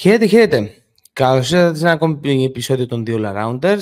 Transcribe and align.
Χαίρετε, 0.00 0.26
χαίρετε. 0.26 0.84
Καλώς 1.12 1.50
ήρθατε 1.50 1.74
σε 1.74 1.82
ένα 1.82 1.92
ακόμη 1.92 2.44
επεισόδιο 2.44 2.86
των 2.86 3.04
δύο 3.04 3.18
Rounders. 3.22 3.80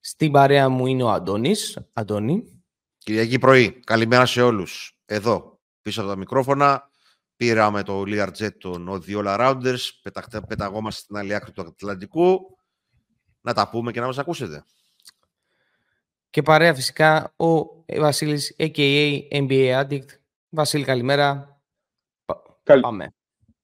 Στην 0.00 0.32
παρέα 0.32 0.68
μου 0.68 0.86
είναι 0.86 1.02
ο 1.02 1.10
Αντώνης. 1.10 1.78
Αντώνη. 1.92 2.62
Κυριακή 2.98 3.38
πρωί. 3.38 3.70
Καλημέρα 3.70 4.26
σε 4.26 4.42
όλους. 4.42 4.98
Εδώ, 5.04 5.60
πίσω 5.82 6.00
από 6.00 6.10
τα 6.10 6.16
μικρόφωνα. 6.16 6.90
Πήραμε 7.36 7.82
το 7.82 8.02
Learjet 8.06 8.52
των 8.58 8.88
Odiola 8.90 9.38
Rounders. 9.38 9.78
Πεταγόμαστε 10.48 11.00
στην 11.00 11.16
άλλη 11.16 11.34
άκρη 11.34 11.52
του 11.52 11.60
Ατλαντικού. 11.62 12.58
Να 13.40 13.54
τα 13.54 13.68
πούμε 13.68 13.92
και 13.92 14.00
να 14.00 14.06
μας 14.06 14.18
ακούσετε. 14.18 14.64
Και 16.30 16.42
παρέα 16.42 16.74
φυσικά 16.74 17.34
ο 17.36 17.64
Βασίλης, 17.98 18.56
a.k.a. 18.58 19.22
NBA 19.30 19.84
Addict. 19.84 20.08
Βασίλη, 20.48 20.84
καλημέρα. 20.84 21.60
Καλ... 22.62 22.80
Πάμε. 22.80 23.14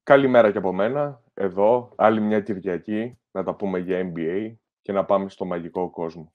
Καλημέρα 0.02 0.52
και 0.52 0.58
από 0.58 0.72
μένα. 0.72 1.24
Εδώ, 1.38 1.92
άλλη 1.96 2.20
μια 2.20 2.40
Κυριακή, 2.40 3.18
να 3.30 3.44
τα 3.44 3.54
πούμε 3.54 3.78
για 3.78 4.12
NBA 4.14 4.54
και 4.82 4.92
να 4.92 5.04
πάμε 5.04 5.28
στο 5.28 5.44
μαγικό 5.44 5.90
κόσμο. 5.90 6.32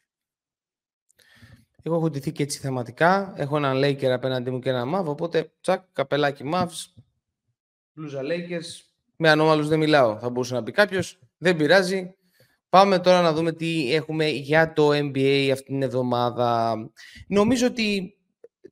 Εγώ 1.84 1.96
έχω 1.96 2.10
ντυθεί 2.10 2.32
και 2.32 2.44
έτσι 2.44 2.60
θεματικά. 2.60 3.34
Έχω 3.38 3.58
έναν 3.58 3.78
Laker 3.78 4.06
απέναντί 4.06 4.52
μου 4.52 4.60
και 4.60 4.70
ένα 4.70 4.84
Mav, 4.96 5.06
οπότε 5.06 5.52
τσακ, 5.62 5.84
καπελάκι 5.94 6.44
Mavs, 6.54 7.02
μπλούζα 7.94 8.22
Lakers. 8.22 8.92
Με 9.16 9.30
ανώμαλους 9.30 9.68
δεν 9.68 9.80
μιλάω, 9.80 10.20
θα 10.20 10.30
μπορούσε 10.30 10.54
να 10.54 10.64
πει 10.64 10.72
κάποιος. 10.72 11.20
Δεν 11.38 11.56
πειράζει. 11.56 12.16
Πάμε 12.70 13.00
τώρα 13.00 13.22
να 13.22 13.34
δούμε 13.34 13.52
τι 13.52 13.94
έχουμε 13.94 14.28
για 14.28 14.74
το 14.74 14.90
NBA 14.90 15.50
αυτήν 15.52 15.74
την 15.74 15.82
εβδομάδα. 15.82 16.76
Νομίζω 17.28 17.68
ότι 17.68 18.18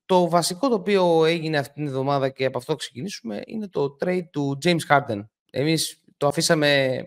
το 0.06 0.30
βασικό 0.30 0.70
το 0.70 0.76
οποίο 0.76 1.26
έγινε 1.26 1.58
αυτήν 1.58 1.76
την 1.76 1.86
εβδομάδα 1.86 2.30
και 2.30 2.46
από 2.46 2.58
αυτό 2.58 2.76
ξεκινήσουμε 2.76 3.42
είναι 3.46 3.68
το 3.68 3.98
trade 4.04 4.30
του 4.32 4.58
James 4.64 4.88
Harden. 4.90 5.26
Εμείς 5.52 6.04
το 6.20 6.28
αφήσαμε 6.28 7.02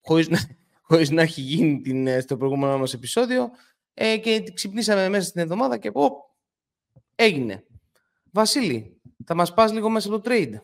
χωρίς 0.00 0.28
να, 0.28 0.38
χωρίς 0.88 1.10
να 1.10 1.22
έχει 1.22 1.40
γίνει 1.40 1.80
την, 1.80 2.20
στο 2.20 2.36
προηγούμενο 2.36 2.78
μας 2.78 2.94
επεισόδιο 2.94 3.50
ε, 3.94 4.16
και 4.16 4.42
ξυπνήσαμε 4.54 5.08
μέσα 5.08 5.28
στην 5.28 5.40
εβδομάδα 5.40 5.78
και 5.78 5.90
πω, 5.90 6.10
έγινε. 7.14 7.64
Βασίλη, 8.32 9.00
θα 9.24 9.34
μας 9.34 9.54
πας 9.54 9.72
λίγο 9.72 9.88
μέσα 9.88 10.08
από 10.08 10.20
το 10.20 10.30
trade; 10.30 10.60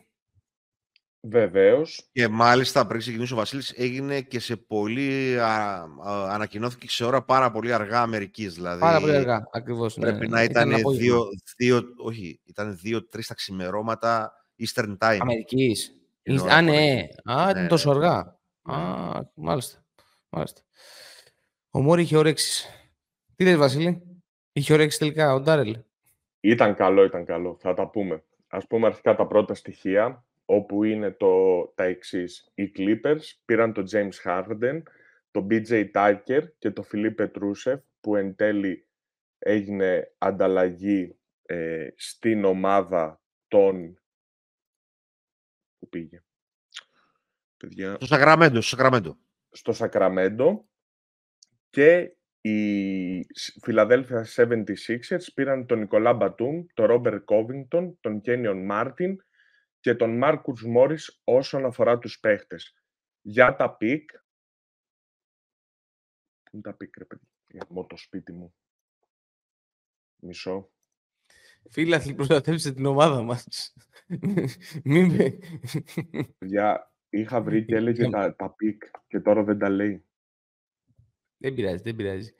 Βεβαίως. 1.27 2.09
Και 2.11 2.27
μάλιστα 2.27 2.87
πριν 2.87 2.99
ξεκινήσει 2.99 3.33
ο 3.33 3.35
Βασίλης, 3.35 3.73
έγινε 3.75 4.21
και 4.21 4.39
σε 4.39 4.55
πολύ. 4.55 5.39
Α, 5.39 5.45
α, 5.45 6.33
ανακοινώθηκε 6.33 6.89
σε 6.89 7.05
ώρα 7.05 7.23
πάρα 7.23 7.51
πολύ 7.51 7.73
αργά 7.73 8.01
Αμερικής. 8.01 8.53
Δηλαδή, 8.53 8.79
πάρα 8.79 8.99
πολύ 8.99 9.15
αργά, 9.15 9.47
ακριβώς. 9.51 9.97
Ναι, 9.97 10.05
πρέπει 10.05 10.27
ναι, 10.27 10.35
να 10.35 10.43
ήταν, 10.43 10.71
ήταν 10.71 10.95
δύο, 10.95 11.27
δύο, 11.57 11.83
όχι, 11.97 12.39
ήταν 12.43 12.77
δύο-τρει 12.81 13.23
τα 13.23 13.33
ξημερώματα 13.33 14.33
Eastern 14.59 14.97
Time. 14.97 15.17
Αμερικής. 15.19 15.95
Α, 16.49 16.61
ναι. 16.61 17.07
Α, 17.23 17.49
ήταν 17.49 17.61
ναι, 17.61 17.67
τόσο 17.67 17.93
ναι. 17.93 17.95
αργά. 17.95 18.39
Α, 18.61 19.21
μάλιστα. 19.33 19.85
μάλιστα. 20.29 20.61
Ο 21.69 21.81
Μόρι 21.81 22.01
είχε 22.01 22.17
όρεξεις. 22.17 22.69
Τι 23.35 23.43
λες, 23.43 23.57
Βασίλη, 23.57 24.21
είχε 24.51 24.73
όρεξεις 24.73 24.99
τελικά 24.99 25.33
ο 25.33 25.39
Ντάρελ; 25.39 25.77
Ήταν 26.39 26.75
καλό, 26.75 27.03
ήταν 27.03 27.25
καλό. 27.25 27.57
Θα 27.59 27.73
τα 27.73 27.89
πούμε. 27.89 28.23
Ας 28.47 28.67
πούμε 28.67 28.85
αρχικά 28.87 29.15
τα 29.15 29.27
πρώτα 29.27 29.53
στοιχεία 29.53 30.25
όπου 30.45 30.83
είναι 30.83 31.11
το, 31.11 31.65
τα 31.75 31.83
εξής. 31.83 32.51
Οι 32.53 32.71
Clippers 32.75 33.21
πήραν 33.45 33.73
τον 33.73 33.85
James 33.91 34.23
Harden, 34.23 34.81
τον 35.31 35.47
BJ 35.49 35.91
Tucker 35.91 36.41
και 36.57 36.71
τον 36.71 36.85
Philippe 36.91 37.27
Trushev, 37.31 37.79
που 38.01 38.15
εν 38.15 38.35
τέλει 38.35 38.87
έγινε 39.37 40.13
ανταλλαγή 40.17 41.17
ε, 41.45 41.87
στην 41.95 42.45
ομάδα 42.45 43.21
των... 43.47 43.99
Πού 45.79 45.89
πήγε; 45.89 46.23
Παιδιά... 47.57 47.95
Στο 47.95 48.05
Σακραμέντο, 48.05 48.61
στο 48.61 48.75
Σακραμέντο. 48.75 49.17
Στο 49.49 49.73
Σακραμέντο 49.73 50.67
και 51.69 52.17
οι 52.41 53.27
Philadelphia 53.65 54.23
76ers 54.35 55.33
πήραν 55.33 55.65
τον 55.65 55.79
Νικολά 55.79 56.13
Μπατούμ, 56.13 56.65
τον 56.73 56.85
Ρόμπερτ 56.85 57.23
Κόβινγκτον, 57.23 57.97
τον 58.01 58.21
Κένιον 58.21 58.65
Μάρτιν 58.65 59.17
και 59.79 59.95
τον 59.95 60.17
Μάρκους 60.17 60.63
Μόρις 60.63 61.21
όσον 61.23 61.65
αφορά 61.65 61.97
τους 61.97 62.19
παίχτες. 62.19 62.73
Για 63.21 63.55
τα 63.55 63.75
picks, 63.75 64.11
πού 66.43 66.51
είναι 66.51 66.61
τα 66.61 66.73
picks 66.73 66.97
ρε 66.97 67.05
παιδί, 67.05 67.27
για 67.47 67.67
το 67.87 67.97
σπίτι 67.97 68.31
μου. 68.31 68.55
Μισό. 70.19 70.71
Φίλαθλοι, 71.69 72.13
προστατεύσε 72.13 72.73
την 72.73 72.85
ομάδα 72.85 73.21
μας. 73.21 73.73
Μην 74.83 75.15
με... 75.15 75.37
Για, 76.39 76.94
είχα 77.19 77.41
βρει 77.41 77.65
και 77.65 77.75
έλεγε 77.75 78.09
τα, 78.09 78.35
τα 78.35 78.49
picks 78.49 78.83
και 79.07 79.19
τώρα 79.19 79.43
δεν 79.43 79.57
τα 79.57 79.69
λέει. 79.69 80.05
Δεν 81.37 81.53
πειράζει, 81.53 81.81
δεν 81.83 81.95
πειράζει. 81.95 82.33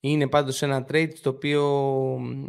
Είναι 0.00 0.28
πάντως 0.28 0.62
ένα 0.62 0.86
trade 0.88 1.12
το 1.22 1.28
οποίο 1.28 1.64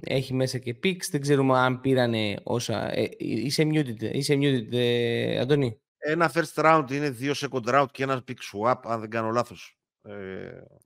έχει 0.03 0.33
μέσα 0.33 0.57
και 0.57 0.75
picks. 0.83 1.05
Δεν 1.11 1.21
ξέρουμε 1.21 1.57
αν 1.59 1.81
πήρανε 1.81 2.39
όσα... 2.43 2.97
Ε, 2.97 3.09
είσαι 3.17 3.63
muted, 3.63 4.01
είσαι 4.01 4.33
muted 4.33 4.71
ε, 4.71 5.39
Αντώνη; 5.39 5.79
Ένα 5.97 6.31
first 6.33 6.63
round 6.63 6.85
είναι 6.91 7.09
δύο 7.09 7.33
second 7.35 7.63
round 7.63 7.85
και 7.91 8.03
ένα 8.03 8.23
pick 8.27 8.33
swap, 8.53 8.79
αν 8.83 8.99
δεν 8.99 9.09
κάνω 9.09 9.29
λάθος. 9.29 9.79
Ε... 10.01 10.13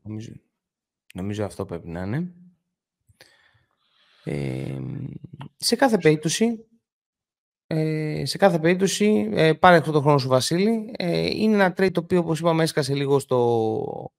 Νομίζω, 0.01 0.31
νομίζω 1.13 1.45
αυτό 1.45 1.65
πρέπει 1.65 1.87
να 1.89 2.01
είναι. 2.01 2.33
Ε, 4.23 4.79
σε 5.55 5.75
κάθε 5.75 5.97
περίπτωση, 5.97 6.65
ε, 7.67 8.25
σε 8.25 8.37
κάθε 8.37 8.59
περίπτωση, 8.59 9.29
ε, 9.33 9.53
πάρε 9.53 9.77
αυτό 9.77 9.91
το 9.91 10.01
χρόνο 10.01 10.17
σου 10.17 10.27
Βασίλη, 10.27 10.91
ε, 10.97 11.25
είναι 11.25 11.53
ένα 11.53 11.73
trade 11.77 11.91
το 11.91 11.99
οποίο 11.99 12.19
όπως 12.19 12.39
είπαμε 12.39 12.63
έσκασε 12.63 12.93
λίγο 12.93 13.19
στο, 13.19 14.11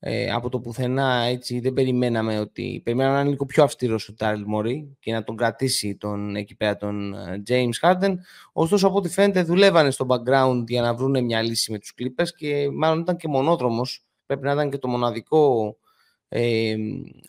ε, 0.00 0.30
από 0.30 0.48
το 0.48 0.60
πουθενά 0.60 1.22
έτσι. 1.22 1.60
Δεν 1.60 1.72
περιμέναμε 1.72 2.38
ότι 2.38 2.80
περιμέναμε 2.84 3.14
να 3.14 3.20
είναι 3.20 3.30
λίγο 3.30 3.46
πιο 3.46 3.62
αυστηρός 3.62 4.08
ο 4.08 4.14
Τάριλ 4.14 4.42
Μωρή 4.46 4.96
και 5.00 5.12
να 5.12 5.24
τον 5.24 5.36
κρατήσει 5.36 5.96
τον, 5.96 6.36
εκεί 6.36 6.54
πέρα 6.56 6.76
τον 6.76 7.14
ε, 7.14 7.42
James 7.48 7.80
Harden. 7.80 8.14
Ωστόσο 8.52 8.86
από 8.86 8.96
ό,τι 8.96 9.08
φαίνεται 9.08 9.42
δουλεύανε 9.42 9.90
στο 9.90 10.06
background 10.08 10.64
για 10.66 10.82
να 10.82 10.94
βρουν 10.94 11.24
μια 11.24 11.42
λύση 11.42 11.72
με 11.72 11.78
τους 11.78 11.94
Clippers 11.98 12.28
και 12.36 12.68
μάλλον 12.72 13.00
ήταν 13.00 13.16
και 13.16 13.28
μονόδρομος. 13.28 14.06
Πρέπει 14.26 14.44
να 14.44 14.52
ήταν 14.52 14.70
και 14.70 14.78
το 14.78 14.88
μοναδικό 14.88 15.76
ε, 16.28 16.74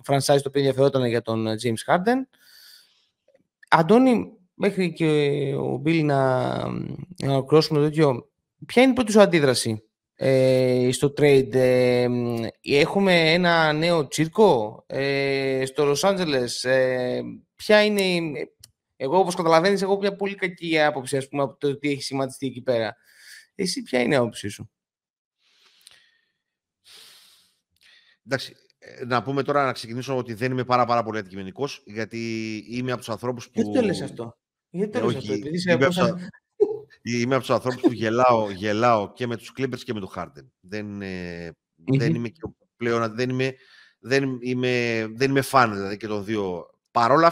franchise 0.05 0.19
το 0.25 0.47
οποίο 0.47 0.61
ενδιαφερόταν 0.61 1.05
για 1.05 1.21
τον 1.21 1.47
ε, 1.47 1.55
James 1.63 1.93
Harden. 1.93 2.27
Αντώνη 3.69 4.38
μέχρι 4.61 4.93
και 4.93 5.05
ο 5.55 5.77
Μπίλ 5.77 6.05
να, 6.05 6.47
να 7.17 7.31
ολοκληρώσουμε 7.31 7.79
το 7.79 7.85
τέτοιο 7.85 8.29
ποια 8.65 8.81
είναι 8.81 8.91
η 8.91 8.95
πρώτη 8.95 9.11
σου 9.11 9.21
αντίδραση 9.21 9.83
ε, 10.15 10.89
στο 10.91 11.13
trade. 11.17 11.53
Ε, 11.53 12.07
έχουμε 12.61 13.33
ένα 13.33 13.73
νέο 13.73 14.07
τσίρκο 14.07 14.83
ε, 14.87 15.63
στο 15.65 15.85
Λος 15.85 16.03
Άντζελες. 16.03 16.63
Ε, 16.63 17.21
ποια 17.55 17.83
είναι... 17.83 18.03
Εγώ, 18.95 19.19
όπως 19.19 19.35
καταλαβαίνεις, 19.35 19.81
έχω 19.81 19.97
μια 19.97 20.15
πολύ 20.15 20.35
κακή 20.35 20.79
άποψη, 20.79 21.17
ας 21.17 21.27
πούμε, 21.27 21.43
από 21.43 21.57
το 21.57 21.77
τι 21.77 21.89
έχει 21.89 22.01
σημαντιστεί 22.01 22.47
εκεί 22.47 22.61
πέρα. 22.61 22.95
Εσύ 23.55 23.81
ποια 23.81 24.01
είναι 24.01 24.13
η 24.13 24.17
άποψή 24.17 24.47
σου; 24.47 24.71
Εντάξει, 28.25 28.55
να 29.07 29.23
πούμε 29.23 29.43
τώρα 29.43 29.65
να 29.65 29.71
ξεκινήσω 29.71 30.17
ότι 30.17 30.33
δεν 30.33 30.51
είμαι 30.51 30.63
πάρα, 30.63 30.85
πάρα 30.85 31.03
πολύ 31.03 31.19
αντικειμενικός, 31.19 31.83
γιατί 31.85 32.55
είμαι 32.69 32.91
από 32.91 32.99
τους 32.99 33.09
ανθρώπους 33.09 33.45
που... 33.45 33.61
Γιατί 33.61 33.79
το 33.79 33.81
λες 33.81 34.01
αυτό; 34.01 34.38
Γιατί 34.69 34.99
το 34.99 35.05
λες 35.05 35.15
αυτό, 35.15 35.33
επειδή 35.33 35.55
είσαι 35.55 35.77
Είμαι 37.01 37.35
από 37.35 37.43
τους 37.43 37.53
ανθρώπους 37.53 37.81
που 37.81 37.91
γελάω, 37.91 38.51
γελάω 38.51 39.13
και 39.13 39.27
με 39.27 39.37
τους 39.37 39.51
Clippers 39.57 39.79
και 39.79 39.93
με 39.93 39.99
τον 39.99 40.09
Harden. 40.15 40.45
Δεν, 40.59 41.01
ε, 41.01 41.51
δεν 41.75 42.15
είμαι 42.15 42.29
και 42.29 42.41
πλέον, 42.77 43.15
δεν 43.15 43.29
είμαι, 43.29 43.55
δεν 43.99 44.39
είμαι, 44.41 45.05
δεν 45.13 45.29
είμαι 45.29 45.41
φαν 45.41 45.73
δηλαδή 45.73 45.97
και 45.97 46.07
των 46.07 46.25
δύο. 46.25 46.69
Παρ' 46.91 47.11
όλα 47.11 47.27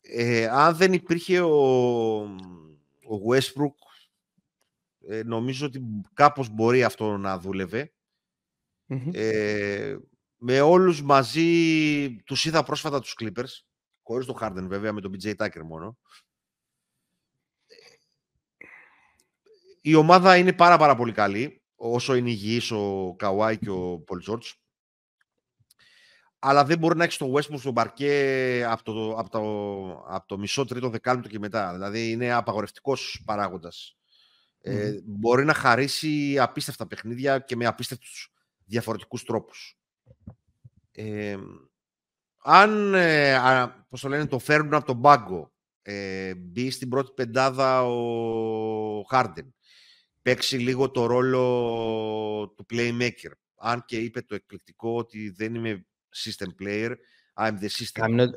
ε, 0.00 0.46
αν 0.46 0.76
δεν 0.76 0.92
υπήρχε 0.92 1.40
ο, 1.40 2.20
ο 3.02 3.30
Westbrook, 3.30 3.74
ε, 5.08 5.22
νομίζω 5.22 5.66
ότι 5.66 5.82
κάπως 6.14 6.48
μπορεί 6.48 6.84
αυτό 6.84 7.16
να 7.16 7.38
δούλευε. 7.38 7.92
Ε, 9.12 9.96
με 10.36 10.60
όλους 10.60 11.02
μαζί 11.02 12.16
τους 12.24 12.44
είδα 12.44 12.62
πρόσφατα 12.62 13.00
τους 13.00 13.16
Clippers, 13.20 13.64
χωρίς 14.02 14.26
τον 14.26 14.36
Harden 14.40 14.66
βέβαια, 14.68 14.92
με 14.92 15.00
τον 15.00 15.12
BJ 15.14 15.34
Tucker 15.36 15.62
μόνο. 15.64 15.98
η 19.82 19.94
ομάδα 19.94 20.36
είναι 20.36 20.52
πάρα 20.52 20.76
πάρα 20.76 20.96
πολύ 20.96 21.12
καλή, 21.12 21.62
όσο 21.74 22.14
είναι 22.14 22.30
υγιής 22.30 22.70
ο 22.70 23.14
Καουάι 23.18 23.58
και 23.58 23.70
ο 23.70 23.98
Πολ 23.98 24.20
Τζόρτς. 24.20 24.56
Αλλά 26.38 26.64
δεν 26.64 26.78
μπορεί 26.78 26.96
να 26.96 27.04
έχεις 27.04 27.16
τον 27.16 27.32
Westbrook 27.34 27.58
στον 27.58 27.74
παρκέ 27.74 28.64
από 28.68 28.82
το, 28.82 29.14
από 29.18 29.30
το, 29.30 29.42
από 30.08 30.26
το 30.26 30.38
μισό 30.38 30.64
τρίτο 30.64 30.88
δεκάλεπτο 30.88 31.28
και 31.28 31.38
μετά. 31.38 31.72
Δηλαδή 31.72 32.10
είναι 32.10 32.32
απαγορευτικός 32.32 33.22
παράγοντας. 33.24 33.96
Ε, 34.60 34.92
μπορεί 35.04 35.44
να 35.44 35.54
χαρίσει 35.54 36.38
απίστευτα 36.38 36.86
παιχνίδια 36.86 37.38
και 37.38 37.56
με 37.56 37.66
απίστευτους 37.66 38.32
διαφορετικούς 38.64 39.24
τρόπους. 39.24 39.78
Ε, 40.92 41.36
αν 42.42 42.94
ε, 42.94 43.36
πώς 43.88 44.00
το, 44.00 44.08
λένε, 44.08 44.26
το 44.26 44.38
φέρνουν 44.38 44.74
από 44.74 44.86
τον 44.86 45.00
πάγκο, 45.00 45.52
ε, 45.82 46.34
μπει 46.34 46.70
στην 46.70 46.88
πρώτη 46.88 47.12
πεντάδα 47.14 47.84
ο 47.84 49.02
Χάρντεν 49.02 49.54
παίξει 50.22 50.58
λίγο 50.58 50.90
το 50.90 51.06
ρόλο 51.06 52.54
του 52.56 52.66
playmaker. 52.72 53.30
Αν 53.56 53.84
και 53.86 53.96
είπε 53.96 54.22
το 54.22 54.34
εκπληκτικό 54.34 54.96
ότι 54.96 55.30
δεν 55.30 55.54
είμαι 55.54 55.86
system 56.24 56.62
player, 56.62 56.90
I'm 57.34 57.58
the 57.60 57.68
system. 57.68 58.02
I'm 58.02 58.16
not, 58.16 58.30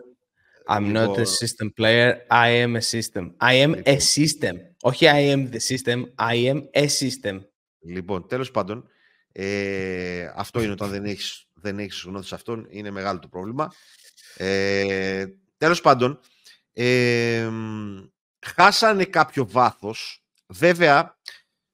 I'm 0.67 0.93
not 0.93 1.17
a 1.17 1.25
system 1.25 1.69
player, 1.79 2.25
I 2.29 2.49
am 2.63 2.75
a 2.75 2.81
system. 2.81 3.35
I 3.41 3.53
am 3.53 3.73
a 3.73 3.91
λοιπόν. 3.91 3.97
system. 4.15 4.55
Όχι 4.81 5.05
I 5.09 5.33
am 5.33 5.49
the 5.51 5.59
system, 5.59 6.03
I 6.19 6.53
am 6.53 6.61
a 6.73 6.87
system. 6.87 7.39
Λοιπόν, 7.79 8.27
τέλος 8.27 8.51
πάντων, 8.51 8.87
ε, 9.31 10.31
αυτό 10.35 10.61
είναι 10.61 10.71
όταν 10.71 10.89
δεν 10.89 11.05
έχεις, 11.05 11.44
δεν 11.65 11.79
έχεις 11.79 12.03
γνώση 12.05 12.27
σε 12.27 12.35
αυτόν, 12.35 12.67
είναι 12.69 12.91
μεγάλο 12.91 13.19
το 13.19 13.27
πρόβλημα. 13.27 13.73
Ε, 14.37 15.25
τέλος 15.57 15.81
πάντων, 15.81 16.19
ε, 16.73 17.49
χάσανε 18.39 19.03
κάποιο 19.05 19.47
βάθος. 19.47 20.23
Βέβαια, 20.47 21.19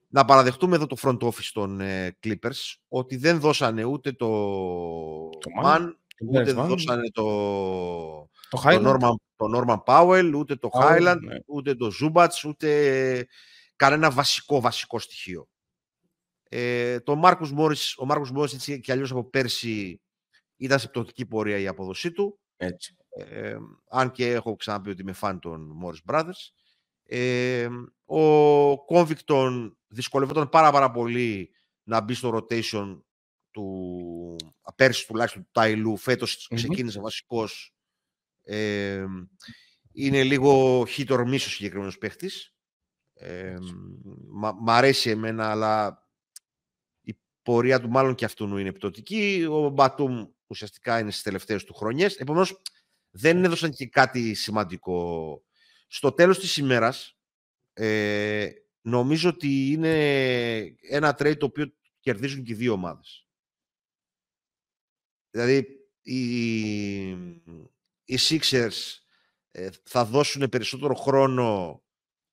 να 0.07 0.25
παραδεχτούμε 0.25 0.75
εδώ 0.75 0.87
το 0.87 0.97
front 1.01 1.17
office 1.17 1.49
των 1.53 1.79
ε, 1.79 2.17
Clippers 2.23 2.75
ότι 2.87 3.15
δεν 3.15 3.39
δώσανε 3.39 3.83
ούτε 3.83 4.11
το, 4.11 4.27
το 5.29 5.49
Man, 5.63 5.89
ούτε 6.21 6.43
δεν 6.43 6.55
δώσανε 6.55 7.09
το, 7.11 7.23
το, 8.49 8.57
το, 8.61 8.61
Norman, 8.63 9.13
το 9.35 9.45
Norman 9.55 9.83
Powell, 9.85 10.31
ούτε 10.35 10.55
το 10.55 10.69
oh, 10.71 10.81
Highland, 10.81 11.19
ναι. 11.21 11.35
ούτε 11.45 11.75
το 11.75 11.91
Zubats, 12.01 12.47
ούτε 12.47 13.27
κανένα 13.75 14.11
βασικό 14.11 14.61
βασικό 14.61 14.99
στοιχείο. 14.99 15.47
Ε, 16.53 16.99
το 16.99 17.21
Marcus 17.23 17.57
Morris, 17.57 17.93
ο 17.97 18.05
Μάρκους 18.05 18.31
Morris 18.35 18.53
έτσι 18.53 18.79
και 18.79 18.91
αλλιώς 18.91 19.11
από 19.11 19.23
πέρσι 19.23 20.01
ήταν 20.57 20.79
σε 20.79 20.87
πτωτική 20.87 21.25
πορεία 21.25 21.57
η 21.57 21.67
αποδοσή 21.67 22.11
του. 22.11 22.39
Έτσι. 22.57 22.95
Ε, 23.09 23.57
αν 23.89 24.11
και 24.11 24.31
έχω 24.31 24.55
ξαναπεί 24.55 24.89
ότι 24.89 25.01
είμαι 25.01 25.13
φαν 25.13 25.39
των 25.39 25.79
Morris 25.83 26.13
Brothers. 26.13 26.51
Ε, 27.03 27.67
ο 28.05 28.71
Convicton 28.71 29.71
δυσκολευόταν 29.87 30.49
πάρα 30.49 30.71
πάρα 30.71 30.91
πολύ 30.91 31.51
να 31.83 32.01
μπει 32.01 32.13
στο 32.13 32.37
rotation 32.37 33.01
του 33.51 34.35
πέρσι 34.75 35.07
τουλάχιστον 35.07 35.43
του 35.43 35.49
Ταϊλού. 35.51 35.97
Φέτος 35.97 36.47
mm-hmm. 36.49 36.55
ξεκίνησε 36.55 36.99
βασικός. 36.99 37.73
Ε, 38.41 39.05
είναι 39.91 40.23
λίγο 40.23 40.81
hit 40.81 41.07
or 41.07 41.19
miss 41.19 41.33
ο 41.33 41.37
συγκεκριμένος 41.37 41.97
παίχτης. 41.97 42.55
Ε, 43.13 43.57
μ' 44.59 44.69
αρέσει 44.69 45.09
εμένα, 45.09 45.51
αλλά 45.51 45.87
η 45.87 46.10
πορεία 47.41 47.81
του 47.81 47.89
μάλλον 47.89 48.15
και 48.15 48.25
αυτού 48.25 48.57
είναι 48.57 48.71
πτωτική. 48.71 49.47
Ο 49.49 49.69
Μπατούμ 49.69 50.27
ουσιαστικά 50.47 50.99
είναι 50.99 51.11
στις 51.11 51.23
τελευταίες 51.23 51.63
του 51.63 51.73
χρονιές. 51.73 52.15
Επομένως, 52.15 52.61
δεν 53.09 53.43
έδωσαν 53.43 53.71
και 53.71 53.87
κάτι 53.87 54.33
σημαντικό. 54.33 55.43
Στο 55.87 56.11
τέλος 56.11 56.39
της 56.39 56.57
ημέρας, 56.57 57.17
ε, 57.73 58.49
νομίζω 58.81 59.29
ότι 59.29 59.71
είναι 59.71 59.95
ένα 60.81 61.15
trade 61.19 61.37
το 61.37 61.45
οποίο 61.45 61.73
κερδίζουν 61.99 62.43
και 62.43 62.51
οι 62.51 62.55
δύο 62.55 62.73
ομάδες. 62.73 63.27
Δηλαδή, 65.29 65.67
οι, 66.01 67.09
οι 68.03 68.17
Sixers 68.19 68.99
ε, 69.51 69.69
θα 69.83 70.05
δώσουν 70.05 70.49
περισσότερο 70.49 70.93
χρόνο 70.93 71.81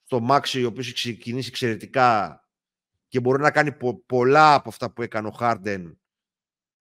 στο 0.04 0.20
Μάξι, 0.20 0.64
ο 0.64 0.68
οποίος 0.68 0.86
έχει 0.86 0.94
ξεκινήσει 0.94 1.48
εξαιρετικά 1.48 2.42
και 3.08 3.20
μπορεί 3.20 3.42
να 3.42 3.50
κάνει 3.50 3.76
πολλά 4.06 4.54
από 4.54 4.68
αυτά 4.68 4.92
που 4.92 5.02
έκανε 5.02 5.28
ο 5.28 5.30
Χάρντεν 5.30 6.00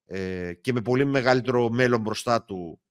ε, 0.06 0.54
και 0.54 0.74
με 0.74 0.82
πολύ 0.82 1.06
μεγαλύτερο 1.06 1.70
μέλλον 1.70 2.02
μπροστά 2.02 2.44
του 2.44 2.82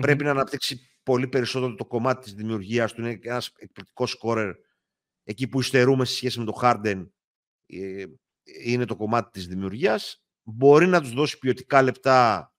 Πρέπει 0.00 0.24
να 0.24 0.30
αναπτύξει 0.30 0.90
πολύ 1.02 1.28
περισσότερο 1.28 1.74
το 1.74 1.86
κομμάτι 1.86 2.22
της 2.22 2.34
δημιουργίας 2.34 2.92
του. 2.92 3.00
Είναι 3.00 3.18
ένας 3.22 3.52
εκπληκτικός 3.56 4.10
σκόρερ. 4.10 4.54
Εκεί 5.24 5.48
που 5.48 5.60
υστερούμε 5.60 6.04
σε 6.04 6.14
σχέση 6.14 6.38
με 6.38 6.44
το 6.44 6.58
Harden 6.62 7.06
ε, 7.66 8.04
είναι 8.64 8.84
το 8.84 8.96
κομμάτι 8.96 9.30
της 9.30 9.46
δημιουργίας. 9.46 10.24
Μπορεί 10.42 10.86
να 10.86 11.00
τους 11.00 11.12
δώσει 11.12 11.38
ποιοτικά 11.38 11.82
λεπτά 11.82 12.52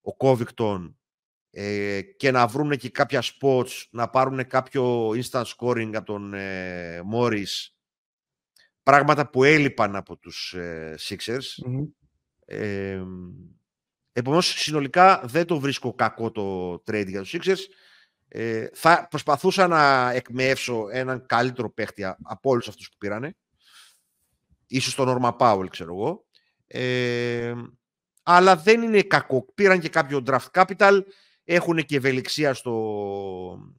ο 0.00 0.10
Covington 0.18 0.94
ε, 1.50 2.02
και 2.02 2.30
να 2.30 2.46
βρουν 2.46 2.76
και 2.76 2.90
κάποια 2.90 3.22
spots, 3.22 3.84
να 3.90 4.08
πάρουν 4.08 4.46
κάποιο 4.46 5.08
instant 5.08 5.44
scoring 5.44 5.90
από 5.94 6.06
τον 6.06 6.34
ε, 6.34 7.00
Morris. 7.14 7.68
Πράγματα 8.82 9.30
που 9.30 9.44
έλειπαν 9.44 9.96
από 9.96 10.16
τους 10.16 10.52
ε, 10.52 10.94
Sixers. 10.98 11.40
Επομένως, 14.12 14.46
συνολικά 14.46 15.22
δεν 15.24 15.46
το 15.46 15.60
βρίσκω 15.60 15.94
κακό 15.94 16.30
το 16.30 16.74
trade 16.74 17.06
για 17.06 17.20
τους 17.20 17.34
Sixers. 17.38 17.60
Ε, 18.28 18.66
θα 18.74 19.06
προσπαθούσα 19.10 19.66
να 19.66 20.10
εκμεύσω 20.10 20.86
έναν 20.90 21.26
καλύτερο 21.26 21.70
παίχτη 21.70 22.04
από 22.04 22.50
όλους 22.50 22.68
αυτούς 22.68 22.88
που 22.88 22.96
πήρανε. 22.98 23.36
Ίσως 24.66 24.94
τον 24.94 25.08
Norman 25.08 25.36
Powell, 25.36 25.66
ξέρω 25.70 25.94
εγώ. 25.94 26.24
Ε, 26.66 27.54
αλλά 28.22 28.56
δεν 28.56 28.82
είναι 28.82 29.02
κακό. 29.02 29.52
Πήραν 29.54 29.80
και 29.80 29.88
κάποιο 29.88 30.22
draft 30.26 30.50
capital. 30.52 31.00
Έχουν 31.44 31.76
και 31.76 31.96
ευελιξία 31.96 32.54
στο, 32.54 33.72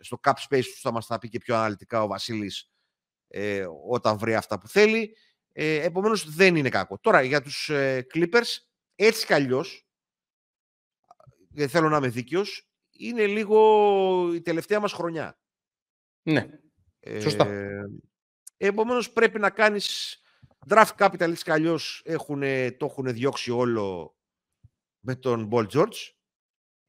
στο 0.00 0.20
cap 0.22 0.32
space 0.48 0.64
που 0.74 0.80
θα 0.80 0.92
μας 0.92 1.06
τα 1.06 1.18
πει 1.18 1.28
και 1.28 1.38
πιο 1.38 1.56
αναλυτικά 1.56 2.02
ο 2.02 2.06
Βασίλης 2.06 2.70
ε, 3.28 3.66
όταν 3.88 4.18
βρει 4.18 4.34
αυτά 4.34 4.58
που 4.58 4.68
θέλει. 4.68 5.16
Ε, 5.52 5.82
επομένως 5.84 6.34
δεν 6.34 6.56
είναι 6.56 6.68
κακό. 6.68 6.98
Τώρα 6.98 7.22
για 7.22 7.42
τους 7.42 7.68
ε, 7.68 8.06
Clippers 8.14 8.56
έτσι 8.94 9.26
κι 9.26 9.32
αλλιώς, 9.32 9.86
δεν 11.48 11.68
θέλω 11.68 11.88
να 11.88 11.96
είμαι 11.96 12.08
δίκαιος, 12.08 12.68
είναι 12.90 13.26
λίγο 13.26 14.34
η 14.34 14.40
τελευταία 14.40 14.80
μας 14.80 14.92
χρονιά. 14.92 15.38
Ναι, 16.22 16.46
σωστά. 17.20 17.46
Ε, 17.46 17.82
επομένως 18.56 19.12
πρέπει 19.12 19.38
να 19.38 19.50
κάνεις 19.50 20.20
draft 20.68 20.94
capital 20.96 21.30
έτσι 21.30 21.44
κι 21.44 21.50
αλλιώς 21.50 22.02
το 22.76 22.86
έχουν 22.86 23.12
διώξει 23.12 23.50
όλο 23.50 24.16
με 25.00 25.14
τον 25.14 25.46
Paul 25.46 25.66
George. 25.72 26.12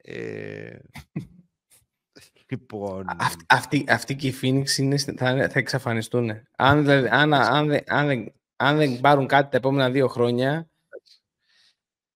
Ε, 2.50 2.56
λοιπόν... 2.56 3.06
Αυτή, 3.48 3.86
αυτή 3.88 4.16
και 4.16 4.28
οι 4.28 4.36
Phoenix 4.42 4.78
είναι, 4.78 4.98
θα, 4.98 5.50
θα 5.50 5.60
εξαφανιστούν. 5.60 6.30
Αν, 6.57 6.90
αν, 6.90 7.34
αν, 7.34 7.84
αν, 7.88 8.34
αν 8.56 8.78
δεν 8.78 9.00
πάρουν 9.00 9.28
κάτι 9.28 9.51
τα 9.51 9.57
επόμενα 9.57 9.90
δύο 9.90 10.07
χρόνια, 10.07 10.69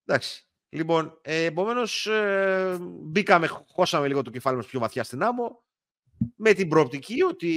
Εντάξει. 0.04 0.46
Λοιπόν, 0.68 1.18
ε, 1.22 1.44
επομένως, 1.44 2.06
ε, 2.06 2.78
μπήκαμε, 2.80 3.46
χώσαμε 3.46 4.08
λίγο 4.08 4.22
το 4.22 4.30
κεφάλι 4.30 4.56
μας 4.56 4.66
πιο 4.66 4.80
βαθιά 4.80 5.04
στην 5.04 5.22
άμμο, 5.22 5.62
με 6.36 6.52
την 6.52 6.68
προοπτική 6.68 7.22
ότι 7.22 7.50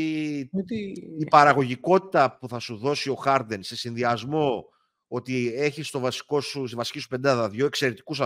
η 1.19 1.25
παραγωγικότητα 1.29 2.38
που 2.38 2.48
θα 2.48 2.60
σου 2.60 2.77
δώσει 2.77 3.10
ο 3.10 3.15
Χάρντεν 3.15 3.63
σε 3.63 3.75
συνδυασμό 3.75 4.65
ότι 5.07 5.53
έχεις 5.55 5.88
στο 5.88 6.00
βασικό 6.00 6.41
σου, 6.41 6.67
στη 6.67 6.75
βασική 6.75 7.00
σου 7.00 7.07
πεντάδα 7.07 7.50
δύο 7.50 7.65
εξαιρετικούς 7.65 8.19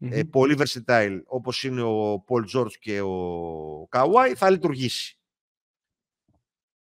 ε, 0.00 0.22
πολύ 0.22 0.56
versatile, 0.58 1.20
όπως 1.26 1.64
είναι 1.64 1.82
ο 1.82 2.20
Πολ 2.20 2.44
Τζόρτζ 2.44 2.74
και 2.74 3.00
ο 3.00 3.86
Καουάι, 3.88 4.34
θα 4.34 4.50
λειτουργήσει. 4.50 5.18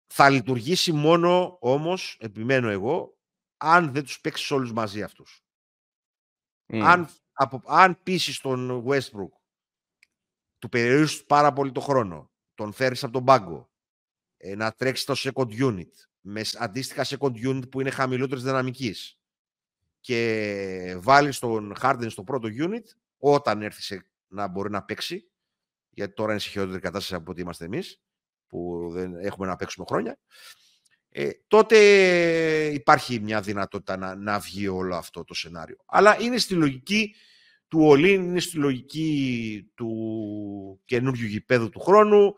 Θα 0.06 0.30
λειτουργήσει 0.30 0.92
μόνο 0.92 1.58
όμως, 1.60 2.16
επιμένω 2.20 2.68
εγώ, 2.68 3.18
αν 3.56 3.92
δεν 3.92 4.02
τους 4.02 4.20
παίξεις 4.20 4.50
όλους 4.50 4.72
μαζί 4.72 5.02
αυτούς. 5.02 5.44
Αν, 6.66 7.08
από, 7.32 7.62
αν 7.66 8.02
πείσει 8.02 8.42
τον 8.42 8.84
Westbrook, 8.86 9.32
του 10.58 10.68
περιορίσει 10.68 11.26
πάρα 11.26 11.52
πολύ 11.52 11.72
το 11.72 11.80
χρόνο, 11.80 12.30
τον 12.54 12.72
φέρει 12.72 12.96
από 13.02 13.12
τον 13.12 13.24
πάγκο, 13.24 13.70
ε, 14.36 14.54
να 14.54 14.72
τρέξεις 14.72 15.04
το 15.04 15.14
second 15.16 15.60
unit, 15.60 15.92
μες 16.20 16.56
αντίστοιχα 16.56 17.04
second 17.04 17.46
unit 17.46 17.70
που 17.70 17.80
είναι 17.80 17.90
χαμηλότερης 17.90 18.42
δυναμικής 18.42 19.21
και 20.02 20.96
βάλει 20.98 21.34
τον 21.34 21.74
Harden 21.80 22.06
στο 22.08 22.22
πρώτο 22.22 22.48
unit, 22.58 22.84
όταν 23.18 23.62
έρθει 23.62 23.82
σε, 23.82 24.06
να 24.28 24.48
μπορεί 24.48 24.70
να 24.70 24.84
παίξει, 24.84 25.30
γιατί 25.90 26.14
τώρα 26.14 26.30
είναι 26.30 26.40
σε 26.40 26.48
χειρότερη 26.48 26.80
κατάσταση 26.80 27.14
από 27.14 27.30
ό,τι 27.30 27.40
είμαστε 27.40 27.64
εμείς, 27.64 28.02
που 28.46 28.88
δεν 28.92 29.14
έχουμε 29.14 29.46
να 29.46 29.56
παίξουμε 29.56 29.86
χρόνια, 29.88 30.18
ε, 31.08 31.30
τότε 31.48 31.76
υπάρχει 32.72 33.20
μια 33.20 33.40
δυνατότητα 33.40 33.96
να, 33.96 34.14
να 34.14 34.38
βγει 34.38 34.68
όλο 34.68 34.96
αυτό 34.96 35.24
το 35.24 35.34
σενάριο. 35.34 35.76
Αλλά 35.86 36.20
είναι 36.20 36.38
στη 36.38 36.54
λογική 36.54 37.14
του 37.68 37.80
Ολύν, 37.80 38.22
είναι 38.22 38.40
στη 38.40 38.56
λογική 38.56 39.70
του 39.74 40.80
καινούργιου 40.84 41.26
γηπέδου 41.26 41.68
του 41.68 41.80
χρόνου. 41.80 42.34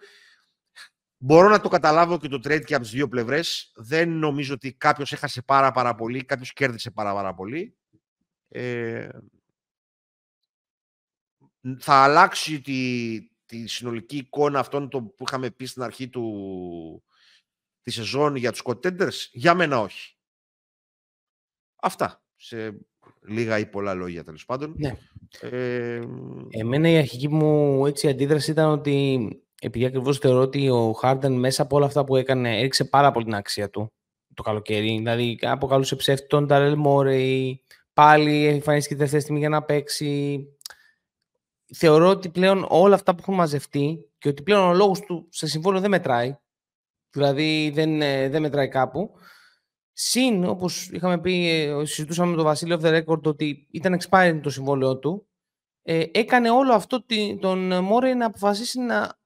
Μπορώ 1.26 1.48
να 1.48 1.60
το 1.60 1.68
καταλάβω 1.68 2.18
και 2.18 2.28
το 2.28 2.36
trade 2.36 2.64
και 2.64 2.74
από 2.74 2.82
τις 2.82 2.92
δύο 2.92 3.08
πλευρές. 3.08 3.72
Δεν 3.76 4.10
νομίζω 4.10 4.54
ότι 4.54 4.72
κάποιος 4.72 5.12
έχασε 5.12 5.42
πάρα 5.42 5.72
πάρα 5.72 5.94
πολύ, 5.94 6.24
κάποιος 6.24 6.52
κέρδισε 6.52 6.90
πάρα 6.90 7.12
πάρα 7.12 7.34
πολύ. 7.34 7.76
Ε, 8.48 9.08
θα 11.78 11.94
αλλάξει 11.94 12.60
τη, 12.60 13.20
τη 13.46 13.66
συνολική 13.66 14.16
εικόνα 14.16 14.58
αυτών 14.58 14.88
που 14.88 15.24
είχαμε 15.26 15.50
πει 15.50 15.64
στην 15.64 15.82
αρχή 15.82 16.08
του, 16.08 17.04
τη 17.82 17.90
σεζόν 17.90 18.36
για 18.36 18.52
τους 18.52 18.62
contenders, 18.64 19.28
για 19.32 19.54
μένα 19.54 19.80
όχι. 19.80 20.16
Αυτά, 21.76 22.24
σε 22.36 22.78
λίγα 23.22 23.58
ή 23.58 23.66
πολλά 23.66 23.94
λόγια 23.94 24.24
τέλος 24.24 24.44
πάντων. 24.44 24.74
Ναι. 24.76 24.96
Ε, 25.40 26.02
Εμένα 26.48 26.88
η 26.88 26.96
αρχική 26.96 27.28
μου 27.28 27.86
έτσι 27.86 28.08
αντίδραση 28.08 28.50
ήταν 28.50 28.70
ότι 28.70 29.28
επειδή 29.64 29.84
ακριβώς 29.84 30.18
θεωρώ 30.18 30.40
ότι 30.40 30.68
ο 30.68 30.92
Χάρντεν 30.92 31.32
μέσα 31.32 31.62
από 31.62 31.76
όλα 31.76 31.86
αυτά 31.86 32.04
που 32.04 32.16
έκανε 32.16 32.58
έριξε 32.58 32.84
πάρα 32.84 33.10
πολύ 33.10 33.24
την 33.24 33.34
αξία 33.34 33.70
του 33.70 33.92
το 34.34 34.42
καλοκαίρι. 34.42 34.96
Δηλαδή 34.96 35.38
αποκαλούσε 35.40 35.96
ψεύτη 35.96 36.26
τον 36.26 36.46
Ταρέλ 36.46 36.74
Μόρεϊ, 36.76 37.62
πάλι 37.92 38.46
εμφανίστηκε 38.46 38.94
τελευταία 38.94 39.20
στιγμή 39.20 39.38
για 39.38 39.48
να 39.48 39.62
παίξει. 39.62 40.44
Θεωρώ 41.74 42.08
ότι 42.08 42.28
πλέον 42.28 42.66
όλα 42.68 42.94
αυτά 42.94 43.14
που 43.14 43.18
έχουν 43.20 43.34
μαζευτεί 43.34 44.10
και 44.18 44.28
ότι 44.28 44.42
πλέον 44.42 44.68
ο 44.68 44.74
λόγος 44.74 45.00
του 45.00 45.26
σε 45.30 45.46
συμβόλαιο 45.46 45.80
δεν 45.80 45.90
μετράει, 45.90 46.36
δηλαδή 47.10 47.70
δεν, 47.74 48.02
ε, 48.02 48.28
δεν 48.28 48.42
μετράει 48.42 48.68
κάπου, 48.68 49.10
Συν, 49.92 50.44
όπως 50.44 50.90
είχαμε 50.90 51.20
πει, 51.20 51.48
ε, 51.48 51.84
συζητούσαμε 51.84 52.30
με 52.30 52.36
τον 52.36 52.44
Βασίλειο 52.44 52.78
of 52.80 52.84
the 52.84 53.02
Record 53.04 53.22
ότι 53.22 53.66
ήταν 53.70 54.00
expiring 54.00 54.40
το 54.42 54.50
συμβόλαιό 54.50 54.98
του, 54.98 55.28
ε, 55.82 56.04
έκανε 56.10 56.50
όλο 56.50 56.72
αυτό 56.72 57.04
τον 57.40 57.84
Μόρεϊ 57.84 58.14
να 58.14 58.26
αποφασίσει 58.26 58.80
να 58.80 59.22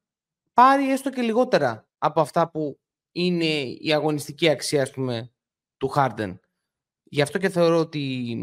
πάρει 0.58 0.90
έστω 0.90 1.10
και 1.10 1.22
λιγότερα 1.22 1.88
από 1.98 2.20
αυτά 2.20 2.50
που 2.50 2.80
είναι 3.12 3.44
η 3.78 3.92
αγωνιστική 3.92 4.48
αξία 4.48 4.82
ας 4.82 4.90
πούμε, 4.90 5.32
του 5.76 5.92
Harden. 5.96 6.38
Γι' 7.02 7.22
αυτό 7.22 7.38
και 7.38 7.48
θεωρώ 7.48 7.78
ότι 7.78 8.36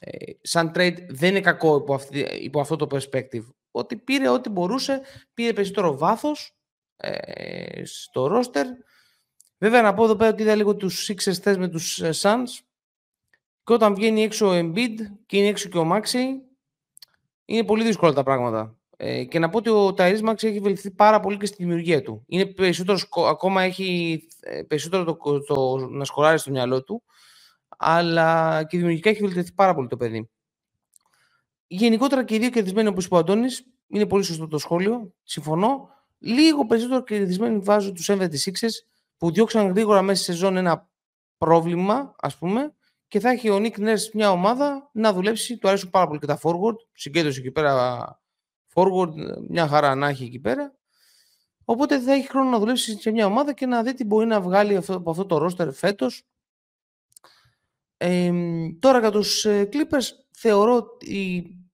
ε, 0.00 0.32
σαν 0.40 0.72
trade 0.74 0.96
δεν 1.08 1.30
είναι 1.30 1.40
κακό 1.40 1.76
υπό, 1.76 1.94
αυτή, 1.94 2.18
υπό 2.18 2.60
αυτό 2.60 2.76
το 2.76 2.86
perspective. 2.90 3.44
Ότι 3.70 3.96
πήρε 3.96 4.28
ό,τι 4.28 4.48
μπορούσε, 4.48 5.02
πήρε 5.34 5.52
περισσότερο 5.52 5.96
βάθος 5.98 6.56
ε, 6.96 7.84
στο 7.84 8.30
roster. 8.32 8.64
Βέβαια 9.58 9.82
να 9.82 9.94
πω 9.94 10.04
εδώ 10.04 10.16
πέρα 10.16 10.30
ότι 10.30 10.42
είδα 10.42 10.54
λίγο 10.54 10.76
τους 10.76 11.10
Sixers 11.10 11.38
θες 11.40 11.56
με 11.56 11.68
τους 11.68 12.00
ε, 12.00 12.10
Suns 12.14 12.64
και 13.62 13.72
όταν 13.72 13.94
βγαίνει 13.94 14.22
έξω 14.22 14.46
ο 14.46 14.52
Embiid 14.52 14.96
και 15.26 15.38
είναι 15.38 15.48
έξω 15.48 15.68
και 15.68 15.78
ο 15.78 15.92
Maxi 15.92 16.24
είναι 17.44 17.64
πολύ 17.64 17.84
δύσκολα 17.84 18.12
τα 18.12 18.22
πράγματα. 18.22 18.78
Ε, 18.96 19.24
και 19.24 19.38
να 19.38 19.48
πω 19.48 19.58
ότι 19.58 19.70
ο 19.70 19.94
Ταΐρης 19.98 20.20
Μάξ 20.20 20.42
έχει 20.42 20.60
βελτιθεί 20.60 20.90
πάρα 20.90 21.20
πολύ 21.20 21.36
και 21.36 21.46
στη 21.46 21.56
δημιουργία 21.58 22.02
του. 22.02 22.24
Είναι 22.26 22.46
περισσότερο, 22.46 22.98
ακόμα 23.28 23.62
έχει 23.62 24.20
ε, 24.40 24.62
περισσότερο 24.62 25.04
το, 25.04 25.40
το, 25.40 25.76
να 25.76 26.04
σκοράρει 26.04 26.38
στο 26.38 26.50
μυαλό 26.50 26.82
του, 26.82 27.02
αλλά 27.68 28.62
και 28.64 28.76
δημιουργικά 28.76 29.10
έχει 29.10 29.20
βελτιωθεί 29.20 29.52
πάρα 29.52 29.74
πολύ 29.74 29.88
το 29.88 29.96
παιδί. 29.96 30.30
Γενικότερα 31.66 32.24
και 32.24 32.34
οι 32.34 32.38
δύο 32.38 32.50
κερδισμένοι, 32.50 32.88
όπως 32.88 33.04
είπε 33.04 33.14
ο 33.14 33.18
Αντώνης, 33.18 33.64
είναι 33.88 34.06
πολύ 34.06 34.24
σωστό 34.24 34.48
το 34.48 34.58
σχόλιο. 34.58 35.12
Συμφωνώ. 35.22 35.88
Λίγο 36.18 36.66
περισσότερο 36.66 37.02
κερδισμένοι 37.02 37.58
βάζω 37.58 37.92
τους 37.92 38.10
76 38.10 38.18
που 39.16 39.32
διώξαν 39.32 39.68
γρήγορα 39.68 40.02
μέσα 40.02 40.24
σε 40.24 40.32
σεζόν 40.32 40.56
ένα 40.56 40.88
πρόβλημα, 41.38 42.14
ας 42.18 42.36
πούμε, 42.36 42.74
και 43.08 43.20
θα 43.20 43.30
έχει 43.30 43.50
ο 43.50 43.58
Νίκ 43.58 43.74
Nurse 43.78 44.10
μια 44.12 44.30
ομάδα 44.30 44.90
να 44.92 45.12
δουλέψει. 45.12 45.58
Του 45.58 45.68
αρέσουν 45.68 45.90
πάρα 45.90 46.06
πολύ 46.06 46.18
και 46.18 46.26
τα 46.26 46.38
forward. 46.42 46.76
Συγκέντρωση 46.92 47.40
εκεί 47.40 47.50
πέρα 47.50 48.20
forward, 48.76 49.12
μια 49.48 49.68
χαρά 49.68 49.94
να 49.94 50.08
έχει 50.08 50.24
εκεί 50.24 50.38
πέρα. 50.38 50.74
Οπότε 51.64 52.00
θα 52.00 52.12
έχει 52.12 52.28
χρόνο 52.28 52.50
να 52.50 52.58
δουλέψει 52.58 53.00
σε 53.00 53.10
μια 53.10 53.26
ομάδα 53.26 53.52
και 53.52 53.66
να 53.66 53.82
δει 53.82 53.94
τι 53.94 54.04
μπορεί 54.04 54.26
να 54.26 54.40
βγάλει 54.40 54.76
αυτό, 54.76 54.94
από 54.94 55.10
αυτό 55.10 55.26
το 55.26 55.44
roster 55.44 55.68
φέτος. 55.72 56.22
Ε, 57.96 58.32
τώρα 58.78 58.98
για 58.98 59.10
τους 59.10 59.44
ε, 59.44 59.68
Clippers 59.72 60.08
θεωρώ 60.30 60.76
ότι 60.76 61.14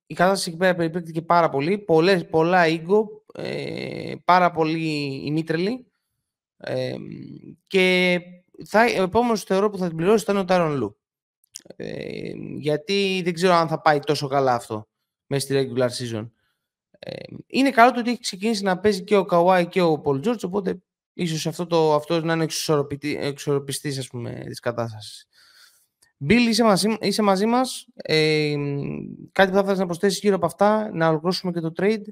η 0.06 0.14
κατάσταση 0.14 0.48
εκεί 0.48 0.58
πέρα 0.58 0.74
περιπέκτηκε 0.74 1.22
πάρα 1.22 1.48
πολύ. 1.48 1.78
Πολλές, 1.78 2.26
πολλά 2.26 2.64
ego, 2.66 3.04
ε, 3.34 4.14
πάρα 4.24 4.50
πολύ 4.50 5.22
ημίτρελοι. 5.24 5.86
Ε, 6.56 6.94
και 7.66 8.18
θα, 8.66 8.84
ο 8.98 9.02
επόμενος 9.02 9.42
θεωρώ 9.42 9.70
που 9.70 9.78
θα 9.78 9.88
την 9.88 9.96
πληρώσει 9.96 10.22
ήταν 10.22 10.36
ο 10.36 10.44
Τάρον 10.44 10.76
Λου. 10.76 10.96
Ε, 11.76 12.32
γιατί 12.58 13.20
δεν 13.24 13.32
ξέρω 13.32 13.54
αν 13.54 13.68
θα 13.68 13.80
πάει 13.80 13.98
τόσο 13.98 14.28
καλά 14.28 14.54
αυτό 14.54 14.88
μέσα 15.26 15.46
στη 15.46 15.72
regular 15.74 15.88
season 15.88 16.30
είναι 17.46 17.70
καλό 17.70 17.90
το 17.90 18.00
ότι 18.00 18.10
έχει 18.10 18.20
ξεκινήσει 18.20 18.62
να 18.62 18.78
παίζει 18.78 19.04
και 19.04 19.16
ο 19.16 19.24
Καουάι 19.24 19.66
και 19.66 19.80
ο 19.80 19.98
Πολ 19.98 20.20
Τζόρτζ, 20.20 20.44
οπότε 20.44 20.82
ίσως 21.12 21.46
αυτό, 21.46 21.66
το, 21.66 21.94
αυτός 21.94 22.22
να 22.22 22.32
είναι 22.32 22.46
εξορροπιστής 23.20 23.98
ας 23.98 24.08
πούμε, 24.08 24.42
της 24.46 24.60
κατάστασης. 24.60 25.26
Μπίλ, 26.16 26.48
είσαι 26.48 26.62
μαζί, 26.62 26.96
είσαι 27.00 27.22
μαζί 27.22 27.46
μας. 27.46 27.86
Ε, 27.94 28.54
κάτι 29.32 29.50
που 29.50 29.54
θα 29.54 29.60
ήθελες 29.60 29.78
να 29.78 29.86
προσθέσεις 29.86 30.20
γύρω 30.20 30.34
από 30.34 30.46
αυτά, 30.46 30.90
να 30.92 31.08
ολοκληρώσουμε 31.08 31.52
και 31.52 31.60
το 31.60 31.72
trade; 31.76 32.02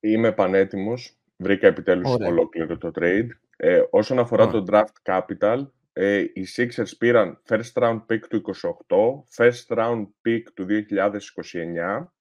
Είμαι 0.00 0.32
πανέτοιμος. 0.32 1.18
Βρήκα 1.36 1.66
επιτέλους 1.66 2.10
Ωραία. 2.10 2.28
ολόκληρο 2.28 2.78
το 2.78 2.90
trade. 2.94 3.28
Ε, 3.56 3.82
όσον 3.90 4.18
αφορά 4.18 4.48
το 4.48 4.64
draft 4.70 4.84
capital, 5.02 5.66
ε, 5.92 6.18
οι 6.18 6.46
Sixers 6.56 6.96
πήραν 6.98 7.42
first 7.48 7.72
round 7.72 8.00
pick 8.10 8.20
του 8.28 8.36
28, 8.36 9.24
first 9.36 9.76
round 9.76 10.06
pick 10.24 10.42
του 10.54 10.64
2029, 10.64 12.12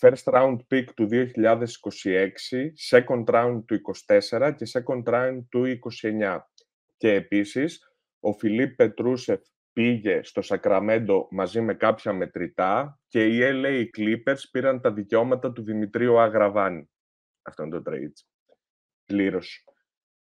first 0.00 0.32
round 0.32 0.56
pick 0.70 0.84
του 0.94 1.08
2026, 1.10 1.24
second 2.90 3.24
round 3.24 3.62
του 3.66 3.80
24 4.30 4.52
και 4.56 4.66
second 4.72 5.02
round 5.14 5.38
του 5.48 5.78
29. 6.02 6.38
Και 6.96 7.12
επίσης, 7.12 7.92
ο 8.20 8.32
Φιλίπ 8.32 8.76
Πετρούσεφ 8.76 9.40
πήγε 9.72 10.20
στο 10.22 10.42
Σακραμέντο 10.42 11.28
μαζί 11.30 11.60
με 11.60 11.74
κάποια 11.74 12.12
μετρητά 12.12 13.00
και 13.08 13.26
οι 13.26 13.38
LA 13.42 13.84
Clippers 13.98 14.40
πήραν 14.50 14.80
τα 14.80 14.92
δικαιώματα 14.92 15.52
του 15.52 15.62
Δημητρίου 15.62 16.20
Αγραβάνη. 16.20 16.90
Αυτό 17.42 17.62
είναι 17.62 17.80
το 17.80 17.90
trade. 17.90 18.24
Πλήρως. 19.04 19.64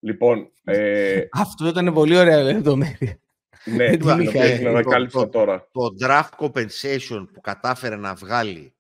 Λοιπόν, 0.01 0.53
ε... 0.65 1.25
Αυτό 1.33 1.67
ήταν 1.67 1.93
πολύ 1.93 2.17
ωραία 2.17 2.43
λεπτομέρεια. 2.43 3.21
Ναι, 3.65 3.97
το 3.97 4.11
ανακάλυψα 4.11 5.29
τώρα. 5.29 5.69
Το 5.71 5.89
draft 6.01 6.47
compensation 6.47 7.27
που 7.33 7.41
κατάφερε 7.41 7.97
να 7.97 8.15
βγάλει 8.15 8.78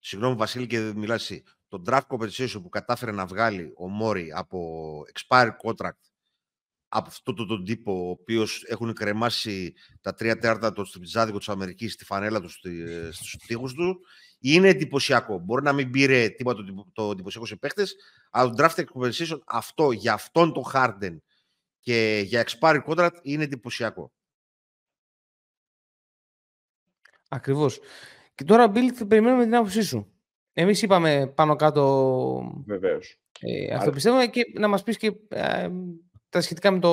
Συγγνώμη 0.00 0.36
Βασίλη 0.36 0.66
και 0.66 0.80
δεν 0.80 0.96
μιλάς 0.96 1.22
εσύ. 1.22 1.42
Το 1.68 1.82
draft 1.86 2.06
compensation 2.08 2.62
που 2.62 2.68
κατάφερε 2.68 3.12
να 3.12 3.26
βγάλει 3.26 3.72
ο 3.76 3.88
Μόρι 3.88 4.32
από 4.34 5.02
expired 5.12 5.56
contract 5.64 6.10
από 6.92 7.08
αυτό 7.08 7.34
τον, 7.34 7.46
τον 7.46 7.64
τύπο, 7.64 8.06
ο 8.06 8.10
οποίος 8.10 8.64
έχουν 8.66 8.92
κρεμάσει 8.92 9.74
τα 10.00 10.14
τρία 10.14 10.34
τέταρτα 10.34 10.72
του 10.72 10.90
τριζάδικο 10.92 11.38
της 11.38 11.48
Αμερικής 11.48 11.92
στη 11.92 12.04
φανέλα 12.04 12.40
του, 12.40 12.48
στους 13.10 13.36
τοίχους 13.46 13.74
του, 13.74 14.00
είναι 14.38 14.68
εντυπωσιακό. 14.68 15.38
Μπορεί 15.38 15.62
να 15.62 15.72
μην 15.72 15.90
πήρε 15.90 16.28
τίποτα 16.28 16.64
το, 16.64 16.90
το 16.92 17.10
εντυπωσιακό 17.10 17.46
σε 17.46 17.56
παίχτε, 17.56 17.86
αλλά 18.30 18.50
το 18.50 18.64
draft 18.64 18.84
compensation 18.94 19.38
αυτό 19.46 19.92
για 19.92 20.12
αυτόν 20.12 20.52
τον 20.52 20.64
Harden 20.72 21.16
και 21.80 22.22
για 22.24 22.46
expired 22.46 22.84
contract 22.86 23.18
είναι 23.22 23.44
εντυπωσιακό. 23.44 24.12
Ακριβώς. 27.28 27.78
Και 28.40 28.46
τώρα, 28.46 28.68
Μπίλ, 28.68 28.92
θα 28.94 29.06
περιμένουμε 29.06 29.44
την 29.44 29.54
άποψή 29.54 29.82
σου. 29.82 30.12
Εμείς 30.52 30.82
είπαμε 30.82 31.32
πάνω 31.34 31.56
κάτω. 31.56 32.62
Βεβαίως. 32.66 33.20
Ε, 33.40 33.74
αυτό 33.74 33.90
πιστεύω 33.90 34.28
και 34.28 34.42
να 34.54 34.68
μας 34.68 34.82
πεις 34.82 34.96
και 34.96 35.12
ε, 35.28 35.68
τα 36.28 36.40
σχετικά 36.40 36.70
με 36.70 36.78
το, 36.78 36.90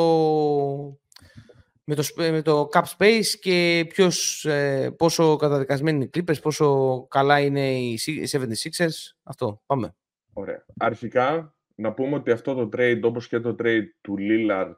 με 1.84 1.96
το, 1.96 2.04
με 2.16 2.42
το 2.42 2.70
Cap 2.72 2.84
Space 2.98 3.25
και 3.39 3.86
ποιος, 3.89 4.46
ε, 4.46 4.92
πόσο 4.98 5.36
καταδικασμένοι 5.36 5.98
είναι 5.98 6.10
οι 6.13 6.18
Clippers, 6.18 6.42
πόσο 6.42 7.08
καλά 7.10 7.39
είναι 7.39 7.77
οι 7.77 8.00
76ers. 8.32 9.16
Αυτό. 9.24 9.62
Πάμε. 9.66 9.96
Ωραία. 10.34 10.66
Αρχικά, 10.77 11.56
να 11.75 11.94
πούμε 11.94 12.16
ότι 12.16 12.32
αυτό 12.32 12.54
το 12.54 12.70
trade, 12.74 13.00
όπως 13.04 13.27
και 13.27 13.39
το 13.39 13.56
trade 13.60 13.86
του 14.01 14.16
Lillard 14.20 14.75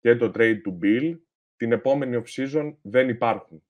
και 0.00 0.16
το 0.16 0.30
trade 0.34 0.60
του 0.62 0.78
Bill, 0.82 1.18
την 1.56 1.72
επόμενη 1.72 2.22
off-season 2.24 2.74
δεν 2.82 3.08
υπάρχουν 3.08 3.62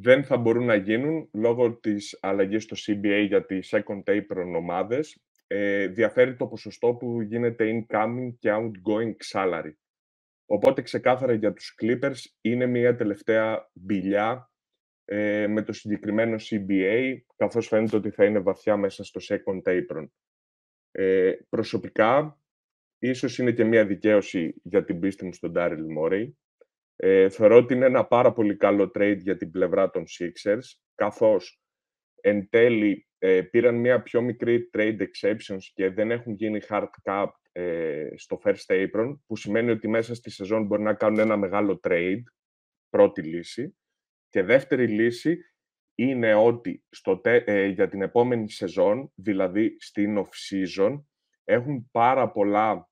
δεν 0.00 0.24
θα 0.24 0.36
μπορούν 0.36 0.64
να 0.64 0.74
γίνουν 0.74 1.28
λόγω 1.32 1.78
της 1.78 2.18
αλλαγής 2.20 2.62
στο 2.62 2.76
CBA 2.86 3.24
για 3.26 3.44
τις 3.44 3.74
second 3.74 4.02
apron 4.04 4.54
ομάδες. 4.56 5.22
Ε, 5.46 5.86
διαφέρει 5.86 6.36
το 6.36 6.46
ποσοστό 6.46 6.94
που 6.94 7.22
γίνεται 7.22 7.86
incoming 7.88 8.34
και 8.38 8.50
outgoing 8.52 9.14
salary. 9.32 9.72
Οπότε 10.46 10.82
ξεκάθαρα 10.82 11.32
για 11.32 11.52
τους 11.52 11.74
Clippers 11.82 12.38
είναι 12.40 12.66
μια 12.66 12.96
τελευταία 12.96 13.70
μπηλιά 13.72 14.50
ε, 15.04 15.46
με 15.46 15.62
το 15.62 15.72
συγκεκριμένο 15.72 16.36
CBA, 16.38 17.16
καθώς 17.36 17.66
φαίνεται 17.66 17.96
ότι 17.96 18.10
θα 18.10 18.24
είναι 18.24 18.38
βαθιά 18.38 18.76
μέσα 18.76 19.04
στο 19.04 19.20
second 19.22 19.62
apron. 19.62 20.06
Ε, 20.90 21.32
προσωπικά, 21.48 22.40
ίσως 22.98 23.38
είναι 23.38 23.52
και 23.52 23.64
μια 23.64 23.86
δικαίωση 23.86 24.54
για 24.62 24.84
την 24.84 25.00
πίστη 25.00 25.24
μου 25.24 25.32
στον 25.32 25.52
Daryl 25.56 25.86
Morey, 25.98 26.28
ε, 27.00 27.28
θεωρώ 27.28 27.56
ότι 27.56 27.74
είναι 27.74 27.86
ένα 27.86 28.04
πάρα 28.04 28.32
πολύ 28.32 28.56
καλό 28.56 28.90
trade 28.94 29.18
για 29.18 29.36
την 29.36 29.50
πλευρά 29.50 29.90
των 29.90 30.04
Sixers, 30.04 30.78
καθώς 30.94 31.60
εν 32.20 32.48
τέλει 32.48 33.08
ε, 33.18 33.42
πήραν 33.42 33.74
μια 33.74 34.02
πιο 34.02 34.22
μικρή 34.22 34.70
trade 34.72 35.00
exceptions 35.00 35.62
και 35.74 35.90
δεν 35.90 36.10
έχουν 36.10 36.32
γίνει 36.32 36.60
hard 36.68 36.88
cap 37.02 37.28
ε, 37.52 38.08
στο 38.16 38.40
first 38.44 38.66
apron, 38.66 39.18
που 39.26 39.36
σημαίνει 39.36 39.70
ότι 39.70 39.88
μέσα 39.88 40.14
στη 40.14 40.30
σεζόν 40.30 40.66
μπορεί 40.66 40.82
να 40.82 40.94
κάνουν 40.94 41.18
ένα 41.18 41.36
μεγάλο 41.36 41.80
trade, 41.82 42.22
πρώτη 42.88 43.22
λύση. 43.22 43.76
Και 44.28 44.42
δεύτερη 44.42 44.86
λύση 44.86 45.38
είναι 45.94 46.34
ότι 46.34 46.84
στο, 46.88 47.20
ε, 47.22 47.66
για 47.66 47.88
την 47.88 48.02
επόμενη 48.02 48.50
σεζόν, 48.50 49.12
δηλαδή 49.14 49.76
στην 49.78 50.18
off-season, 50.18 51.02
έχουν 51.44 51.88
πάρα 51.90 52.30
πολλά 52.30 52.88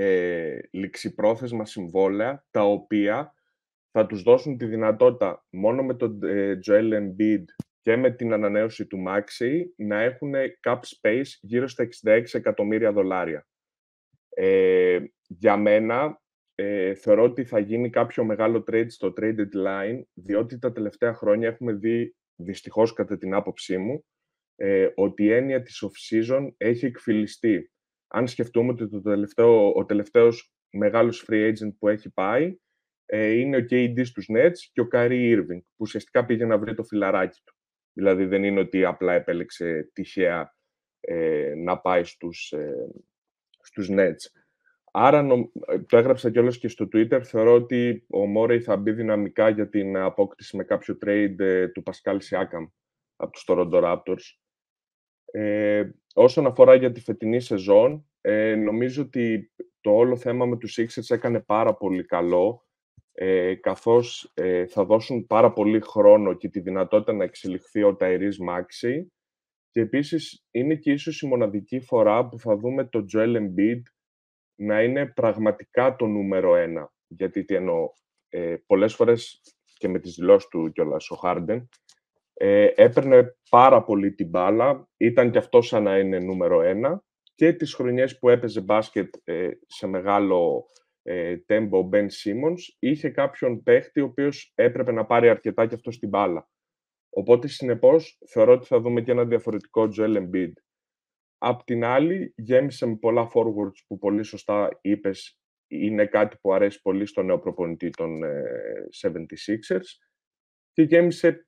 ε, 0.00 0.58
ληξιπρόθεσμα 0.70 1.64
συμβόλαια, 1.64 2.46
τα 2.50 2.62
οποία 2.62 3.34
θα 3.90 4.06
τους 4.06 4.22
δώσουν 4.22 4.56
τη 4.56 4.66
δυνατότητα 4.66 5.46
μόνο 5.50 5.82
με 5.82 5.94
τον 5.94 6.22
ε, 6.22 6.58
Joel 6.66 6.92
Embiid 6.92 7.44
και 7.80 7.96
με 7.96 8.10
την 8.10 8.32
ανανέωση 8.32 8.86
του 8.86 9.04
Maxi 9.08 9.62
να 9.76 10.00
έχουν 10.00 10.32
cap 10.66 10.78
space 10.78 11.28
γύρω 11.40 11.68
στα 11.68 11.88
66 12.04 12.22
εκατομμύρια 12.32 12.92
δολάρια. 12.92 13.46
Ε, 14.28 14.98
για 15.26 15.56
μένα, 15.56 16.20
ε, 16.54 16.94
θεωρώ 16.94 17.22
ότι 17.22 17.44
θα 17.44 17.58
γίνει 17.58 17.90
κάποιο 17.90 18.24
μεγάλο 18.24 18.64
trade 18.70 18.88
στο 18.88 19.12
traded 19.20 19.54
line, 19.66 20.02
διότι 20.14 20.58
τα 20.58 20.72
τελευταία 20.72 21.14
χρόνια 21.14 21.48
έχουμε 21.48 21.72
δει, 21.72 22.16
δυστυχώς 22.34 22.92
κατά 22.92 23.18
την 23.18 23.34
άποψή 23.34 23.78
μου, 23.78 24.04
ε, 24.56 24.88
ότι 24.94 25.24
η 25.24 25.32
έννοια 25.32 25.62
της 25.62 25.84
off-season 25.84 26.48
έχει 26.56 26.86
εκφυλιστεί. 26.86 27.70
Αν 28.08 28.26
σκεφτούμε 28.26 28.72
ότι 28.72 28.88
το 28.88 29.00
τελευταίο, 29.00 29.72
ο 29.72 29.84
τελευταίος 29.84 30.52
μεγάλος 30.70 31.26
free 31.28 31.52
agent 31.52 31.74
που 31.78 31.88
έχει 31.88 32.10
πάει 32.10 32.58
ε, 33.06 33.30
είναι 33.30 33.56
ο 33.56 33.64
KD 33.70 34.06
στους 34.06 34.26
Nets 34.36 34.58
και 34.72 34.80
ο 34.80 34.88
Kyrie 34.92 35.36
Irving, 35.36 35.60
που 35.60 35.76
ουσιαστικά 35.76 36.24
πήγε 36.24 36.44
να 36.44 36.58
βρει 36.58 36.74
το 36.74 36.84
φιλαράκι 36.84 37.40
του. 37.44 37.54
Δηλαδή 37.92 38.24
δεν 38.24 38.44
είναι 38.44 38.60
ότι 38.60 38.84
απλά 38.84 39.12
επέλεξε 39.12 39.90
τυχαία 39.92 40.56
ε, 41.00 41.54
να 41.56 41.78
πάει 41.78 42.04
στους, 42.04 42.52
ε, 42.52 42.88
στους 43.60 43.88
Nets. 43.90 44.38
Άρα, 44.92 45.26
το 45.86 45.96
έγραψα 45.96 46.30
κιόλας 46.30 46.58
και 46.58 46.68
στο 46.68 46.88
Twitter, 46.92 47.20
θεωρώ 47.24 47.54
ότι 47.54 48.04
ο 48.08 48.26
Μόρεϊ 48.26 48.60
θα 48.60 48.76
μπει 48.76 48.92
δυναμικά 48.92 49.48
για 49.48 49.68
την 49.68 49.96
απόκτηση 49.96 50.56
με 50.56 50.64
κάποιο 50.64 50.98
trade 51.04 51.34
ε, 51.38 51.68
του 51.68 51.82
Pascal 51.86 52.16
Siakam 52.16 52.70
από 53.16 53.32
τους 53.32 53.44
Toronto 53.48 53.82
Raptors. 53.82 54.38
Ε, 55.30 55.90
όσον 56.18 56.46
αφορά 56.46 56.74
για 56.74 56.92
τη 56.92 57.00
φετινή 57.00 57.40
σεζόν, 57.40 58.06
ε, 58.20 58.54
νομίζω 58.54 59.02
ότι 59.02 59.52
το 59.80 59.90
όλο 59.90 60.16
θέμα 60.16 60.46
με 60.46 60.56
τους 60.56 60.78
Sixers 60.78 61.14
έκανε 61.14 61.40
πάρα 61.40 61.74
πολύ 61.74 62.04
καλό, 62.04 62.66
ε, 63.12 63.54
καθώς 63.54 64.30
ε, 64.34 64.66
θα 64.66 64.84
δώσουν 64.84 65.26
πάρα 65.26 65.52
πολύ 65.52 65.80
χρόνο 65.80 66.34
και 66.34 66.48
τη 66.48 66.60
δυνατότητα 66.60 67.12
να 67.12 67.24
εξελιχθεί 67.24 67.82
ο 67.82 67.96
Tyrese 68.00 68.48
Maxi 68.48 69.06
και 69.70 69.80
επίσης 69.80 70.46
είναι 70.50 70.74
και 70.74 70.92
ίσως 70.92 71.20
η 71.20 71.26
μοναδική 71.26 71.80
φορά 71.80 72.28
που 72.28 72.38
θα 72.38 72.56
δούμε 72.56 72.84
το 72.84 73.04
Joel 73.14 73.36
Embiid 73.36 73.82
να 74.54 74.82
είναι 74.82 75.06
πραγματικά 75.06 75.96
το 75.96 76.06
νούμερο 76.06 76.56
ένα. 76.56 76.92
Γιατί 77.06 77.44
τι 77.44 77.54
εννοώ, 77.54 77.88
ε, 78.28 78.56
πολλές 78.66 78.94
φορές 78.94 79.40
και 79.78 79.88
με 79.88 79.98
τις 79.98 80.14
δηλώσεις 80.14 80.48
του 80.48 80.70
κιόλας 80.72 81.10
ο 81.10 81.20
Harden, 81.22 81.64
ε, 82.40 82.72
έπαιρνε 82.74 83.36
πάρα 83.50 83.84
πολύ 83.84 84.14
την 84.14 84.28
μπάλα, 84.28 84.88
ήταν 84.96 85.30
και 85.30 85.38
αυτό 85.38 85.60
σαν 85.60 85.82
να 85.82 85.98
είναι 85.98 86.18
νούμερο 86.18 86.62
ένα 86.62 87.02
και 87.34 87.52
τις 87.52 87.74
χρονιές 87.74 88.18
που 88.18 88.28
έπαιζε 88.28 88.60
μπάσκετ 88.60 89.14
ε, 89.24 89.50
σε 89.66 89.86
μεγάλο 89.86 90.66
ε, 91.02 91.36
τέμπο 91.36 91.88
Ben 91.92 92.04
Simmons, 92.04 92.60
είχε 92.78 93.10
κάποιον 93.10 93.62
παίχτη 93.62 94.00
ο 94.00 94.04
οποίος 94.04 94.52
έπρεπε 94.54 94.92
να 94.92 95.06
πάρει 95.06 95.28
αρκετά 95.28 95.66
και 95.66 95.74
αυτός 95.74 95.94
στην 95.94 96.08
μπάλα. 96.08 96.48
Οπότε, 97.10 97.48
συνεπώς, 97.48 98.18
θεωρώ 98.28 98.52
ότι 98.52 98.66
θα 98.66 98.80
δούμε 98.80 99.02
και 99.02 99.10
ένα 99.10 99.24
διαφορετικό 99.24 99.88
Joel 99.98 100.16
Embiid. 100.16 100.52
Απ' 101.38 101.64
την 101.64 101.84
άλλη, 101.84 102.32
γέμισε 102.36 102.86
με 102.86 102.96
πολλά 102.96 103.28
forwards 103.34 103.84
που 103.86 103.98
πολύ 103.98 104.22
σωστά 104.22 104.68
είπες 104.80 105.40
είναι 105.66 106.06
κάτι 106.06 106.36
που 106.40 106.52
αρέσει 106.52 106.80
πολύ 106.80 107.06
στο 107.06 107.22
νέο 107.22 107.38
προπονητή 107.38 107.90
των 107.90 108.22
ε, 108.22 108.42
76ers 109.02 110.06
και 110.72 110.82
γέμισε 110.82 111.47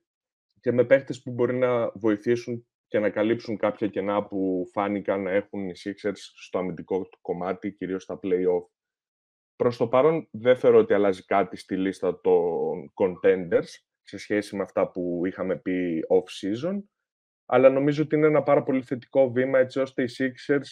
και 0.61 0.71
με 0.71 0.83
παίχτες 0.83 1.21
που 1.21 1.31
μπορεί 1.31 1.55
να 1.55 1.91
βοηθήσουν 1.91 2.67
και 2.87 2.99
να 2.99 3.09
καλύψουν 3.09 3.57
κάποια 3.57 3.87
κενά 3.87 4.25
που 4.25 4.69
φάνηκαν 4.71 5.21
να 5.21 5.31
έχουν 5.31 5.69
οι 5.69 5.73
Sixers 5.83 6.15
στο 6.15 6.57
αμυντικό 6.59 7.01
του 7.01 7.19
κομμάτι, 7.21 7.71
κυρίως 7.71 8.03
στα 8.03 8.19
play-off. 8.23 8.65
Προς 9.55 9.77
το 9.77 9.87
παρόν 9.87 10.27
δεν 10.31 10.57
θεωρώ 10.57 10.77
ότι 10.77 10.93
αλλάζει 10.93 11.25
κάτι 11.25 11.57
στη 11.57 11.77
λίστα 11.77 12.21
των 12.21 12.93
contenders 12.93 13.67
σε 14.01 14.17
σχέση 14.17 14.55
με 14.55 14.63
αυτά 14.63 14.91
που 14.91 15.21
είχαμε 15.25 15.57
πει 15.57 15.99
off-season, 16.09 16.77
αλλά 17.45 17.69
νομίζω 17.69 18.03
ότι 18.03 18.15
είναι 18.15 18.27
ένα 18.27 18.43
πάρα 18.43 18.63
πολύ 18.63 18.81
θετικό 18.81 19.31
βήμα 19.31 19.59
έτσι 19.59 19.79
ώστε 19.79 20.03
οι 20.03 20.09
Sixers 20.17 20.67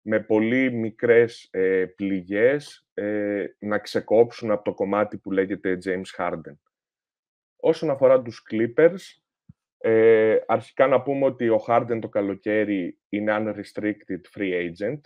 με 0.00 0.20
πολύ 0.20 0.72
μικρές 0.72 1.48
ε, 1.50 1.84
πληγές 1.96 2.88
ε, 2.94 3.46
να 3.58 3.78
ξεκόψουν 3.78 4.50
από 4.50 4.64
το 4.64 4.74
κομμάτι 4.74 5.18
που 5.18 5.30
λέγεται 5.30 5.78
James 5.84 6.18
Harden. 6.18 6.56
Όσον 7.56 7.90
αφορά 7.90 8.22
τους 8.22 8.42
Clippers, 8.50 9.23
ε, 9.86 10.38
αρχικά 10.46 10.86
να 10.86 11.02
πούμε 11.02 11.24
ότι 11.24 11.48
ο 11.48 11.64
Harden 11.66 11.98
το 12.00 12.08
καλοκαίρι 12.08 12.98
είναι 13.08 13.36
unrestricted 13.38 14.38
free 14.38 14.52
agent, 14.52 15.00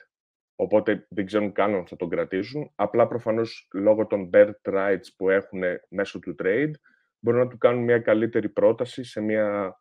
οπότε 0.54 1.06
δεν 1.10 1.26
ξέρουν 1.26 1.52
καν 1.52 1.74
αν 1.74 1.86
θα 1.86 1.96
τον 1.96 2.08
κρατήσουν. 2.08 2.72
Απλά 2.74 3.08
προφανώς 3.08 3.68
λόγω 3.74 4.06
των 4.06 4.30
bird 4.32 4.52
rights 4.62 5.06
που 5.16 5.30
έχουν 5.30 5.62
μέσω 5.88 6.18
του 6.18 6.34
trade, 6.42 6.70
μπορούν 7.18 7.40
να 7.40 7.48
του 7.48 7.58
κάνουν 7.58 7.84
μια 7.84 7.98
καλύτερη 7.98 8.48
πρόταση 8.48 9.04
σε, 9.04 9.20
μια, 9.20 9.78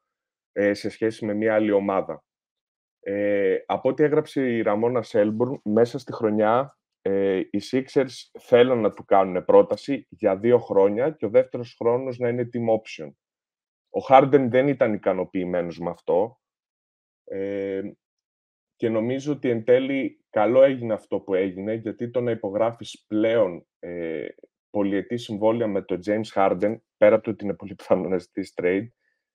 ε, 0.52 0.74
σε 0.74 0.90
σχέση 0.90 1.26
με 1.26 1.34
μια 1.34 1.54
άλλη 1.54 1.72
ομάδα. 1.72 2.24
Ε, 3.00 3.58
από 3.66 3.90
ό,τι 3.90 4.04
έγραψε 4.04 4.42
η 4.42 4.62
Ραμόνα 4.62 5.02
Σέλμπουρν, 5.02 5.62
μέσα 5.64 6.00
στη 6.00 6.14
χρονιά 6.14 6.78
ε, 7.02 7.38
οι 7.38 7.62
Sixers 7.72 8.40
θέλουν 8.40 8.82
να 8.82 8.94
του 8.94 9.06
κάνουν 9.06 9.46
πρόταση 9.46 10.08
για 10.10 10.38
δύο 10.38 10.58
χρόνια 10.58 11.12
και 11.12 11.26
ο 11.26 11.30
δεύτερος 11.30 11.76
χρόνος 11.80 12.18
να 12.18 12.30
είναι 12.30 12.50
team 12.54 12.76
option. 12.76 13.12
Ο 13.98 14.00
Χάρντεν 14.00 14.50
δεν 14.50 14.68
ήταν 14.68 14.94
ικανοποιημένος 14.94 15.80
με 15.80 15.90
αυτό 15.90 16.40
ε, 17.24 17.82
και 18.76 18.90
νομίζω 18.90 19.34
ότι 19.34 19.50
εν 19.50 19.64
τέλει 19.64 20.26
καλό 20.30 20.64
έγινε 20.64 20.94
αυτό 20.94 21.20
που 21.20 21.34
έγινε 21.34 21.74
γιατί 21.74 22.10
το 22.10 22.22
να 22.22 22.32
υπογράφεις 22.32 23.06
πλέον 23.08 23.68
ε, 23.80 24.28
πολυετή 24.70 25.18
συμβόλαια 25.18 25.68
με 25.68 25.82
τον 25.82 26.00
James 26.06 26.34
Harden 26.34 26.78
πέρα 26.98 27.16
από 27.16 27.24
το 27.24 27.30
ότι 27.32 27.44
είναι 27.44 27.54
πολύ 27.54 27.76
πιθανό 27.76 28.08
να 28.08 28.18
ζητήσει 28.18 28.54
trade 28.62 28.88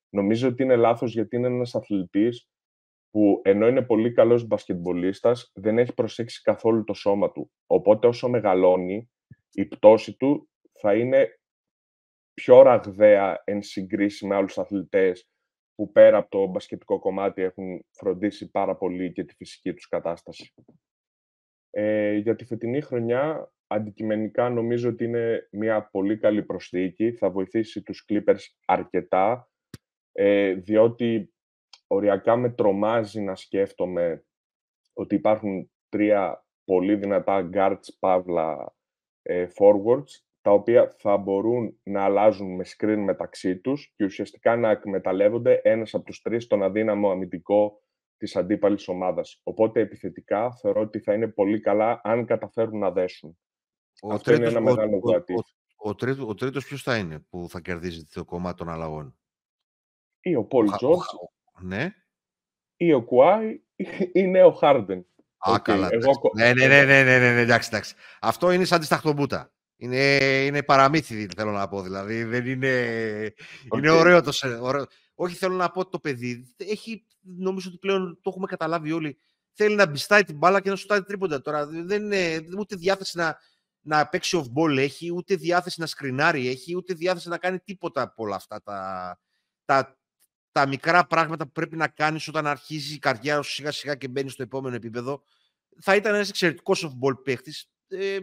νομίζω 0.08 0.48
ότι 0.48 0.62
είναι 0.62 0.76
λάθος 0.76 1.12
γιατί 1.12 1.36
είναι 1.36 1.46
ένας 1.46 1.74
αθλητής 1.74 2.48
που 3.10 3.40
ενώ 3.44 3.66
είναι 3.66 3.82
πολύ 3.82 4.12
καλός 4.12 4.46
μπασκετμπολίστας 4.46 5.50
δεν 5.54 5.78
έχει 5.78 5.94
προσέξει 5.94 6.42
καθόλου 6.42 6.84
το 6.84 6.94
σώμα 6.94 7.32
του. 7.32 7.52
Οπότε 7.66 8.06
όσο 8.06 8.28
μεγαλώνει 8.28 9.10
η 9.50 9.64
πτώση 9.64 10.16
του 10.16 10.48
θα 10.72 10.94
είναι 10.94 11.40
πιο 12.34 12.62
ραγδαία 12.62 13.42
εν 13.44 13.62
συγκρίση 13.62 14.26
με 14.26 14.34
άλλους 14.34 14.58
αθλητές 14.58 15.28
που 15.74 15.92
πέρα 15.92 16.16
από 16.16 16.30
το 16.30 16.46
μπασκετικό 16.46 16.98
κομμάτι 16.98 17.42
έχουν 17.42 17.84
φροντίσει 17.90 18.50
πάρα 18.50 18.76
πολύ 18.76 19.12
και 19.12 19.24
τη 19.24 19.34
φυσική 19.34 19.74
τους 19.74 19.88
κατάσταση. 19.88 20.54
Ε, 21.70 22.14
για 22.14 22.36
τη 22.36 22.44
φετινή 22.44 22.80
χρονιά, 22.80 23.52
αντικειμενικά 23.66 24.48
νομίζω 24.50 24.88
ότι 24.88 25.04
είναι 25.04 25.48
μια 25.50 25.88
πολύ 25.90 26.18
καλή 26.18 26.42
προσθήκη. 26.42 27.12
Θα 27.12 27.30
βοηθήσει 27.30 27.82
τους 27.82 28.04
Clippers 28.08 28.44
αρκετά, 28.64 29.50
ε, 30.12 30.52
διότι 30.54 31.34
οριακά 31.86 32.36
με 32.36 32.50
τρομάζει 32.50 33.20
να 33.20 33.34
σκέφτομαι 33.34 34.24
ότι 34.92 35.14
υπάρχουν 35.14 35.70
τρία 35.88 36.46
πολύ 36.64 36.96
δυνατά 36.96 37.48
guards, 37.52 37.96
παύλα, 37.98 38.74
ε, 39.22 39.46
forwards 39.58 40.31
τα 40.42 40.50
οποία 40.50 40.94
θα 40.98 41.16
μπορούν 41.16 41.80
να 41.82 42.04
αλλάζουν 42.04 42.54
με 42.54 42.64
screen 42.76 43.02
μεταξύ 43.04 43.56
τους 43.56 43.92
και 43.96 44.04
ουσιαστικά 44.04 44.56
να 44.56 44.70
εκμεταλλεύονται 44.70 45.60
ένας 45.64 45.94
από 45.94 46.04
τους 46.04 46.22
τρεις 46.22 46.46
τον 46.46 46.62
αδύναμο 46.62 47.10
αμυντικό 47.10 47.82
της 48.16 48.36
αντίπαλης 48.36 48.88
ομάδας. 48.88 49.40
Οπότε 49.42 49.80
επιθετικά 49.80 50.52
θεωρώ 50.52 50.80
ότι 50.80 51.00
θα 51.00 51.14
είναι 51.14 51.28
πολύ 51.28 51.60
καλά 51.60 52.00
αν 52.04 52.26
καταφέρουν 52.26 52.78
να 52.78 52.90
δέσουν. 52.90 53.38
Ο 54.02 54.12
Αυτό 54.12 54.30
τρίτος, 54.30 54.50
είναι 54.50 54.58
ένα 54.58 54.70
μεγάλο 54.70 55.00
ο, 55.02 55.10
ο, 55.10 55.88
ο, 55.88 55.94
τρίτος, 55.94 56.28
ο 56.28 56.34
τρίτος 56.34 56.64
ποιος 56.64 56.82
θα 56.82 56.96
είναι 56.96 57.18
που 57.18 57.46
θα 57.48 57.60
κερδίζει 57.60 58.04
το 58.04 58.24
κομμάτι 58.24 58.56
των 58.56 58.68
αλλαγών; 58.68 59.18
Ή 60.20 60.34
ο 60.34 60.44
Πολ 60.44 60.70
Τζόρτζ. 60.70 61.06
Ναι. 61.60 61.94
Ή 62.76 62.92
ο 62.92 63.02
Κουάι 63.02 63.60
ή 64.12 64.40
ο 64.40 64.52
Χάρντεν. 64.52 65.06
Α, 65.36 65.52
okay. 65.54 65.62
καλά. 65.62 65.88
Εγώ... 65.90 66.10
Ναι, 66.36 66.52
ναι, 66.52 66.66
ναι, 66.66 66.84
ναι, 66.84 67.02
ναι, 67.02 67.18
ναι, 67.18 67.40
εντάξει, 67.40 67.68
εντάξει. 67.72 67.94
Αυτό 68.20 68.52
είναι 68.52 68.64
σαν 68.64 68.80
τη 68.80 68.84
σταχτομπούτα. 68.84 69.52
Είναι, 69.82 70.44
είναι 70.44 70.62
παραμύθι, 70.62 71.28
θέλω 71.36 71.50
να 71.50 71.68
πω. 71.68 71.82
Δηλαδή, 71.82 72.24
δεν 72.24 72.46
είναι, 72.46 72.72
okay. 73.70 73.76
είναι 73.76 73.90
ωραίο 73.90 74.22
το 74.22 74.32
ωραίο. 74.60 74.86
Όχι, 75.14 75.36
θέλω 75.36 75.54
να 75.54 75.70
πω 75.70 75.80
ότι 75.80 75.90
το 75.90 75.98
παιδί 75.98 76.54
έχει, 76.56 77.04
νομίζω 77.20 77.68
ότι 77.68 77.78
πλέον 77.78 78.18
το 78.22 78.30
έχουμε 78.30 78.46
καταλάβει 78.46 78.92
όλοι, 78.92 79.18
θέλει 79.52 79.74
να 79.74 79.86
μπιστάει 79.86 80.24
την 80.24 80.36
μπάλα 80.36 80.60
και 80.60 80.70
να 80.70 80.76
σου 80.76 80.86
τάει 80.86 81.02
τρίποντα. 81.02 81.40
Τώρα 81.40 81.66
δεν 81.66 82.02
είναι 82.02 82.44
ούτε 82.58 82.76
διάθεση 82.76 83.16
να, 83.16 83.38
να 83.80 84.08
παίξει 84.08 84.42
off-ball 84.44 84.76
έχει, 84.76 85.12
ούτε 85.14 85.34
διάθεση 85.34 85.80
να 85.80 85.86
σκρινάρει 85.86 86.48
έχει, 86.48 86.76
ούτε 86.76 86.94
διάθεση 86.94 87.28
να 87.28 87.38
κάνει 87.38 87.58
τίποτα 87.58 88.02
από 88.02 88.22
όλα 88.22 88.36
αυτά 88.36 88.62
τα, 88.62 89.18
τα, 89.64 89.98
τα 90.52 90.66
μικρά 90.66 91.06
πράγματα 91.06 91.44
που 91.44 91.52
πρέπει 91.52 91.76
να 91.76 91.88
κάνεις 91.88 92.28
όταν 92.28 92.46
αρχίζει 92.46 92.94
η 92.94 92.98
καριέρα 92.98 93.42
σου 93.42 93.52
σιγά 93.52 93.72
σιγά 93.72 93.94
και 93.94 94.08
μπαίνει 94.08 94.30
στο 94.30 94.42
επόμενο 94.42 94.74
επίπεδο. 94.74 95.22
Θα 95.80 95.96
ήταν 95.96 96.14
ένας 96.14 96.28
εξαιρετικός 96.28 96.86
off-ball 96.86 97.22
παίχτης, 97.24 97.71
ε, 97.92 98.18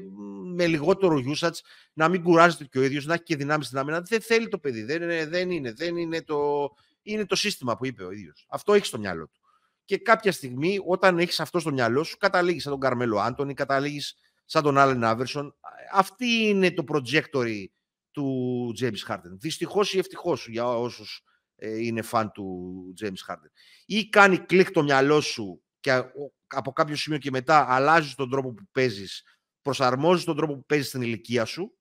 με 0.55 0.67
λιγότερο 0.67 1.21
usage, 1.36 1.60
να 1.93 2.10
μην 2.10 2.23
κουράζεται 2.23 2.65
και 2.65 2.79
ο 2.79 2.84
ίδιος, 2.84 3.05
να 3.05 3.13
έχει 3.13 3.23
και 3.23 3.36
δυνάμεις 3.36 3.65
στην 3.65 3.77
άμυνα. 3.77 4.01
Δεν 4.01 4.21
θέλει 4.21 4.47
το 4.47 4.60
παιδί. 4.60 4.84
Δεν 4.84 5.01
είναι, 5.01 5.25
δεν 5.25 5.51
είναι, 5.51 5.73
δεν 5.73 5.97
είναι, 5.97 6.21
το, 6.21 6.69
είναι 7.01 7.25
το 7.25 7.36
σύστημα 7.36 7.77
που 7.77 7.86
είπε 7.86 8.03
ο 8.03 8.12
ίδιος. 8.12 8.45
Αυτό 8.49 8.73
έχει 8.73 8.86
στο 8.86 8.99
μυαλό 8.99 9.27
του. 9.27 9.39
Και 9.86 9.97
κάποια 9.97 10.32
στιγμή, 10.32 10.79
όταν 10.86 11.19
έχεις 11.19 11.39
αυτό 11.39 11.60
στο 11.60 11.71
μυαλό 11.71 12.03
σου, 12.03 12.17
καταλήγεις 12.17 12.63
σαν 12.63 12.71
τον 12.71 12.82
Καρμέλο 12.82 13.19
Άντωνη, 13.19 13.53
καταλήγεις 13.53 14.15
σαν 14.45 14.63
τον 14.63 14.77
Άλεν 14.77 15.03
Άβερσον. 15.03 15.55
Αυτή 15.93 16.25
είναι 16.25 16.71
το 16.71 16.84
trajectory 16.88 17.63
του 18.12 18.73
James 18.79 19.08
Harden. 19.08 19.38
Δυστυχώς 19.39 19.93
ή 19.93 19.97
ευτυχώς 19.97 20.47
για 20.47 20.67
όσους 20.67 21.23
ε, 21.55 21.86
είναι 21.86 22.01
φαν 22.01 22.32
του 22.32 22.73
James 23.01 23.32
Harden. 23.34 23.49
Ή 23.86 24.10
κάνει 24.10 24.38
κλικ 24.38 24.71
το 24.71 24.84
μυαλό 24.84 25.21
σου 25.21 25.63
και 25.79 26.03
από 26.47 26.71
κάποιο 26.71 26.95
σημείο 26.95 27.19
και 27.19 27.32
μετά 27.32 27.65
αλλάζεις 27.69 28.15
τον 28.15 28.29
τρόπο 28.29 28.53
που 28.53 28.63
παίζεις, 28.71 29.23
προσαρμόζεις 29.69 30.25
τον 30.25 30.36
τρόπο 30.36 30.55
που 30.55 30.65
παίζεις 30.65 30.88
στην 30.88 31.01
ηλικία 31.01 31.45
σου 31.45 31.77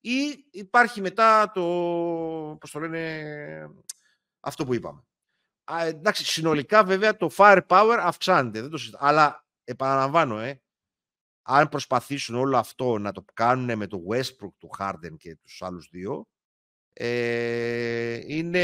ή 0.00 0.46
υπάρχει 0.50 1.00
μετά 1.00 1.50
το, 1.54 1.62
πώς 2.60 2.70
το 2.70 2.78
λένε, 2.80 3.70
αυτό 4.40 4.64
που 4.64 4.74
είπαμε. 4.74 5.02
Α, 5.64 5.86
εντάξει, 5.86 6.24
συνολικά 6.24 6.84
βέβαια 6.84 7.16
το 7.16 7.30
firepower 7.36 7.98
αυξάνεται, 8.00 8.60
δεν 8.60 8.70
το 8.70 8.78
αλλά 8.98 9.46
επαναλαμβάνω, 9.64 10.38
ε, 10.38 10.62
αν 11.42 11.68
προσπαθήσουν 11.68 12.34
όλο 12.34 12.56
αυτό 12.56 12.98
να 12.98 13.12
το 13.12 13.24
κάνουν 13.34 13.78
με 13.78 13.86
το 13.86 14.02
Westbrook, 14.10 14.52
του 14.58 14.70
Harden 14.78 15.16
και 15.16 15.36
τους 15.36 15.62
άλλους 15.62 15.88
δύο, 15.90 16.28
ε, 16.92 18.20
είναι 18.26 18.62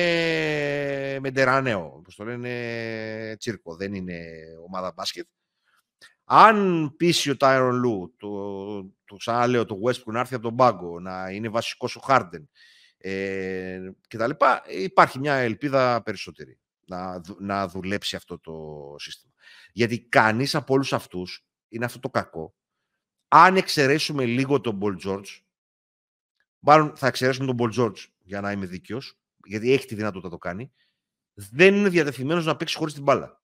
μεντερανέο, 1.21 1.93
όπως 1.97 2.15
το 2.15 2.25
λένε 2.25 3.37
τσίρκο, 3.39 3.77
δεν 3.77 3.95
είναι 3.95 4.35
ομάδα 4.67 4.93
μπάσκετ. 4.93 5.27
Αν 6.25 6.95
πείσει 6.97 7.31
ο 7.31 7.37
Τάιρον 7.37 7.75
Λου, 7.75 8.15
το, 8.17 8.83
το 9.05 9.17
ξαναλέω, 9.17 9.65
το 9.65 9.79
Westbrook 9.85 10.13
να 10.13 10.21
έρθει 10.21 10.35
από 10.35 10.43
τον 10.43 10.57
πάγκο, 10.57 11.01
να 11.01 11.31
είναι 11.31 11.49
βασικός 11.49 11.97
ο 11.97 12.01
Harden 12.09 12.45
ε, 12.99 13.91
κτλ. 14.09 14.31
Υπάρχει 14.69 15.19
μια 15.19 15.35
ελπίδα 15.35 16.03
περισσότερη 16.03 16.59
να, 16.87 17.21
να 17.39 17.69
δουλέψει 17.69 18.17
αυτό 18.17 18.39
το 18.39 18.55
σύστημα. 18.99 19.33
Γιατί 19.73 20.01
κανείς 20.01 20.55
από 20.55 20.75
όλους 20.75 20.93
αυτούς, 20.93 21.47
είναι 21.69 21.85
αυτό 21.85 21.99
το 21.99 22.11
κακό, 22.11 22.55
αν 23.29 23.57
εξαιρέσουμε 23.57 24.25
λίγο 24.25 24.61
τον 24.61 24.75
Paul 24.75 24.97
George, 25.05 25.41
μάλλον 26.59 26.97
θα 26.97 27.07
εξαιρέσουμε 27.07 27.47
τον 27.47 27.55
Paul 27.55 27.73
George 27.77 28.07
για 28.19 28.41
να 28.41 28.53
είμαι 28.53 28.67
δίκαιος, 28.67 29.19
γιατί 29.45 29.73
έχει 29.73 29.87
τη 29.87 29.95
δυνατότητα 29.95 30.29
να 30.29 30.33
το 30.33 30.39
κάνει, 30.39 30.73
δεν 31.35 31.75
είναι 31.75 31.89
διατεθειμένος 31.89 32.45
να 32.45 32.57
παίξει 32.57 32.77
χωρίς 32.77 32.95
την 32.95 33.03
μπάλα. 33.03 33.44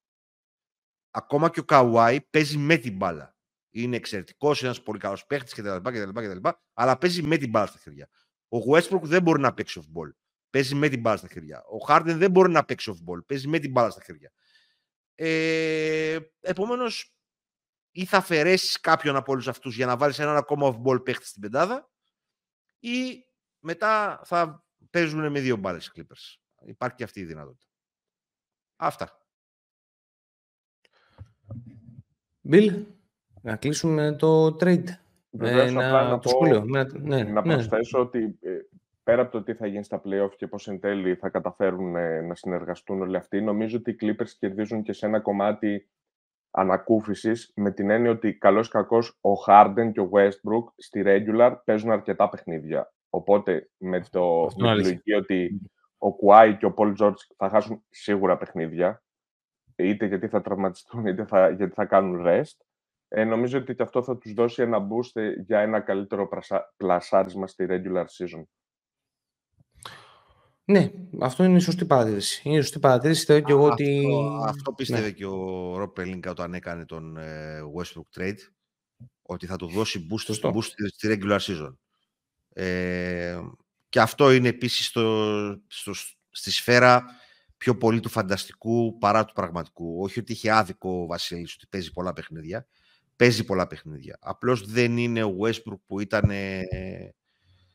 Ακόμα 1.11 1.51
και 1.51 1.61
ο 1.61 1.65
Καουάι 1.65 2.21
παίζει 2.21 2.59
με 2.59 2.77
την 2.77 2.97
μπάλα. 2.97 3.37
Είναι 3.71 3.97
εξαιρετικός, 3.97 4.63
ένας 4.63 4.83
πολύ 4.83 4.99
καλός 4.99 5.27
παίχτης 5.27 5.55
κτλ, 5.55 6.49
Αλλά 6.73 6.99
παίζει 6.99 7.23
με 7.23 7.37
την 7.37 7.51
μπάλα 7.51 7.67
στα 7.67 7.79
χέρια. 7.79 8.09
Ο 8.49 8.59
Westbrook 8.73 9.03
δεν 9.03 9.23
μπορεί 9.23 9.41
να 9.41 9.55
παίξει 9.55 9.81
off 9.83 9.99
ball. 9.99 10.11
Παίζει 10.51 10.75
με 10.75 10.89
την 10.89 11.01
μπάλα 11.01 11.17
στα 11.17 11.29
χέρια. 11.29 11.63
Ο 11.65 11.77
Harden 11.89 12.15
δεν 12.17 12.31
μπορεί 12.31 12.51
να 12.51 12.65
παίξει 12.65 12.93
off 12.95 13.11
ball. 13.11 13.27
Παίζει 13.27 13.49
με 13.49 13.59
την 13.59 13.71
μπάλα 13.71 13.91
στα 13.91 14.03
χέρια. 14.03 14.33
Ε, 15.15 16.19
Επομένως, 16.41 17.15
ή 17.91 18.05
θα 18.05 18.17
αφαιρέσεις 18.17 18.81
κάποιον 18.81 19.17
από 19.17 19.33
όλους 19.33 19.49
αυτούς 19.49 19.77
για 19.77 19.87
να 19.87 19.97
βάλεις 19.97 20.19
έναν 20.19 20.37
ακόμα 20.37 20.67
off 20.69 20.83
ball 20.87 21.05
παίχτη 21.05 21.27
στην 21.27 21.43
πεντάδα, 21.43 21.91
ή 22.79 23.25
μετά 23.59 24.21
θα 24.25 24.67
παίζουν 24.91 25.31
με 25.31 25.41
δύο 25.41 25.57
μπάλες 25.57 25.87
οι 25.87 25.91
Clippers. 25.95 26.37
Υπάρχει 26.67 26.97
και 26.97 27.05
αυτή 27.05 27.21
η 27.21 27.25
δυνατότητα. 27.25 27.67
Αυτά. 28.77 29.20
Μπιλ, 32.51 32.85
να 33.43 33.57
κλείσουμε 33.57 34.17
το 34.19 34.47
trade. 34.47 34.85
Βεβαίως, 35.31 35.71
ε, 35.71 35.73
να, 35.73 36.09
να, 36.09 36.19
πω, 36.19 36.47
ναι, 36.47 36.83
ναι, 36.83 37.23
να 37.23 37.47
ναι. 37.47 37.53
προσθέσω 37.55 38.01
ότι 38.01 38.39
ε, 38.41 38.51
πέρα 39.03 39.23
από 39.23 39.33
το 39.33 39.43
τι 39.43 39.55
θα 39.55 39.67
γίνει 39.67 39.85
στα 39.85 40.03
playoff 40.05 40.31
και 40.37 40.47
πώς 40.47 40.69
εν 40.69 40.81
τέλει 40.81 41.15
θα 41.15 41.29
καταφέρουν 41.29 41.97
ε, 41.97 42.21
να 42.21 42.35
συνεργαστούν 42.35 43.01
όλοι 43.01 43.17
αυτοί, 43.17 43.41
νομίζω 43.41 43.77
ότι 43.77 43.91
οι 43.91 43.97
Clippers 44.01 44.29
κερδίζουν 44.39 44.83
και 44.83 44.93
σε 44.93 45.07
ένα 45.07 45.21
κομμάτι 45.21 45.89
ανακούφισης 46.51 47.53
με 47.55 47.71
την 47.71 47.91
έννοια 47.91 48.11
ότι 48.11 48.35
καλώς 48.35 48.69
κακός 48.69 49.19
ο 49.21 49.31
Harden 49.47 49.91
και 49.93 50.01
ο 50.01 50.11
Westbrook 50.13 50.73
στη 50.77 51.03
regular 51.07 51.57
παίζουν 51.65 51.91
αρκετά 51.91 52.29
παιχνίδια. 52.29 52.93
Οπότε 53.11 53.71
με, 53.77 54.05
το, 54.11 54.49
με 54.57 54.75
τη 54.75 54.83
λογική 54.83 55.13
ότι 55.13 55.61
ο 55.99 56.15
Κουάι 56.15 56.57
και 56.57 56.67
ο 56.67 56.73
Πολ 56.73 56.93
Τζόρτζ 56.93 57.23
θα 57.37 57.49
χάσουν 57.49 57.83
σίγουρα 57.89 58.37
παιχνίδια, 58.37 59.03
είτε 59.83 60.07
γιατί 60.07 60.29
θα 60.29 60.41
τραυματιστούν, 60.41 61.07
είτε 61.07 61.25
θα, 61.25 61.51
γιατί 61.51 61.75
θα 61.75 61.85
κάνουν 61.85 62.23
rest, 62.27 62.57
ε, 63.09 63.25
νομίζω 63.25 63.59
ότι 63.59 63.75
και 63.75 63.83
αυτό 63.83 64.03
θα 64.03 64.19
τους 64.19 64.33
δώσει 64.33 64.63
ένα 64.63 64.79
boost 64.79 65.21
για 65.47 65.61
ένα 65.61 65.81
καλύτερο 65.81 66.29
πλασάρισμα 66.77 67.47
στη 67.47 67.67
regular 67.69 68.05
season. 68.05 68.43
Ναι, 70.65 70.91
αυτό 71.21 71.45
είναι 71.45 71.57
η 71.57 71.61
σωστή 71.61 71.85
παρατήρηση. 71.85 72.43
Είναι 72.45 72.57
η 72.57 72.61
σωστή 72.61 72.79
παρατήρηση. 72.79 73.25
Θεωρώ 73.25 73.43
και 73.43 73.53
εγώ 73.53 73.69
αυτό, 73.69 73.73
ότι. 73.73 74.07
Αυτό 74.45 74.73
πίστευε 74.73 75.01
ναι. 75.01 75.11
και 75.11 75.27
ο 75.27 75.77
Ρομπ 75.77 75.91
Πελίνκα 75.91 76.31
όταν 76.31 76.55
έκανε 76.55 76.85
τον 76.85 77.17
ε, 77.17 77.61
Westbrook 77.77 78.21
trade. 78.21 78.39
Ότι 79.23 79.47
θα 79.47 79.57
του 79.57 79.67
δώσει 79.67 80.07
boost, 80.11 80.53
boost 80.53 80.71
στη 80.93 81.19
regular 81.21 81.39
season. 81.39 81.75
Ε, 82.53 83.41
και 83.89 84.01
αυτό 84.01 84.33
είναι 84.33 84.49
επίσης 84.49 84.87
στο, 84.87 85.37
στο, 85.67 85.93
στη 86.31 86.51
σφαίρα 86.51 87.05
πιο 87.61 87.77
πολύ 87.77 88.01
του 88.01 88.09
φανταστικού 88.09 88.99
παρά 88.99 89.25
του 89.25 89.33
πραγματικού. 89.33 90.03
Όχι 90.03 90.19
ότι 90.19 90.33
είχε 90.33 90.51
άδικο 90.51 91.03
ο 91.03 91.07
Βασίλης 91.07 91.55
ότι 91.55 91.67
παίζει 91.67 91.93
πολλά 91.93 92.13
παιχνίδια. 92.13 92.67
Παίζει 93.17 93.45
πολλά 93.45 93.67
παιχνίδια. 93.67 94.19
Απλώς 94.21 94.67
δεν 94.67 94.97
είναι 94.97 95.25
ο 95.25 95.37
Westbrook 95.41 95.79
που 95.87 96.01
ήταν 96.01 96.31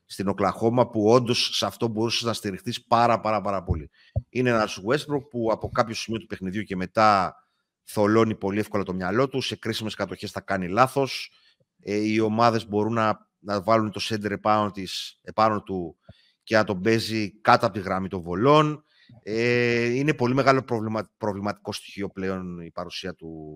στην 0.05 0.27
Οκλαχώμα 0.27 0.89
που 0.89 1.09
όντως 1.09 1.49
σε 1.53 1.65
αυτό 1.65 1.87
μπορούσες 1.87 2.23
να 2.23 2.33
στηριχθεί 2.33 2.81
πάρα, 2.87 3.19
πάρα, 3.19 3.41
πάρα 3.41 3.63
πολύ. 3.63 3.89
Είναι 4.29 4.49
ένας 4.49 4.81
Westbrook 4.87 5.29
που 5.29 5.49
από 5.51 5.69
κάποιο 5.69 5.95
σημείο 5.95 6.19
του 6.19 6.25
παιχνιδιού 6.25 6.63
και 6.63 6.75
μετά 6.75 7.35
θολώνει 7.83 8.35
πολύ 8.35 8.59
εύκολα 8.59 8.83
το 8.83 8.93
μυαλό 8.93 9.27
του. 9.27 9.41
Σε 9.41 9.55
κρίσιμες 9.55 9.95
κατοχές 9.95 10.31
θα 10.31 10.41
κάνει 10.41 10.67
λάθος. 10.67 11.31
Ε, 11.79 11.95
οι 11.95 12.19
ομάδες 12.19 12.67
μπορούν 12.67 12.93
να, 12.93 13.29
να 13.39 13.61
βάλουν 13.61 13.91
το 13.91 14.01
center 14.03 14.31
επάνω, 14.31 14.71
της, 14.71 15.19
επάνω 15.21 15.61
του 15.61 15.97
και 16.43 16.55
να 16.55 16.63
τον 16.63 16.81
παίζει 16.81 17.31
κάτω 17.41 17.65
από 17.65 17.75
τη 17.75 17.81
γραμμή 17.81 18.07
των 18.07 18.21
βολών. 18.21 18.85
Ε, 19.23 19.83
είναι 19.83 20.13
πολύ 20.13 20.33
μεγάλο 20.33 20.63
προβλημα, 20.63 21.11
προβληματικό 21.17 21.73
στοιχείο 21.73 22.09
πλέον 22.09 22.59
η 22.59 22.71
παρουσία 22.71 23.15
του 23.15 23.49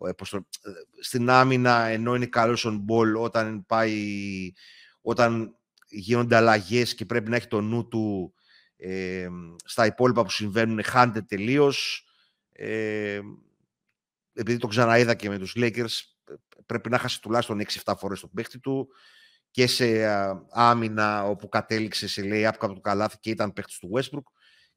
ε, 0.00 0.12
το, 0.12 0.36
ε, 0.36 0.40
στην 1.00 1.30
άμυνα 1.30 1.84
ενώ 1.84 2.14
είναι 2.14 2.26
καλός 2.26 2.66
on 2.68 2.84
ball 2.88 3.22
όταν 3.22 3.66
πάει 3.66 4.52
όταν 5.00 5.56
γίνονται 5.88 6.36
αλλαγές 6.36 6.94
και 6.94 7.04
πρέπει 7.04 7.30
να 7.30 7.36
έχει 7.36 7.46
το 7.46 7.60
νου 7.60 7.88
του 7.88 8.34
ε, 8.76 9.28
στα 9.64 9.86
υπόλοιπα 9.86 10.22
που 10.22 10.30
συμβαίνουν, 10.30 10.82
χάνεται 10.82 11.22
τελείως. 11.22 12.06
Ε, 12.52 13.20
επειδή 14.32 14.58
το 14.58 14.66
ξαναείδα 14.66 15.14
και 15.14 15.28
με 15.28 15.38
τους 15.38 15.52
Lakers, 15.56 16.00
πρέπει 16.66 16.90
να 16.90 16.98
χάσει 16.98 17.20
τουλάχιστον 17.20 17.60
6-7 17.84 17.94
φορές 17.98 18.20
το 18.20 18.28
παίχτη 18.28 18.58
του 18.58 18.88
και 19.54 19.66
σε 19.66 20.06
άμυνα 20.50 21.24
όπου 21.24 21.48
κατέληξε 21.48 22.08
σε 22.08 22.22
lay-up 22.24 22.52
κάτω 22.58 22.74
το 22.74 22.80
καλάθι 22.80 23.18
και 23.20 23.30
ήταν 23.30 23.52
παίχτης 23.52 23.78
του 23.78 23.90
Westbrook 23.94 24.32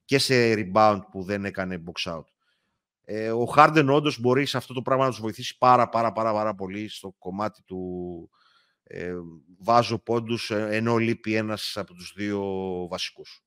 και 0.05 0.17
σε 0.17 0.53
rebound 0.53 0.99
που 1.11 1.23
δεν 1.23 1.45
έκανε 1.45 1.83
box 1.85 2.13
out. 2.13 2.23
Ε, 3.03 3.31
ο 3.31 3.53
Harden 3.55 3.87
όντως 3.89 4.19
μπορεί 4.19 4.45
σε 4.45 4.57
αυτό 4.57 4.73
το 4.73 4.81
πράγμα 4.81 5.03
να 5.03 5.09
τους 5.09 5.19
βοηθήσει 5.19 5.57
πάρα 5.57 5.89
πάρα 5.89 6.11
πάρα, 6.11 6.33
πάρα 6.33 6.55
πολύ 6.55 6.89
στο 6.89 7.15
κομμάτι 7.17 7.63
του, 7.63 8.29
ε, 8.83 9.13
βάζω 9.59 9.99
πόντους 9.99 10.51
ε, 10.51 10.67
ενώ 10.71 10.97
λείπει 10.97 11.35
ένας 11.35 11.77
από 11.77 11.93
τους 11.93 12.13
δύο 12.15 12.41
βασικούς. 12.89 13.43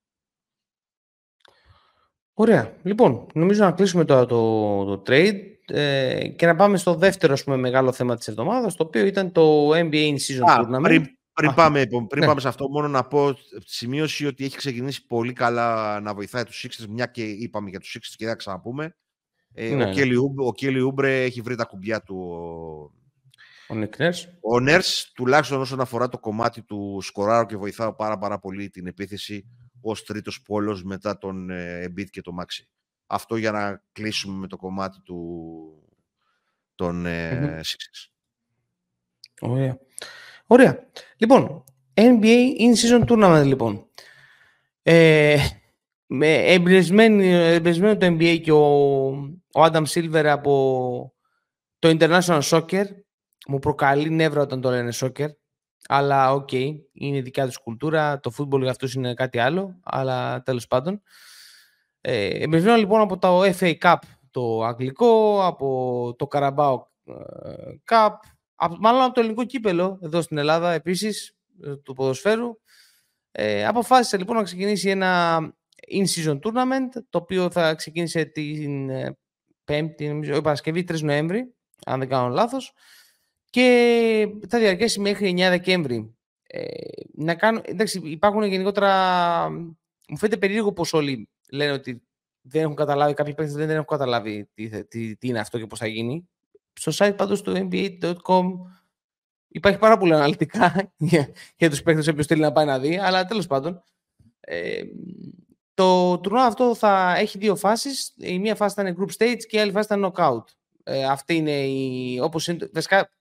Ωραία. 2.33 2.77
Λοιπόν, 2.83 3.27
νομίζω 3.35 3.65
να 3.65 3.73
κλείσουμε 3.73 4.05
τώρα 4.05 4.27
το, 4.27 4.85
το 4.85 5.03
trade 5.07 5.41
ε, 5.67 6.29
και 6.29 6.47
να 6.47 6.57
πάμε 6.57 6.77
στο 6.77 6.95
δεύτερο 6.95 7.37
πούμε, 7.45 7.57
μεγάλο 7.57 7.93
θέμα 7.93 8.17
της 8.17 8.29
εβδομάδας, 8.29 8.77
το 8.77 8.85
οποίο 8.85 9.07
ήταν 9.07 9.33
το 9.33 9.71
NBA 9.75 9.95
In 9.95 10.15
Season 10.15 10.59
Tournament. 10.59 10.83
Πριν, 10.83 11.19
πριν, 11.33 11.55
πάμε, 11.55 11.87
πριν 11.87 12.07
ναι. 12.17 12.27
πάμε 12.27 12.41
σε 12.41 12.49
αυτό, 12.49 12.69
μόνο 12.69 12.89
να 12.89 13.05
πω 13.05 13.39
σημείωση 13.65 14.27
ότι 14.27 14.45
έχει 14.45 14.57
ξεκινήσει 14.57 15.07
πολύ 15.07 15.33
καλά 15.33 16.01
να 16.01 16.15
βοηθάει 16.15 16.45
τους 16.45 16.67
Sixers, 16.67 16.87
μια 16.89 17.07
και 17.07 17.23
είπαμε 17.23 17.71
για 17.71 17.81
τους 17.81 17.97
Sixers 17.99 18.15
και 18.17 18.27
θα 18.27 18.35
ξαναπούμε. 18.35 18.97
Ε, 19.55 19.75
ναι, 19.75 19.85
ο, 20.37 20.53
Κέλι 20.53 20.79
ναι. 20.79 20.83
Ούμπρε 20.83 21.23
έχει 21.23 21.41
βρει 21.41 21.57
τα 21.57 21.65
κουμπιά 21.65 22.03
του 22.03 22.17
ο 23.71 23.75
Νέρς. 23.75 24.29
Ο 24.41 24.61
Νέρς, 24.61 25.13
τουλάχιστον 25.15 25.61
όσον 25.61 25.81
αφορά 25.81 26.09
το 26.09 26.19
κομμάτι 26.19 26.63
του 26.63 26.99
σκοράρου 27.03 27.47
και 27.47 27.57
βοηθάω 27.57 27.95
πάρα, 27.95 28.19
πάρα 28.19 28.39
πολύ 28.39 28.71
την 28.71 28.87
επίθεση 28.87 29.47
ως 29.81 30.05
τρίτος 30.05 30.43
πόλος 30.43 30.85
μετά 30.85 31.19
τον 31.19 31.51
ε, 31.51 31.85
Embiid 31.87 32.11
και 32.11 32.21
τον 32.21 32.35
Μάξι. 32.35 32.69
Αυτό 33.07 33.37
για 33.37 33.51
να 33.51 33.83
κλείσουμε 33.93 34.39
με 34.39 34.47
το 34.47 34.57
κομμάτι 34.57 35.01
του, 35.01 35.19
των 36.75 37.05
mm 37.07 37.61
Ωραία. 39.41 39.79
Ωραία. 40.53 40.87
Λοιπόν, 41.17 41.65
NBA 41.95 42.37
In 42.59 42.75
Season 42.75 43.05
Tournament 43.09 43.45
λοιπόν. 43.45 43.87
Ε, 44.83 45.37
με 46.07 46.35
εμπνευσμένο 46.35 47.97
το 47.97 48.07
NBA 48.07 48.41
και 48.43 48.53
ο, 48.53 49.09
ο 49.53 49.65
Adam 49.65 49.83
Silver 49.87 50.25
από 50.25 51.15
το 51.79 51.97
International 51.99 52.41
Soccer 52.41 52.85
μου 53.47 53.59
προκαλεί 53.59 54.11
νεύρα 54.11 54.43
όταν 54.43 54.61
το 54.61 54.71
λένε 54.71 54.91
soccer. 54.91 55.31
Αλλά 55.89 56.33
OK, 56.33 56.49
okay, 56.53 56.75
είναι 56.93 57.21
δικιά 57.21 57.47
τους 57.47 57.59
κουλτούρα. 57.59 58.21
Το 58.21 58.31
football 58.31 58.61
για 58.63 58.71
αυτούς 58.71 58.95
είναι 58.95 59.15
κάτι 59.15 59.39
άλλο. 59.39 59.81
Αλλά 59.83 60.43
τέλος 60.43 60.67
πάντων. 60.67 61.03
Ε, 62.01 62.47
λοιπόν 62.77 63.01
από 63.01 63.19
το 63.19 63.43
FA 63.43 63.75
Cup 63.79 63.97
το 64.31 64.65
αγγλικό, 64.65 65.45
από 65.47 66.15
το 66.19 66.27
Carabao 66.31 66.79
ε, 67.05 67.13
Cup, 67.91 68.11
από, 68.13 68.19
μάλλον 68.81 69.03
από 69.03 69.15
το 69.15 69.21
ελληνικό 69.21 69.45
κύπελο 69.45 69.99
εδώ 70.03 70.21
στην 70.21 70.39
Ελλάδα 70.39 70.73
επίσης, 70.73 71.37
ε, 71.63 71.77
του 71.77 71.95
ποδοσφαίρου. 71.95 72.59
Ε, 73.33 73.67
αποφάσισε 73.67 74.17
λοιπόν 74.17 74.37
να 74.37 74.43
ξεκινήσει 74.43 74.91
ένα 74.91 75.41
in-season 75.91 76.39
tournament, 76.39 77.03
το 77.11 77.19
οποίο 77.19 77.51
θα 77.51 77.75
ξεκίνησε 77.75 78.25
την 78.25 78.91
ε, 78.91 79.17
Πέμπτη, 79.65 80.09
νομίζω, 80.09 80.41
Παρασκευή 80.41 80.85
3 80.89 81.01
Νοέμβρη, 81.01 81.55
αν 81.87 81.99
δεν 81.99 82.09
κάνω 82.09 82.29
λάθος, 82.29 82.73
και 83.51 84.29
θα 84.49 84.59
διαρκέσει 84.59 85.01
μέχρι 85.01 85.35
9 85.37 85.37
Δεκέμβρη. 85.37 86.15
Ε, 86.47 86.63
να 87.15 87.35
κάνω, 87.35 87.61
εντάξει, 87.65 88.01
υπάρχουν 88.05 88.43
γενικότερα... 88.43 89.51
Μου 90.09 90.17
φαίνεται 90.17 90.39
περίεργο 90.39 90.73
πως 90.73 90.93
όλοι 90.93 91.29
λένε 91.51 91.73
ότι 91.73 92.03
δεν 92.41 92.63
έχουν 92.63 92.75
καταλάβει, 92.75 93.15
κάποιοι 93.15 93.35
παίκτες 93.35 93.55
δεν 93.55 93.71
έχουν 93.71 93.85
καταλάβει 93.85 94.51
τι, 94.55 94.85
τι, 94.85 95.17
τι, 95.17 95.29
είναι 95.29 95.39
αυτό 95.39 95.59
και 95.59 95.67
πώς 95.67 95.79
θα 95.79 95.87
γίνει. 95.87 96.29
Στο 96.81 96.93
site 96.95 97.17
πάντως 97.17 97.43
του 97.43 97.69
NBA.com 97.71 98.45
υπάρχει 99.49 99.79
πάρα 99.79 99.99
πολλά 99.99 100.17
αναλυτικά 100.17 100.75
για, 100.97 101.29
για 101.57 101.71
τους 101.71 101.83
παίκτες 101.83 102.09
όποιος 102.09 102.27
θέλει 102.27 102.41
να 102.41 102.53
πάει 102.53 102.67
να 102.67 102.79
δει, 102.79 102.99
αλλά 102.99 103.25
τέλος 103.25 103.47
πάντων. 103.47 103.83
Ε, 104.41 104.83
το 105.75 106.19
τουρνουά 106.19 106.45
αυτό 106.45 106.75
θα 106.75 107.15
έχει 107.19 107.39
δύο 107.39 107.57
φάσεις. 107.57 108.15
Η 108.17 108.39
μία 108.39 108.55
φάση 108.55 108.75
θα 108.75 108.83
είναι 108.83 108.97
group 108.99 109.11
stage 109.19 109.39
και 109.49 109.57
η 109.57 109.61
άλλη 109.61 109.73
φάση 109.73 109.89
θα 109.89 109.95
είναι 109.95 110.11
knockout. 110.13 110.45
Ε, 110.83 111.05
αυτή 111.05 111.35
είναι 111.35 111.61
η, 111.61 112.19
όπως 112.23 112.47
είναι, 112.49 112.71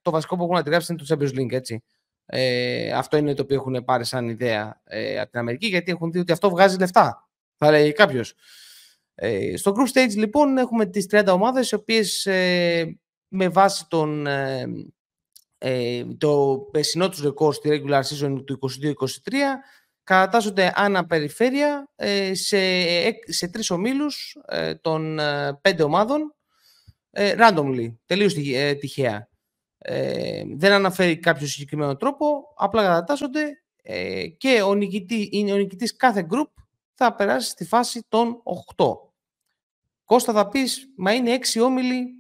το 0.02 0.12
βασικό 0.12 0.36
που 0.38 0.44
έχουν 0.44 0.58
αντιγράψει 0.58 0.94
είναι 0.94 1.02
το 1.02 1.16
Champions 1.16 1.40
League, 1.40 1.52
έτσι. 1.52 1.84
Ε, 2.26 2.92
αυτό 2.92 3.18
είναι 3.18 3.34
το 3.34 3.42
οποίο 3.42 3.56
έχουν 3.56 3.84
πάρει 3.86 4.06
σαν 4.06 4.30
ιδέα 4.30 4.82
ε, 4.84 5.20
από 5.20 5.32
την 5.32 5.40
Αμερική, 5.40 5.68
γιατί 5.68 5.92
έχουν 5.92 6.12
δει 6.12 6.20
ότι 6.20 6.32
αυτό 6.32 6.50
βγάζει 6.50 6.78
λεφτά, 6.78 7.30
θα 7.58 7.72
λέει 7.72 7.92
κάποιος. 7.92 8.34
Ε, 9.16 9.58
στο 9.58 9.74
group 9.76 9.98
stage 9.98 10.16
λοιπόν 10.16 10.58
έχουμε 10.58 10.86
τις 10.86 11.06
30 11.12 11.26
ομάδες, 11.28 11.72
οι 11.72 11.76
οποίες 11.76 12.26
ε, 12.26 13.00
με 13.30 13.48
βάση 13.48 13.86
τον, 13.88 14.28
ε, 14.28 14.66
ε, 15.58 16.06
το 16.18 16.60
περσινό 16.72 17.10
τους 17.10 17.22
ρεκόρ 17.22 17.54
στη 17.54 17.70
regular 17.72 18.02
season 18.02 18.44
του 18.46 18.60
22-23 18.60 19.60
κατατάσσονται 20.10 20.74
ανά 20.76 21.06
περιφέρεια 21.06 21.90
ε, 21.96 22.34
σε, 22.34 22.58
σε 23.26 23.48
τρεις 23.48 23.70
ομίλους 23.70 24.38
ε, 24.48 24.76
των 24.76 25.20
ε, 25.20 25.54
πέντε 25.62 25.84
ομάδων 25.84 26.34
randomly, 27.18 27.94
τελείως 28.06 28.34
τυχαία. 28.80 29.30
δεν 30.56 30.72
αναφέρει 30.72 31.18
κάποιο 31.18 31.48
συγκεκριμένο 31.48 31.96
τρόπο, 31.98 32.54
απλά 32.56 32.82
κατατάσσονται 32.82 33.62
και 34.38 34.62
ο, 34.62 34.76
νικητή, 34.76 35.30
ο 35.52 35.56
νικητής 35.56 35.96
κάθε 35.96 36.28
group 36.32 36.50
θα 36.94 37.16
περάσει 37.16 37.50
στη 37.50 37.66
φάση 37.66 38.06
των 38.08 38.42
8. 38.76 38.86
Κώστα 40.06 40.34
θα 40.34 40.48
πεις, 40.48 40.94
μα 40.96 41.14
είναι 41.14 41.40
6 41.56 41.62
όμιλοι, 41.64 42.19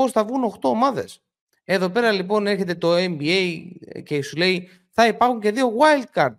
πώς 0.00 0.12
θα 0.12 0.24
βγουν 0.24 0.44
8 0.44 0.58
ομάδες. 0.62 1.22
Εδώ 1.64 1.90
πέρα 1.90 2.12
λοιπόν 2.12 2.46
έρχεται 2.46 2.74
το 2.74 2.94
NBA 2.94 3.62
και 4.04 4.22
σου 4.22 4.36
λέει 4.36 4.68
θα 4.90 5.06
υπάρχουν 5.06 5.40
και 5.40 5.50
δύο 5.50 5.72
wildcard 5.78 6.36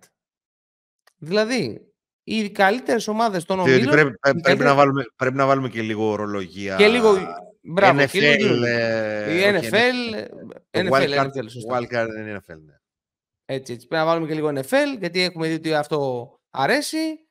Δηλαδή, 1.18 1.92
οι 2.24 2.50
καλύτερες 2.50 3.08
ομάδες 3.08 3.44
των 3.44 3.58
ομίλων. 3.58 3.90
Πρέπει, 3.90 4.40
πρέπει, 4.42 4.62
να 4.62 4.74
βάλουμε, 4.74 5.04
πρέπει 5.16 5.36
να 5.36 5.46
βάλουμε 5.46 5.68
και 5.68 5.82
λίγο 5.82 6.10
ορολογία. 6.10 6.76
Και 6.76 6.88
λίγο. 6.88 7.16
Μπράβο, 7.60 8.00
NFL, 8.00 8.08
και 8.08 8.36
λίγο, 8.36 8.64
ε, 8.64 9.34
η 9.34 9.60
NFL. 9.60 10.14
NFL, 10.70 10.90
NFL, 10.90 11.18
NFL, 11.18 11.48
σωστά. 11.48 11.78
Wildcard 11.78 12.08
είναι 12.18 12.36
NFL, 12.36 12.58
ναι. 12.66 12.74
Έτσι, 13.44 13.72
έτσι. 13.72 13.86
Πρέπει 13.86 14.04
να 14.04 14.04
βάλουμε 14.04 14.26
και 14.26 14.34
λίγο 14.34 14.48
NFL, 14.48 14.98
γιατί 14.98 15.22
έχουμε 15.22 15.48
δει 15.48 15.54
ότι 15.54 15.74
αυτό 15.74 16.30
αρέσει. 16.50 17.26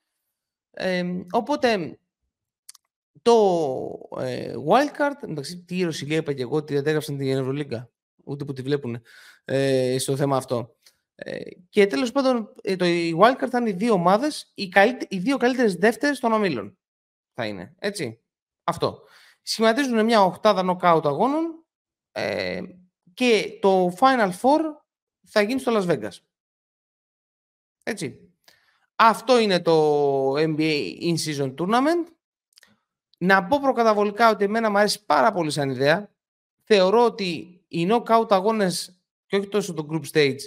Ε, 0.72 1.04
οπότε, 1.32 2.00
το 3.22 4.10
ε, 4.20 4.54
wildcard, 4.68 5.30
εντάξει, 5.30 5.64
τι 5.64 5.78
η 5.78 5.88
είπα 6.00 6.34
και 6.34 6.42
εγώ, 6.42 6.56
ότι 6.56 6.74
δεν 6.74 6.88
έγραψαν 6.88 7.18
την 7.18 7.38
Ευρωλίγκα, 7.38 7.90
ούτε 8.24 8.46
που 8.46 8.54
τη 8.54 8.62
βλέπουν 8.62 9.02
ε, 9.46 9.96
στο 10.00 10.16
θέμα 10.16 10.38
αυτό. 10.38 10.76
Ε, 11.16 11.40
και 11.70 11.88
τέλος 11.88 12.12
πάντων, 12.12 12.54
ε, 12.62 12.76
το, 12.76 12.86
η 12.86 13.18
Wildcard 13.20 13.50
θα 13.50 13.58
είναι 13.60 13.70
οι 13.70 13.74
δύο 13.74 13.94
ομάδες, 13.94 14.52
οι, 14.56 14.70
οι 15.08 15.18
δύο 15.18 15.38
καλύτερες 15.38 15.76
δεύτερες 15.76 16.20
των 16.20 16.32
ομίλων. 16.32 16.78
Θα 17.34 17.46
είναι. 17.46 17.76
Έτσι. 17.80 18.22
Αυτό. 18.64 19.04
Σχηματίζουν 19.42 20.06
μια 20.06 20.24
οχτάδα 20.24 20.64
knockout 20.66 21.06
αγώνων 21.06 21.66
ε, 22.12 22.62
και 23.14 23.58
το 23.62 23.94
Final 24.00 24.32
Four 24.42 24.60
θα 25.28 25.42
γίνει 25.42 25.60
στο 25.60 25.72
Las 25.76 25.88
Vegas. 25.88 26.18
Έτσι. 27.84 28.34
Αυτό 28.96 29.40
είναι 29.40 29.62
το 29.62 30.34
NBA 30.38 30.98
In-Season 31.02 31.56
Tournament. 31.56 32.06
Να 33.24 33.46
πω 33.46 33.60
προκαταβολικά 33.62 34.30
ότι 34.30 34.44
εμένα 34.44 34.70
μου 34.70 34.78
αρέσει 34.78 35.06
πάρα 35.06 35.32
πολύ 35.32 35.52
σαν 35.52 35.70
ιδέα. 35.70 36.10
Θεωρώ 36.64 37.06
ότι 37.06 37.62
οι 37.68 37.88
knockout 37.90 38.26
αγώνες 38.30 39.02
και 39.26 39.38
όχι 39.38 39.48
τόσο 39.48 39.74
το 39.74 39.88
group 39.92 40.02
stage 40.12 40.40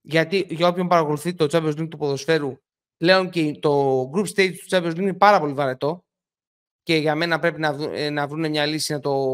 γιατί 0.00 0.46
για 0.48 0.68
όποιον 0.68 0.88
παρακολουθεί 0.88 1.34
το 1.34 1.46
Champions 1.50 1.78
League 1.80 1.88
του 1.90 1.96
ποδοσφαίρου, 1.96 2.56
πλέον 2.96 3.30
και 3.30 3.58
το 3.60 4.02
group 4.14 4.26
stage 4.26 4.54
του 4.56 4.66
Champions 4.68 4.90
League 4.90 4.98
είναι 4.98 5.14
πάρα 5.14 5.40
πολύ 5.40 5.52
βαρετό 5.52 6.04
και 6.82 6.96
για 6.96 7.14
μένα 7.14 7.38
πρέπει 7.38 7.60
να, 7.60 7.72
δου, 7.72 7.90
ε, 7.92 8.10
να 8.10 8.26
βρουν 8.26 8.50
μια 8.50 8.66
λύση 8.66 8.92
να 8.92 9.00
το 9.00 9.30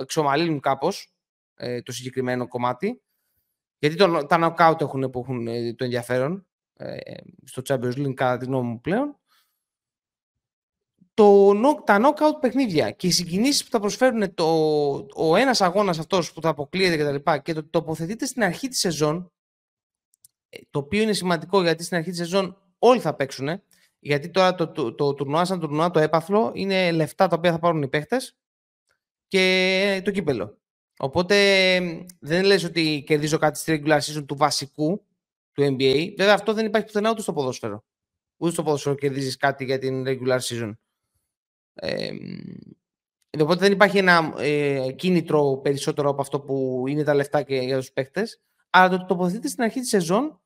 εξομαλύνουν 0.00 0.60
κάπως 0.60 1.14
ε, 1.54 1.82
το 1.82 1.92
συγκεκριμένο 1.92 2.48
κομμάτι. 2.48 3.02
Γιατί 3.78 3.96
το, 3.96 4.26
τα 4.26 4.54
knockout 4.56 4.80
έχουν, 4.80 5.10
που 5.10 5.18
έχουν 5.18 5.46
ε, 5.46 5.74
το 5.74 5.84
ενδιαφέρον 5.84 6.46
ε, 6.76 6.96
στο 7.44 7.62
Champions 7.68 7.96
League 7.96 8.14
κατά 8.14 8.36
τη 8.36 8.44
γνώμη 8.44 8.68
μου 8.68 8.80
πλέον. 8.80 9.19
Το, 11.20 11.54
τα 11.84 12.00
knockout 12.02 12.40
παιχνίδια 12.40 12.90
και 12.90 13.06
οι 13.06 13.10
συγκινήσεις 13.10 13.64
που 13.64 13.70
θα 13.70 13.80
προσφέρουν 13.80 14.34
το, 14.34 14.44
ο 15.14 15.36
ένας 15.36 15.60
αγώνας 15.60 15.98
αυτός 15.98 16.32
που 16.32 16.40
θα 16.40 16.48
αποκλείεται 16.48 16.96
και 16.96 17.04
τα 17.04 17.12
λοιπά 17.12 17.38
και 17.38 17.52
το 17.52 17.64
τοποθετείται 17.64 18.26
στην 18.26 18.42
αρχή 18.42 18.68
της 18.68 18.78
σεζόν 18.78 19.32
ε, 20.48 20.58
το 20.70 20.78
οποίο 20.78 21.02
είναι 21.02 21.12
σημαντικό 21.12 21.62
γιατί 21.62 21.84
στην 21.84 21.96
αρχή 21.96 22.10
της 22.10 22.18
σεζόν 22.18 22.56
όλοι 22.78 23.00
θα 23.00 23.14
παίξουν. 23.14 23.62
Γιατί 23.98 24.30
τώρα 24.30 24.54
το, 24.54 24.68
το, 24.68 24.94
το, 24.94 25.14
τουρνουά 25.14 25.44
σαν 25.44 25.60
τουρνουά, 25.60 25.90
το 25.90 25.98
έπαθλο, 25.98 26.52
είναι 26.54 26.92
λεφτά 26.92 27.26
τα 27.26 27.36
οποία 27.36 27.52
θα 27.52 27.58
πάρουν 27.58 27.82
οι 27.82 27.88
παίχτες 27.88 28.36
και 29.26 30.02
το 30.04 30.10
κύπελο. 30.10 30.58
Οπότε 30.98 31.36
δεν 32.20 32.44
λες 32.44 32.64
ότι 32.64 33.02
κερδίζω 33.06 33.38
κάτι 33.38 33.58
στη 33.58 33.82
regular 33.84 33.98
season 33.98 34.26
του 34.26 34.36
βασικού 34.36 35.06
του 35.52 35.62
NBA. 35.62 36.14
Βέβαια 36.16 36.34
αυτό 36.34 36.52
δεν 36.52 36.66
υπάρχει 36.66 36.86
πουθενά 36.86 37.10
ούτε 37.10 37.22
στο 37.22 37.32
ποδόσφαιρο. 37.32 37.84
Ούτε 38.36 38.52
στο 38.52 38.62
ποδόσφαιρο 38.62 38.94
κερδίζεις 38.94 39.36
κάτι 39.36 39.64
για 39.64 39.78
την 39.78 40.04
regular 40.06 40.38
season. 40.38 40.72
Ε, 41.74 42.10
οπότε 43.40 43.60
δεν 43.60 43.72
υπάρχει 43.72 43.98
ένα 43.98 44.34
ε, 44.38 44.92
κίνητρο 44.92 45.60
περισσότερο 45.62 46.10
από 46.10 46.20
αυτό 46.20 46.40
που 46.40 46.84
είναι 46.86 47.04
τα 47.04 47.14
λεφτά 47.14 47.42
και 47.42 47.56
για 47.56 47.76
τους 47.76 47.92
παίχτες 47.92 48.40
αλλά 48.70 48.88
το 48.88 49.04
τοποθετείται 49.04 49.48
στην 49.48 49.62
αρχή 49.62 49.80
της 49.80 49.88
σεζόν 49.88 50.40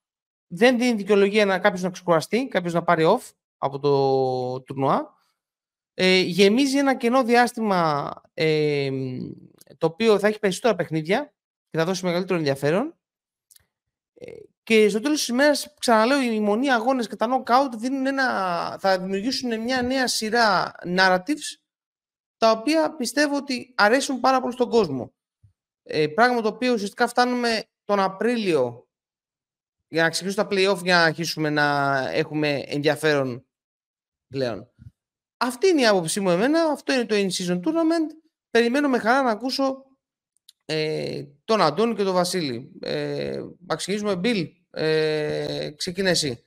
δεν 0.47 0.79
δίνει 0.79 0.95
δικαιολογία 0.95 1.45
να 1.45 1.59
κάποιος 1.59 1.83
να 1.83 1.91
ξεκουραστεί, 1.91 2.49
κάποιος 2.49 2.73
να 2.73 2.83
πάρει 2.83 3.05
off 3.07 3.31
από 3.59 3.79
το 3.79 4.63
τουρνουά. 4.63 5.13
Ε, 5.95 6.21
γεμίζει 6.21 6.79
ένα 6.79 6.97
κενό 6.97 7.25
διάστημα 7.25 8.13
ε, 8.35 8.91
το 9.79 9.87
οποίο 9.87 10.19
θα 10.19 10.29
έχει 10.29 10.39
περισσότερα 10.39 10.75
παιχνίδια 10.75 11.33
και 11.71 11.79
θα 11.79 11.85
δώσει 11.85 12.05
μεγαλύτερο 12.05 12.39
ενδιαφέρον. 12.39 12.95
Ε, 14.15 14.33
και 14.65 14.89
στο 14.89 15.01
τέλος 15.01 15.19
της 15.19 15.29
ημέρας, 15.29 15.75
ξαναλέω, 15.79 16.21
οι 16.23 16.41
μονοί 16.41 16.73
αγώνες 16.73 17.09
και 17.09 17.17
τα 17.17 17.27
knockout 17.31 17.71
δίνουν 17.77 18.07
ένα, 18.07 18.27
θα 18.81 18.99
δημιουργήσουν 18.99 19.61
μια 19.61 19.83
νέα 19.83 20.07
σειρά 20.07 20.75
narratives 20.85 21.59
τα 22.37 22.51
οποία 22.51 22.97
πιστεύω 22.97 23.37
ότι 23.37 23.75
αρέσουν 23.77 24.21
πάρα 24.21 24.41
πολύ 24.41 24.53
στον 24.53 24.71
κόσμο. 24.71 25.15
Ε, 25.83 26.07
πράγμα 26.07 26.41
το 26.41 26.49
οποίο 26.49 26.73
ουσιαστικά 26.73 27.07
φτάνουμε 27.07 27.65
τον 27.85 28.01
Απρίλιο 28.01 28.89
για 29.89 30.03
να 30.03 30.11
ξεκινήσουμε 30.11 30.49
τα 30.49 30.55
play-off 30.55 30.83
για 30.83 30.97
να 30.97 31.03
αρχίσουμε 31.03 31.51
να 31.51 31.97
έχουμε 32.11 32.65
ενδιαφέρον 32.67 33.47
πλέον. 34.29 34.71
Αυτή 35.37 35.69
είναι 35.69 35.81
η 35.81 35.87
άποψή 35.87 36.21
μου 36.21 36.31
εμένα. 36.31 36.65
Αυτό 36.65 36.93
είναι 36.93 37.05
το 37.05 37.15
in-season 37.15 37.61
tournament. 37.61 38.11
Περιμένω 38.51 38.89
με 38.89 38.99
χαρά 38.99 39.23
να 39.23 39.31
ακούσω 39.31 39.84
ε, 40.65 41.23
τον 41.45 41.61
Αντώνη 41.61 41.95
και 41.95 42.03
τον 42.03 42.15
Βασίλη. 42.15 42.71
Ε, 42.81 43.43
να 43.67 43.77
ξεκινήσουμε, 43.77 44.17
Μπιλ. 44.17 44.49
Ε, 44.71 45.71
ξεκινά 45.77 46.11
εσύ. 46.11 46.43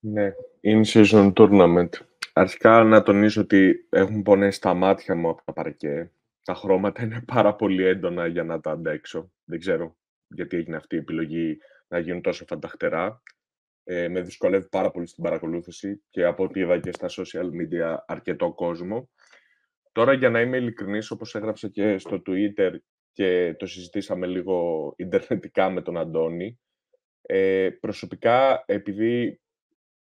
Ναι, 0.00 0.32
in-season 0.62 1.32
tournament. 1.32 1.88
Αρχικά 2.32 2.84
να 2.84 3.02
τονίσω 3.02 3.40
ότι 3.40 3.86
έχουν 3.90 4.22
πονέσει 4.22 4.60
τα 4.60 4.74
μάτια 4.74 5.14
μου 5.14 5.28
από 5.28 5.42
τα 5.44 5.52
παρκέ 5.52 6.10
τα 6.44 6.54
χρώματα 6.54 7.02
είναι 7.02 7.22
πάρα 7.26 7.54
πολύ 7.54 7.84
έντονα 7.84 8.26
για 8.26 8.44
να 8.44 8.60
τα 8.60 8.70
αντέξω. 8.70 9.32
Δεν 9.44 9.58
ξέρω 9.58 9.96
γιατί 10.28 10.56
έγινε 10.56 10.76
αυτή 10.76 10.94
η 10.94 10.98
επιλογή 10.98 11.58
να 11.88 11.98
γίνουν 11.98 12.22
τόσο 12.22 12.44
φανταχτερά. 12.44 13.22
Ε, 13.84 14.08
με 14.08 14.20
δυσκολεύει 14.20 14.68
πάρα 14.68 14.90
πολύ 14.90 15.06
στην 15.06 15.22
παρακολούθηση 15.22 16.02
και 16.10 16.24
από 16.24 16.44
ό,τι 16.44 16.60
είδα 16.60 16.80
και 16.80 16.92
στα 16.92 17.08
social 17.08 17.46
media 17.46 17.96
αρκετό 18.06 18.52
κόσμο. 18.52 19.10
Τώρα 19.94 20.12
για 20.12 20.30
να 20.30 20.40
είμαι 20.40 20.56
ειλικρινής, 20.56 21.10
όπως 21.10 21.34
έγραψα 21.34 21.68
και 21.68 21.98
στο 21.98 22.22
Twitter 22.26 22.70
και 23.12 23.54
το 23.58 23.66
συζητήσαμε 23.66 24.26
λίγο 24.26 24.92
ιντερνετικά 24.96 25.70
με 25.70 25.82
τον 25.82 25.98
Αντώνη, 25.98 26.60
ε, 27.22 27.70
προσωπικά 27.80 28.64
επειδή 28.66 29.40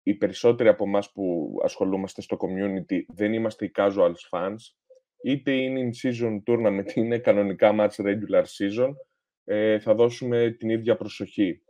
οι 0.03 0.15
περισσότεροι 0.15 0.69
από 0.69 0.83
εμάς 0.83 1.11
που 1.11 1.55
ασχολούμαστε 1.63 2.21
στο 2.21 2.37
community 2.39 2.99
δεν 3.07 3.33
είμαστε 3.33 3.65
οι 3.65 3.71
casual 3.75 4.13
fans, 4.29 4.55
είτε 5.23 5.51
είναι 5.51 5.89
in 5.89 6.07
season 6.07 6.43
tournament, 6.45 6.95
είναι 6.95 7.19
κανονικά 7.19 7.75
match 7.79 8.05
regular 8.05 8.43
season, 8.43 8.91
ε, 9.43 9.79
θα 9.79 9.95
δώσουμε 9.95 10.55
την 10.59 10.69
ίδια 10.69 10.95
προσοχή. 10.95 11.61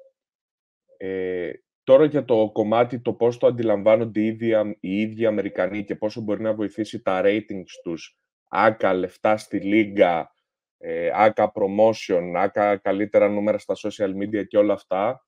Ε, 0.97 1.51
τώρα 1.89 2.05
για 2.05 2.25
το 2.25 2.49
κομμάτι 2.53 2.99
το 2.99 3.13
πώς 3.13 3.37
το 3.37 3.47
αντιλαμβάνονται 3.47 4.19
οι 4.19 4.25
ίδιοι, 4.25 4.77
οι 4.79 5.01
ίδιοι 5.01 5.25
Αμερικανοί 5.25 5.83
και 5.83 5.95
πόσο 5.95 6.21
μπορεί 6.21 6.41
να 6.41 6.53
βοηθήσει 6.53 7.01
τα 7.01 7.21
ratings 7.23 7.71
τους, 7.83 8.17
άκα 8.47 8.93
λεφτά 8.93 9.37
στη 9.37 9.59
λίγα, 9.59 10.31
ε, 10.77 11.09
άκα 11.13 11.51
promotion, 11.55 12.33
άκα 12.35 12.77
καλύτερα 12.77 13.29
νούμερα 13.29 13.57
στα 13.57 13.73
social 13.77 14.09
media 14.09 14.47
και 14.47 14.57
όλα 14.57 14.73
αυτά, 14.73 15.25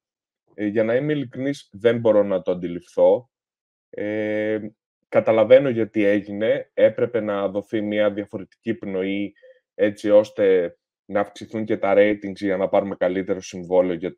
ε, 0.54 0.65
για 0.65 0.84
να 0.84 0.95
είμαι 0.95 1.13
ειλικρινής 1.13 1.69
δεν 1.71 2.00
μπορώ 2.00 2.24
να 2.24 2.41
το 2.41 2.52
αντιληφθώ. 2.52 3.30
Ε, 3.89 4.60
καταλαβαίνω 5.10 5.69
γιατί 5.69 6.04
έγινε, 6.04 6.71
έπρεπε 6.74 7.19
να 7.19 7.47
δοθεί 7.47 7.82
μια 7.82 8.12
διαφορετική 8.12 8.74
πνοή 8.74 9.34
έτσι 9.74 10.10
ώστε 10.10 10.76
να 11.12 11.19
αυξηθούν 11.19 11.65
και 11.65 11.78
τα 11.78 11.93
ratings 11.97 12.36
για 12.36 12.58
να 12.58 12.69
πάρουμε 12.69 12.95
καλύτερο 12.95 13.41
συμβόλαιο 13.41 13.93
για, 13.93 14.15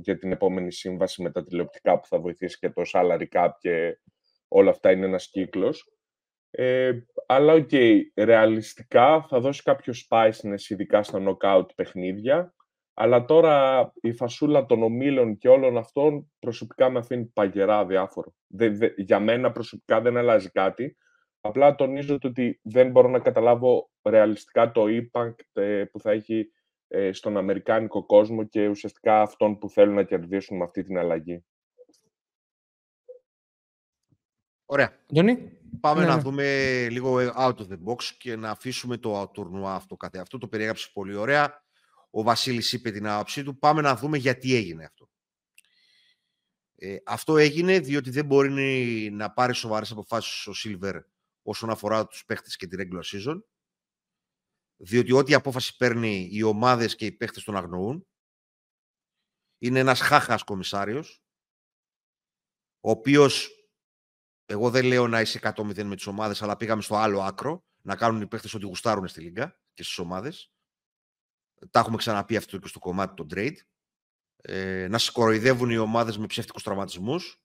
για 0.00 0.18
την 0.18 0.32
επόμενη 0.32 0.72
σύμβαση 0.72 1.22
με 1.22 1.30
τα 1.30 1.42
τηλεοπτικά 1.42 2.00
που 2.00 2.06
θα 2.06 2.18
βοηθήσει 2.20 2.58
και 2.58 2.70
το 2.70 2.82
salary 2.92 3.26
cap 3.32 3.48
και 3.58 3.98
όλα 4.48 4.70
αυτά 4.70 4.90
είναι 4.90 5.06
ένας 5.06 5.30
κύκλος. 5.30 5.90
Ε, 6.50 6.92
αλλά 7.26 7.52
OK, 7.52 7.68
okay, 7.72 8.00
ρεαλιστικά 8.16 9.26
θα 9.28 9.40
δώσει 9.40 9.62
κάποιο 9.62 9.92
spiciness 10.08 10.68
ειδικά 10.68 11.02
στα 11.02 11.22
knockout 11.26 11.66
παιχνίδια 11.74 12.54
αλλά 12.98 13.24
τώρα 13.24 13.92
η 14.00 14.12
φασούλα 14.12 14.66
των 14.66 14.82
ομίλων 14.82 15.38
και 15.38 15.48
όλων 15.48 15.76
αυτών 15.76 16.32
προσωπικά 16.38 16.90
με 16.90 16.98
αφήνει 16.98 17.24
παγερά 17.24 17.86
αδιάφορο. 17.86 18.34
για 18.96 19.20
μένα 19.20 19.52
προσωπικά 19.52 20.00
δεν 20.00 20.16
αλλάζει 20.16 20.50
κάτι. 20.50 20.96
Απλά 21.46 21.74
τονίζω 21.74 22.18
ότι 22.22 22.60
δεν 22.62 22.90
μπορώ 22.90 23.08
να 23.08 23.18
καταλάβω 23.18 23.90
ρεαλιστικά 24.02 24.70
το 24.72 24.84
impact 24.86 25.34
ε, 25.52 25.84
που 25.84 26.00
θα 26.00 26.10
έχει 26.10 26.50
ε, 26.88 27.12
στον 27.12 27.36
αμερικάνικο 27.36 28.06
κόσμο 28.06 28.44
και 28.44 28.68
ουσιαστικά 28.68 29.22
αυτόν 29.22 29.58
που 29.58 29.68
θέλουν 29.68 29.94
να 29.94 30.02
κερδίσουν 30.02 30.56
με 30.56 30.64
αυτή 30.64 30.84
την 30.84 30.98
αλλαγή. 30.98 31.44
Ωραία. 34.66 34.92
Γιονί; 35.08 35.58
Πάμε 35.80 36.00
ναι, 36.00 36.06
να 36.06 36.16
ναι. 36.16 36.22
δούμε 36.22 36.44
λίγο 36.90 37.16
out 37.36 37.56
of 37.56 37.68
the 37.68 37.78
box 37.86 38.04
και 38.18 38.36
να 38.36 38.50
αφήσουμε 38.50 38.96
το 38.96 39.30
τουρνουά 39.32 39.74
αυτό 39.74 39.96
καθε 39.96 40.18
αυτό. 40.18 40.38
Το 40.38 40.48
περιέγραψε 40.48 40.90
πολύ 40.92 41.14
ωραία. 41.14 41.64
Ο 42.10 42.22
Βασίλης 42.22 42.72
είπε 42.72 42.90
την 42.90 43.06
άποψή 43.06 43.44
του. 43.44 43.58
Πάμε 43.58 43.80
να 43.80 43.96
δούμε 43.96 44.16
γιατί 44.16 44.54
έγινε 44.54 44.84
αυτό. 44.84 45.10
Ε, 46.78 46.96
αυτό 47.06 47.36
έγινε 47.36 47.78
διότι 47.78 48.10
δεν 48.10 48.24
μπορεί 48.24 49.10
να 49.12 49.32
πάρει 49.32 49.54
σοβαρές 49.54 49.90
αποφάσεις 49.90 50.46
ο 50.46 50.52
Σίλβερ 50.52 50.96
όσον 51.46 51.70
αφορά 51.70 52.06
τους 52.06 52.24
παίχτες 52.24 52.56
και 52.56 52.66
τη 52.66 52.76
regular 52.78 53.02
season. 53.02 53.40
Διότι 54.76 55.12
ό,τι 55.12 55.34
απόφαση 55.34 55.76
παίρνει 55.76 56.28
οι 56.32 56.42
ομάδες 56.42 56.96
και 56.96 57.06
οι 57.06 57.12
παίχτες 57.12 57.44
τον 57.44 57.56
αγνοούν. 57.56 58.06
Είναι 59.58 59.78
ένας 59.78 60.00
χάχας 60.00 60.42
κομισάριος, 60.42 61.22
ο 62.80 62.90
οποίος, 62.90 63.50
εγώ 64.46 64.70
δεν 64.70 64.84
λέω 64.84 65.08
να 65.08 65.20
είσαι 65.20 65.38
100-0 65.42 65.84
με 65.84 65.96
τις 65.96 66.06
ομάδες, 66.06 66.42
αλλά 66.42 66.56
πήγαμε 66.56 66.82
στο 66.82 66.96
άλλο 66.96 67.22
άκρο, 67.22 67.64
να 67.82 67.96
κάνουν 67.96 68.20
οι 68.20 68.26
παίχτες 68.26 68.54
ό,τι 68.54 68.66
γουστάρουν 68.66 69.08
στη 69.08 69.20
Λίγκα 69.20 69.60
και 69.72 69.82
στις 69.82 69.98
ομάδες. 69.98 70.52
Τα 71.70 71.80
έχουμε 71.80 71.96
ξαναπεί 71.96 72.36
αυτό 72.36 72.58
και 72.58 72.68
στο 72.68 72.78
κομμάτι 72.78 73.14
των 73.14 73.26
trade. 73.30 73.56
Ε, 74.36 74.88
να 74.88 74.98
σκοροϊδεύουν 74.98 75.70
οι 75.70 75.76
ομάδες 75.76 76.18
με 76.18 76.26
ψεύτικους 76.26 76.62
τραυματισμούς 76.62 77.40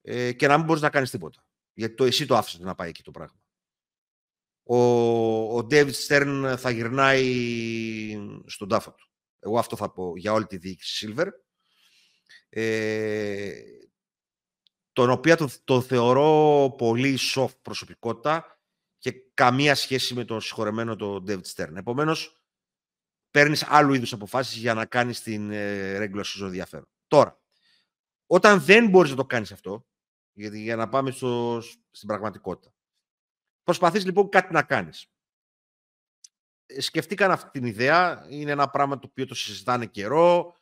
ε, 0.00 0.32
και 0.32 0.46
να 0.46 0.56
μην 0.56 0.66
μπορείς 0.66 0.82
να 0.82 0.90
κάνεις 0.90 1.10
τίποτα. 1.10 1.43
Γιατί 1.74 1.94
το 1.94 2.04
εσύ 2.04 2.26
το 2.26 2.36
άφησες 2.36 2.60
να 2.60 2.74
πάει 2.74 2.88
εκεί 2.88 3.02
το 3.02 3.10
πράγμα. 3.10 3.42
Ο, 4.62 4.76
ο 5.58 5.66
David 5.70 5.92
Stern 6.06 6.54
θα 6.58 6.70
γυρνάει 6.70 8.16
στον 8.46 8.68
τάφο 8.68 8.92
του. 8.92 9.08
Εγώ 9.38 9.58
αυτό 9.58 9.76
θα 9.76 9.92
πω 9.92 10.16
για 10.16 10.32
όλη 10.32 10.46
τη 10.46 10.56
διοίκηση 10.56 11.14
Silver. 11.16 11.28
Ε, 12.48 13.62
τον 14.92 15.10
οποίο 15.10 15.36
το, 15.36 15.48
το 15.64 15.80
θεωρώ 15.80 16.74
πολύ 16.78 17.18
soft 17.34 17.60
προσωπικότητα 17.62 18.58
και 18.98 19.12
καμία 19.34 19.74
σχέση 19.74 20.14
με 20.14 20.24
τον 20.24 20.40
συγχωρεμένο 20.40 20.96
τον 20.96 21.24
David 21.28 21.52
Stern. 21.54 21.76
Επομένως, 21.76 22.42
παίρνεις 23.30 23.62
άλλου 23.62 23.94
είδους 23.94 24.12
αποφάσεις 24.12 24.56
για 24.56 24.74
να 24.74 24.86
κάνεις 24.86 25.22
την 25.22 25.50
ε, 25.50 25.98
regular 25.98 26.24
season 26.24 26.44
ενδιαφέρον. 26.44 26.88
Τώρα, 27.06 27.42
όταν 28.26 28.60
δεν 28.60 28.88
μπορείς 28.88 29.10
να 29.10 29.16
το 29.16 29.26
κάνεις 29.26 29.52
αυτό, 29.52 29.86
γιατί 30.34 30.60
για 30.60 30.76
να 30.76 30.88
πάμε 30.88 31.10
στο, 31.10 31.62
στην 31.90 32.08
πραγματικότητα. 32.08 32.74
Προσπαθείς 33.62 34.04
λοιπόν 34.04 34.28
κάτι 34.28 34.52
να 34.52 34.62
κάνεις. 34.62 35.06
Ε, 36.66 36.80
σκεφτήκαν 36.80 37.30
αυτή 37.30 37.50
την 37.50 37.64
ιδέα. 37.64 38.26
Είναι 38.28 38.50
ένα 38.50 38.70
πράγμα 38.70 38.98
το 38.98 39.06
οποίο 39.10 39.26
το 39.26 39.34
συζητάνε 39.34 39.86
καιρό. 39.86 40.56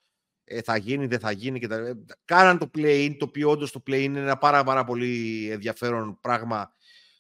Ε, 0.45 0.63
θα 0.63 0.77
γίνει, 0.77 1.07
δεν 1.07 1.19
θα 1.19 1.31
γίνει. 1.31 1.59
Και 1.59 1.67
τα... 1.67 1.77
Ε, 1.77 2.05
κάναν 2.25 2.59
το 2.59 2.71
play-in, 2.75 3.17
το 3.19 3.25
οποίο 3.25 3.51
όντως 3.51 3.73
το 3.73 3.83
play-in 3.87 4.03
είναι 4.03 4.21
ένα 4.21 4.39
πάρα, 4.39 4.65
πάρα 4.65 4.85
πολύ 4.85 5.49
ενδιαφέρον 5.51 6.19
πράγμα. 6.21 6.75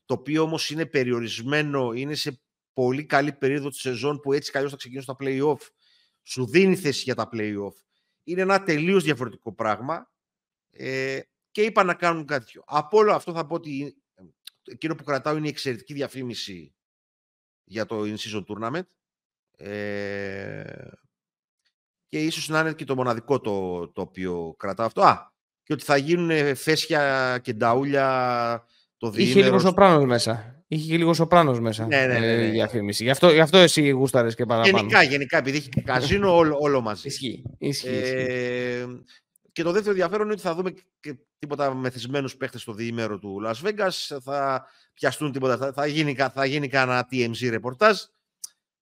Το 0.04 0.14
οποίο 0.14 0.42
όμως 0.42 0.70
είναι 0.70 0.86
περιορισμένο, 0.86 1.92
είναι 1.92 2.14
σε 2.14 2.40
πολύ 2.72 3.04
καλή 3.04 3.32
περίοδο 3.32 3.68
της 3.68 3.80
σεζόν 3.80 4.20
που 4.20 4.32
έτσι 4.32 4.50
καλώς 4.50 4.70
θα 4.70 4.76
ξεκινήσουν 4.76 5.16
τα 5.16 5.24
play-off. 5.24 5.68
Σου 6.22 6.46
δίνει 6.46 6.76
θέση 6.76 7.02
για 7.02 7.14
τα 7.14 7.28
play-off. 7.32 7.74
Είναι 8.24 8.40
ένα 8.40 8.62
τελείως 8.62 9.04
διαφορετικό 9.04 9.52
πράγμα. 9.52 10.10
Ε, 10.70 11.20
και 11.52 11.62
είπα 11.62 11.82
να 11.82 11.94
κάνουν 11.94 12.24
κάτι 12.26 12.44
τέτοιο. 12.44 12.62
Από 12.66 12.98
όλο 12.98 13.12
αυτό 13.12 13.32
θα 13.32 13.46
πω 13.46 13.54
ότι 13.54 13.96
εκείνο 14.64 14.94
που 14.94 15.04
κρατάω 15.04 15.36
είναι 15.36 15.46
η 15.46 15.50
εξαιρετική 15.50 15.94
διαφήμιση 15.94 16.74
για 17.64 17.86
το 17.86 18.00
In-Season 18.00 18.44
Tournament. 18.46 18.86
Ε, 19.56 20.62
και 22.08 22.18
ίσως 22.18 22.48
να 22.48 22.60
είναι 22.60 22.72
και 22.72 22.84
το 22.84 22.94
μοναδικό 22.94 23.40
το, 23.40 23.88
το 23.88 24.00
οποίο 24.00 24.54
κρατάω 24.58 24.86
αυτό. 24.86 25.02
Α, 25.02 25.32
και 25.62 25.72
ότι 25.72 25.84
θα 25.84 25.96
γίνουν 25.96 26.56
φέσια 26.56 27.38
και 27.42 27.52
νταούλια 27.52 28.66
το 28.96 29.10
διήμερο. 29.10 29.38
Είχε 29.38 29.48
λίγο 29.48 29.58
σοπράνος 29.58 30.04
μέσα. 30.04 30.64
Είχε 30.68 30.90
και 30.90 30.96
λίγο 30.96 31.14
σοπράνος 31.14 31.60
μέσα 31.60 31.86
ναι, 31.86 32.06
ναι, 32.06 32.18
ναι, 32.18 32.36
ναι. 32.36 32.46
η 32.46 32.50
διαφήμιση. 32.50 33.04
Γι' 33.04 33.10
αυτό, 33.10 33.30
γι 33.30 33.40
αυτό 33.40 33.58
εσύ 33.58 33.88
γούσταρες 33.88 34.34
και 34.34 34.46
παραπάνω. 34.46 34.76
Γενικά, 34.76 35.02
γενικά, 35.02 35.38
επειδή 35.38 35.56
έχει 35.56 35.68
και 35.68 35.80
καζίνο 35.80 36.36
όλο, 36.36 36.56
όλο 36.60 36.80
μαζί. 36.80 37.08
Ισχύει. 37.08 37.42
ισχύει, 37.58 37.88
ε, 37.88 38.86
και 39.52 39.62
το 39.62 39.70
δεύτερο 39.72 39.90
ενδιαφέρον 39.90 40.24
είναι 40.24 40.32
ότι 40.32 40.42
θα 40.42 40.54
δούμε 40.54 40.74
και 41.00 41.16
τίποτα 41.38 41.74
μεθυσμένους 41.74 42.36
παίχτες 42.36 42.60
στο 42.62 42.72
διήμερο 42.72 43.18
του 43.18 43.40
Las 43.44 43.54
Vegas. 43.62 44.18
Θα 44.22 44.66
πιαστούν 44.94 45.32
τίποτα. 45.32 45.72
Θα 45.72 45.86
γίνει, 45.86 46.14
θα 46.14 46.44
γίνει 46.44 46.68
κανένα 46.68 47.08
TMZ 47.10 47.50
ρεπορτάζ. 47.50 48.00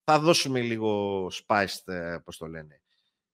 Θα 0.04 0.18
δώσουμε 0.18 0.60
λίγο 0.60 1.26
spiced, 1.26 1.92
ε, 1.92 2.18
πώς 2.24 2.36
το 2.36 2.46
λένε. 2.46 2.80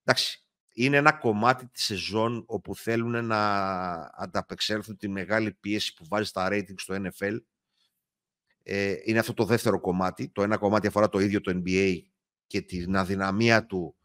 Εντάξει, 0.05 0.45
είναι 0.73 0.97
ένα 0.97 1.13
κομμάτι 1.13 1.67
της 1.67 1.85
σεζόν 1.85 2.45
όπου 2.47 2.77
θέλουν 2.77 3.27
να 3.27 3.93
ανταπεξέλθουν 4.15 4.97
τη 4.97 5.09
μεγάλη 5.09 5.53
πίεση 5.53 5.95
που 5.95 6.07
βάζει 6.09 6.29
στα 6.29 6.49
ratings 6.51 6.75
στο 6.77 6.95
NFL. 6.95 7.37
Ε, 8.63 8.95
είναι 9.05 9.19
αυτό 9.19 9.35
το 9.35 9.45
δεύτερο 9.45 9.81
κομμάτι. 9.81 10.29
Το 10.29 10.43
ένα 10.43 10.57
κομμάτι 10.57 10.87
αφορά 10.87 11.09
το 11.09 11.19
ίδιο 11.19 11.41
το 11.41 11.63
NBA 11.65 12.01
και 12.47 12.61
την 12.61 12.97
αδυναμία 12.97 13.67
του 13.67 13.97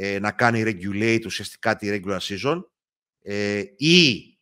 ε, 0.00 0.18
να 0.18 0.32
κάνει 0.32 0.62
regulate 0.66 1.22
ουσιαστικά 1.24 1.76
τη 1.76 1.88
regular 1.90 2.18
season 2.18 2.62
ε, 3.22 3.62
ή 3.76 4.38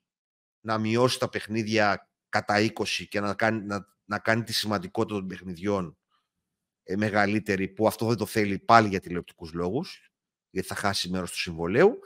να 0.60 0.78
μειώσει 0.78 1.18
τα 1.18 1.28
παιχνίδια 1.28 2.10
κατά 2.28 2.72
20 2.74 2.84
και 3.08 3.20
να 3.20 3.34
κάνει, 3.34 3.62
να, 3.66 3.86
να 4.04 4.18
κάνει 4.18 4.42
τη 4.42 4.52
σημαντικότητα 4.52 5.18
των 5.18 5.26
παιχνιδιών 5.26 5.98
ε, 6.82 6.96
μεγαλύτερη, 6.96 7.68
που 7.68 7.86
αυτό 7.86 8.06
δεν 8.06 8.16
το 8.16 8.26
θέλει 8.26 8.58
πάλι 8.58 8.88
για 8.88 9.00
τηλεοπτικούς 9.00 9.52
λόγους, 9.52 10.12
γιατί 10.50 10.68
θα 10.68 10.74
χάσει 10.74 11.10
μέρος 11.10 11.30
του 11.30 11.38
συμβολέου. 11.38 11.98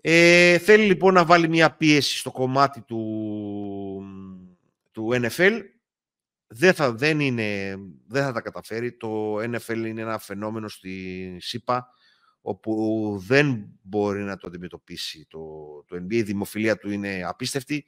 Ε, 0.00 0.58
θέλει 0.58 0.84
λοιπόν 0.84 1.14
να 1.14 1.24
βάλει 1.24 1.48
μια 1.48 1.76
πίεση 1.76 2.18
στο 2.18 2.30
κομμάτι 2.30 2.80
του, 2.80 4.02
του 4.92 5.10
NFL. 5.12 5.60
Δεν 6.46 6.74
θα, 6.74 6.92
δεν, 6.92 7.20
είναι, 7.20 7.76
δεν 8.06 8.22
θα 8.22 8.32
τα 8.32 8.40
καταφέρει. 8.40 8.96
Το 8.96 9.36
NFL 9.36 9.84
είναι 9.86 10.00
ένα 10.00 10.18
φαινόμενο 10.18 10.68
στη 10.68 11.36
ΣΥΠΑ 11.40 11.94
όπου 12.46 13.22
δεν 13.26 13.66
μπορεί 13.82 14.22
να 14.22 14.36
το 14.36 14.46
αντιμετωπίσει 14.46 15.26
το, 15.28 15.40
το 15.86 15.96
NBA. 15.96 16.12
Η 16.12 16.22
δημοφιλία 16.22 16.76
του 16.76 16.90
είναι 16.90 17.22
απίστευτη. 17.26 17.84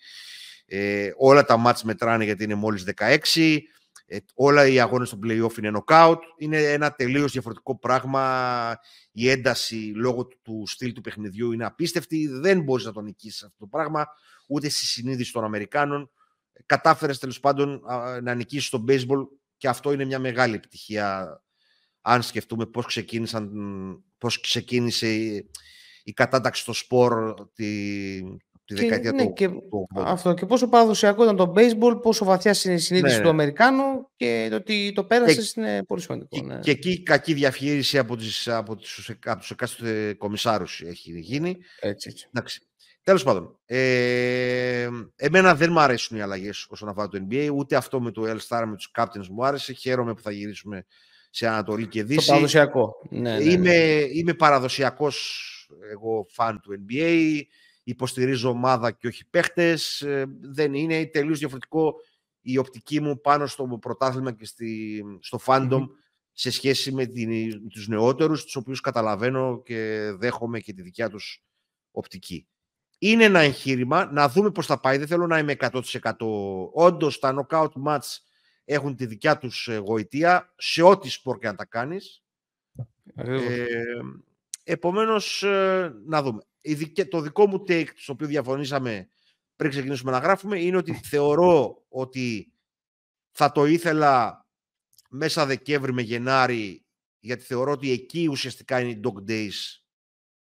Ε, 0.67 1.11
όλα 1.17 1.45
τα 1.45 1.57
μάτς 1.57 1.83
μετράνε 1.83 2.25
γιατί 2.25 2.45
είναι 2.45 2.55
μόλις 2.55 2.85
16. 2.97 3.59
Ε, 4.07 4.19
όλα 4.35 4.67
οι 4.67 4.81
αγώνες 4.81 5.09
στο 5.09 5.19
play-off 5.23 5.59
είναι 5.59 5.71
knockout. 5.75 6.19
Είναι 6.39 6.63
ένα 6.63 6.93
τελείως 6.93 7.33
διαφορετικό 7.33 7.79
πράγμα. 7.79 8.79
Η 9.13 9.29
ένταση 9.29 9.93
λόγω 9.95 10.27
του, 10.27 10.39
του 10.43 10.63
στυλ 10.67 10.93
του 10.93 11.01
παιχνιδιού 11.01 11.53
είναι 11.53 11.65
απίστευτη. 11.65 12.29
Δεν 12.29 12.63
μπορείς 12.63 12.85
να 12.85 12.93
το 12.93 13.01
νικήσεις 13.01 13.43
αυτό 13.43 13.57
το 13.59 13.67
πράγμα, 13.67 14.07
ούτε 14.49 14.69
στη 14.69 14.87
συνείδηση 14.87 15.33
των 15.33 15.45
Αμερικάνων. 15.45 16.11
Κατάφερες 16.67 17.19
τέλος 17.19 17.41
πάντων 17.41 17.83
να 18.23 18.35
νικήσεις 18.35 18.69
το 18.69 18.85
baseball 18.89 19.27
και 19.57 19.69
αυτό 19.69 19.93
είναι 19.93 20.05
μια 20.05 20.19
μεγάλη 20.19 20.55
επιτυχία 20.55 21.41
αν 22.09 22.23
σκεφτούμε 22.23 22.67
πώς, 22.67 22.87
ξεκίνησαν, 22.87 23.51
πώς 24.19 24.41
ξεκίνησε 24.41 25.15
η, 25.15 25.51
η 26.05 26.13
κατάταξη 26.13 26.63
στο 26.63 26.73
σπορ 26.73 27.35
τη, 27.55 28.21
τη 28.65 28.75
δεκαετία 28.75 29.13
ναι, 29.13 29.25
του, 29.25 29.33
και, 29.33 29.49
του 29.49 29.89
Αυτό 29.95 30.35
και 30.35 30.47
πόσο 30.47 30.69
παραδοσιακό 30.69 31.23
ήταν 31.23 31.37
το 31.37 31.53
baseball, 31.57 32.03
πόσο 32.03 32.25
βαθιά 32.25 32.57
είναι 32.65 32.75
η 32.75 32.79
συνείδηση 32.79 33.15
ναι, 33.15 33.21
του 33.21 33.27
ναι. 33.27 33.31
Αμερικάνου 33.31 34.11
και 34.17 34.47
το 34.51 34.57
ότι 34.57 34.93
το 34.95 35.05
πέρασε 35.05 35.53
είναι 35.57 35.83
πολύ 35.85 36.01
σημαντικό. 36.01 36.37
Και, 36.37 36.43
ναι. 36.43 36.59
και 36.61 36.71
εκεί 36.71 36.91
η 36.91 37.03
κακή 37.03 37.35
διαφύριση 37.35 37.99
από, 37.99 38.17
τις, 38.17 38.49
από, 38.49 38.77
τους, 38.77 39.11
από 39.25 39.41
τους 39.41 39.51
εκάστοτε 39.51 40.15
κομισάρους 40.15 40.81
έχει 40.81 41.19
γίνει. 41.21 41.57
Έτσι, 41.81 42.09
έτσι. 42.09 42.29
Εντάξει. 42.33 42.61
Τέλος 43.03 43.23
πάντων, 43.23 43.59
ε, 43.65 44.89
εμένα 45.17 45.55
δεν 45.55 45.73
μου 45.73 45.81
αρέσουν 45.81 46.17
οι 46.17 46.21
αλλαγές 46.21 46.67
όσον 46.69 46.89
αφορά 46.89 47.09
το 47.09 47.27
NBA, 47.31 47.51
ούτε 47.55 47.77
αυτό 47.77 48.01
με 48.01 48.11
το 48.11 48.23
All-Star 48.23 48.65
με 48.67 48.77
τους 48.77 48.91
Captains 48.99 49.27
μου 49.31 49.45
άρεσε. 49.45 49.73
Χαίρομαι 49.73 50.15
που 50.15 50.23
θα 50.23 50.31
γυρίσουμε 50.31 50.87
σε 51.37 51.47
Ανατολή 51.47 51.87
και 51.87 52.05
Δύση. 52.05 52.26
Το 52.26 52.32
παραδοσιακό. 52.32 52.95
Ναι, 53.11 53.20
ναι, 53.20 53.37
ναι. 53.39 53.45
Είμαι, 53.45 54.09
είμαι 54.12 54.34
παραδοσιακός 54.34 55.43
εγώ 55.91 56.26
φαν 56.30 56.61
του 56.61 56.84
NBA, 56.87 57.41
υποστηρίζω 57.82 58.51
ομάδα 58.51 58.91
και 58.91 59.07
όχι 59.07 59.28
παίχτες. 59.28 60.01
Ε, 60.01 60.26
δεν 60.41 60.74
είναι 60.74 61.07
τελείως 61.07 61.39
διαφορετικό 61.39 61.95
η 62.41 62.59
οπτική 62.59 63.01
μου 63.01 63.20
πάνω 63.20 63.47
στο 63.47 63.64
πρωτάθλημα 63.80 64.32
και 64.32 64.45
στη, 64.45 65.03
στο 65.20 65.39
fandom 65.47 65.87
σε 66.32 66.51
σχέση 66.51 66.93
με 66.93 67.07
την, 67.07 67.68
τους 67.68 67.89
νεότερους, 67.89 68.45
τους 68.45 68.57
οποίους 68.57 68.80
καταλαβαίνω 68.80 69.62
και 69.64 70.11
δέχομαι 70.18 70.61
και 70.61 70.72
τη 70.72 70.82
δικιά 70.82 71.11
τους 71.11 71.45
οπτική. 71.91 72.47
Είναι 72.99 73.24
ένα 73.24 73.41
εγχείρημα, 73.41 74.12
να 74.12 74.28
δούμε 74.28 74.51
πώς 74.51 74.66
θα 74.66 74.80
πάει, 74.80 74.99
δεν 74.99 75.07
θέλω 75.07 75.26
να 75.26 75.39
είμαι 75.39 75.57
100%. 75.59 75.82
Όντως, 76.72 77.18
τα 77.18 77.34
knockout 77.49 77.72
match 77.87 78.18
έχουν 78.69 78.97
τη 78.97 79.07
δικιά 79.07 79.39
τους 79.39 79.69
ε, 79.69 79.77
γοητεία, 79.77 80.55
σε 80.57 80.83
ό,τι 80.83 81.09
σπορ 81.09 81.39
και 81.39 81.47
να 81.47 81.55
τα 81.55 81.64
κάνεις. 81.64 82.23
Ε, 83.14 83.64
επομένως, 84.64 85.43
ε, 85.43 85.95
να 86.05 86.23
δούμε. 86.23 86.43
Το 87.11 87.21
δικό 87.21 87.47
μου 87.47 87.64
take, 87.69 87.89
στο 87.95 88.12
οποίο 88.12 88.27
διαφωνήσαμε 88.27 89.09
πριν 89.57 89.71
ξεκινήσουμε 89.71 90.11
να 90.11 90.19
γράφουμε, 90.19 90.61
είναι 90.61 90.77
ότι 90.77 90.93
θεωρώ 90.93 91.85
ότι 91.89 92.53
θα 93.31 93.53
το 93.53 93.64
ήθελα 93.64 94.47
μέσα 95.11 95.47
Δεκέμβρη 95.47 95.93
με 95.93 96.03
Γενάρη, 96.03 96.85
γιατί 97.21 97.43
θεωρώ 97.43 97.73
ότι 97.73 97.91
εκεί 97.91 98.27
ουσιαστικά 98.27 98.81
είναι 98.81 98.91
οι 98.91 99.01
dog 99.05 99.31
days 99.31 99.81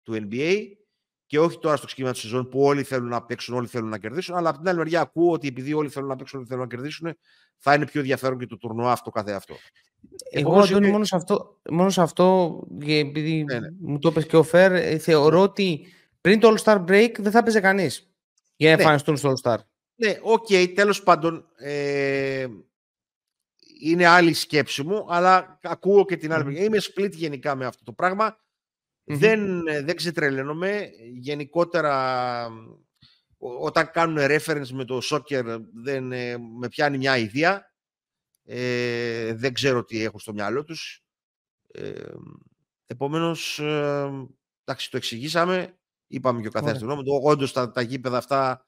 του 0.03 0.29
NBA 0.31 0.63
και 1.27 1.39
όχι 1.39 1.59
τώρα 1.59 1.77
στο 1.77 1.87
ξεκίνημα 1.87 2.13
της 2.13 2.19
σεζόν 2.19 2.49
που 2.49 2.61
όλοι 2.61 2.83
θέλουν 2.83 3.09
να 3.09 3.23
παίξουν, 3.23 3.55
όλοι 3.55 3.67
θέλουν 3.67 3.89
να 3.89 3.99
κερδίσουν. 3.99 4.35
Αλλά 4.37 4.49
από 4.49 4.59
την 4.59 4.69
άλλη 4.69 4.79
μεριά 4.79 5.01
ακούω 5.01 5.33
ότι 5.33 5.49
επειδή 5.49 5.73
όλοι 5.73 5.89
θέλουν 5.89 6.09
να 6.09 6.17
παίξουν, 6.17 6.39
όλοι 6.39 6.49
θέλουν 6.49 6.63
να 6.63 6.69
κερδίσουν, 6.69 7.17
θα 7.59 7.75
είναι 7.75 7.87
πιο 7.87 8.01
ενδιαφέρον 8.01 8.39
και 8.39 8.47
το 8.47 8.57
τουρνουά 8.57 8.93
αυτό 8.93 9.11
καθε 9.11 9.33
αυτό. 9.33 9.55
Εγώ, 10.31 10.59
Αντώνη, 10.59 10.91
μόνο, 10.91 11.05
σε 11.05 11.17
αυτό, 11.17 11.61
μόνο 11.71 11.91
σε 11.91 12.03
αυτό, 12.03 12.59
επειδή 12.87 13.45
ναι, 13.45 13.59
ναι. 13.59 13.69
μου 13.81 13.99
το 13.99 14.09
είπες 14.09 14.27
και 14.27 14.37
ο 14.37 14.43
Φερ, 14.43 14.73
ε, 14.73 14.99
θεωρώ 14.99 15.43
ότι 15.43 15.87
πριν 16.21 16.41
το 16.41 16.55
All-Star 16.55 16.85
Break 16.85 17.11
δεν 17.19 17.31
θα 17.31 17.39
έπαιζε 17.39 17.61
κανείς 17.61 18.11
για 18.57 18.71
να 18.71 18.77
ναι. 18.77 18.83
εμφανιστούν 18.83 19.17
στο 19.17 19.33
All-Star. 19.33 19.57
Ναι, 19.95 20.17
OK, 20.23 20.47
okay, 20.49 20.73
τέλος 20.75 21.03
πάντων, 21.03 21.45
ε, 21.57 22.47
είναι 23.81 24.07
άλλη 24.07 24.33
σκέψη 24.33 24.83
μου, 24.83 25.07
αλλά 25.09 25.59
ακούω 25.63 26.05
και 26.05 26.17
την 26.17 26.33
άλλη. 26.33 26.57
Mm. 26.59 26.63
Είμαι 26.63 26.79
split 26.81 27.11
γενικά 27.11 27.55
με 27.55 27.67
αυτό 27.67 27.85
το 27.85 27.93
πραγμα 27.93 28.37
Δεν, 29.09 29.67
ε, 29.67 29.83
δεν 29.83 29.97
ξετρελαίνομαι. 29.97 30.91
Γενικότερα, 31.13 32.49
όταν 33.39 33.91
κάνουν 33.91 34.17
reference 34.21 34.69
με 34.73 34.85
το 34.85 35.01
soccer, 35.03 35.59
δεν, 35.75 36.13
ε, 36.13 36.39
με 36.39 36.69
πιάνει 36.69 36.99
μια 36.99 37.17
ιδέα. 37.17 37.75
Ε, 38.45 39.35
δεν 39.35 39.53
ξέρω 39.53 39.85
τι 39.85 40.03
έχουν 40.03 40.21
στο 40.21 40.33
μυαλό 40.33 40.65
τους. 40.65 41.05
Ε, 41.73 42.15
επομένως, 42.87 43.59
ε, 43.59 44.11
εντάξει, 44.65 44.91
το 44.91 44.97
εξηγήσαμε. 44.97 45.79
Είπαμε 46.07 46.41
και 46.41 46.49
ο 46.49 46.51
καθένας 46.51 46.79
του 46.79 46.87
νόμου. 46.87 47.03
Όντως, 47.23 47.53
τα, 47.53 47.71
τα 47.71 47.81
γήπεδα 47.81 48.17
αυτά, 48.17 48.67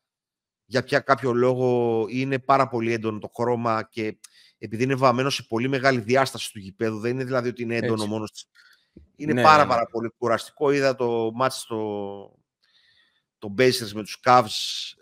για 0.64 0.82
ποια 0.82 1.00
κάποιο 1.00 1.32
λόγο, 1.32 2.06
είναι 2.08 2.38
πάρα 2.38 2.68
πολύ 2.68 2.92
έντονο 2.92 3.18
το 3.18 3.30
χρώμα 3.34 3.88
και 3.90 4.18
επειδή 4.58 4.82
είναι 4.82 4.94
βαμμένο 4.94 5.30
σε 5.30 5.42
πολύ 5.42 5.68
μεγάλη 5.68 6.00
διάσταση 6.00 6.52
του 6.52 6.58
γηπέδου, 6.58 6.98
δεν 6.98 7.10
είναι 7.10 7.24
δηλαδή 7.24 7.48
ότι 7.48 7.62
είναι 7.62 7.76
έντονο 7.76 8.06
μόνος 8.06 8.48
Είναι 9.18 9.32
ναι, 9.32 9.42
πάρα, 9.42 9.56
ναι, 9.56 9.62
ναι. 9.62 9.68
πάρα 9.68 9.86
πολύ 9.86 10.10
κουραστικό. 10.18 10.70
Είδα 10.70 10.94
το 10.94 11.30
μάτς 11.34 11.60
στο, 11.60 12.38
το 13.38 13.54
Basers 13.58 13.90
με 13.94 14.02
τους 14.02 14.20
Cavs 14.24 14.46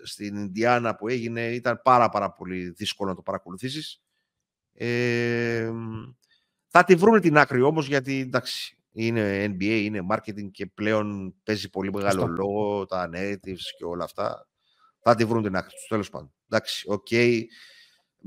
στην 0.05 0.37
Ινδιάνα 0.37 0.97
που 0.97 1.09
έγινε. 1.09 1.47
Ήταν 1.47 1.81
πάρα 1.85 2.09
πάρα 2.09 2.33
πολύ 2.33 2.71
δύσκολο 2.71 3.11
να 3.11 3.17
το 3.17 3.23
παρακολουθήσεις. 3.23 4.03
Ε, 4.73 5.71
θα 6.67 6.85
τη 6.85 6.95
βρουν 6.95 7.21
την 7.21 7.39
άκρη 7.39 7.63
όμως 7.63 7.87
γιατί 7.87 8.21
εντάξει, 8.21 8.79
είναι 8.93 9.45
NBA, 9.45 9.81
είναι 9.83 10.07
marketing 10.11 10.51
και 10.51 10.67
πλέον 10.67 11.35
παίζει 11.43 11.71
πολύ 11.71 11.93
μεγάλο 11.93 12.27
λόγο 12.27 12.87
τα 12.87 13.11
natives 13.15 13.67
και 13.79 13.85
όλα 13.85 14.05
αυτά. 14.05 14.49
Θα 15.01 15.15
τη 15.15 15.25
βρουν 15.25 15.43
την 15.43 15.57
άκρη 15.57 15.71
τους, 15.71 15.87
τέλος 15.89 16.11
πάντων. 16.11 16.33
Εντάξει, 16.49 16.85
OK. 16.89 17.07
Okay 17.11 17.43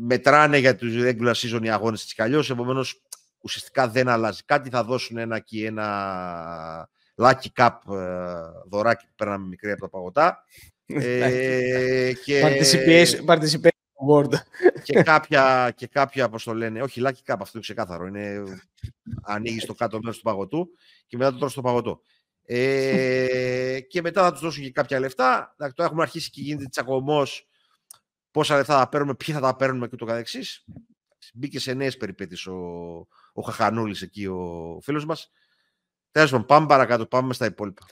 μετράνε 0.02 0.58
για 0.58 0.76
τους 0.76 0.94
regular 0.98 1.34
season 1.34 1.64
οι 1.64 1.70
αγώνες 1.70 2.04
έτσι 2.04 2.14
κι 2.14 2.22
αλλιώς, 2.22 2.50
επομένως 2.50 3.02
ουσιαστικά 3.42 3.88
δεν 3.88 4.08
αλλάζει 4.08 4.42
κάτι, 4.46 4.70
θα 4.70 4.84
δώσουν 4.84 5.18
ένα 5.18 5.40
και 5.40 5.66
ένα 5.66 6.90
lucky 7.16 7.48
cup 7.56 7.96
ε, 7.96 8.42
δωράκι 8.70 9.06
που 9.06 9.14
παίρναμε 9.16 9.48
μικροί 9.48 9.72
από 9.72 9.82
τα 9.82 9.90
παγωτά. 9.90 10.44
ε, 10.86 12.14
και... 12.24 12.42
Participation, 12.44 13.26
participation 13.26 13.70
award. 14.08 14.34
και 14.84 15.04
κάποια, 15.04 15.74
και 15.76 15.88
κάποια, 15.88 16.30
πώς 16.30 16.44
το 16.44 16.54
λένε, 16.54 16.82
όχι 16.82 17.02
lucky 17.04 17.32
cup, 17.32 17.38
αυτό 17.40 17.52
είναι 17.54 17.62
ξεκάθαρο, 17.62 18.06
είναι 18.06 18.44
ανοίγεις 19.22 19.66
το 19.66 19.74
κάτω 19.74 20.00
μέρος 20.02 20.18
του 20.18 20.24
παγωτού 20.24 20.70
και 21.08 21.18
μετά 21.18 21.32
το 21.32 21.38
τρως 21.38 21.52
στο 21.52 21.62
παγωτό. 21.62 22.02
Ε, 22.46 23.80
και 23.90 24.02
μετά 24.02 24.24
θα 24.24 24.32
τους 24.32 24.42
δώσουν 24.42 24.64
και 24.64 24.72
κάποια 24.72 25.00
λεφτά. 25.00 25.56
Το 25.74 25.84
έχουμε 25.84 26.02
αρχίσει 26.02 26.30
και 26.30 26.42
γίνεται 26.42 26.66
τσακωμός 26.66 27.50
πόσα 28.32 28.58
λεφτά 28.58 28.78
θα 28.78 28.90
παίρνουμε, 28.90 29.16
ποιοι 29.16 29.34
θα 29.34 29.40
τα 29.42 29.56
παίρνουμε 29.56 29.88
και 29.88 29.96
το 29.96 30.06
καθεξής. 30.06 30.66
Μπήκε 31.34 31.60
σε 31.60 31.74
νέες 31.74 31.98
περιπέτειες 31.98 32.46
ο, 32.46 33.08
ο 33.40 33.42
Χαχανούλης 33.42 34.02
εκεί 34.02 34.26
ο 34.26 34.80
φίλος 34.82 35.06
μας. 35.06 35.32
Τέλος 36.12 36.32
πάντων, 36.32 36.46
πάμε 36.46 36.66
παρακάτω, 36.66 37.06
πάμε 37.06 37.34
στα 37.34 37.46
υπόλοιπα. 37.46 37.86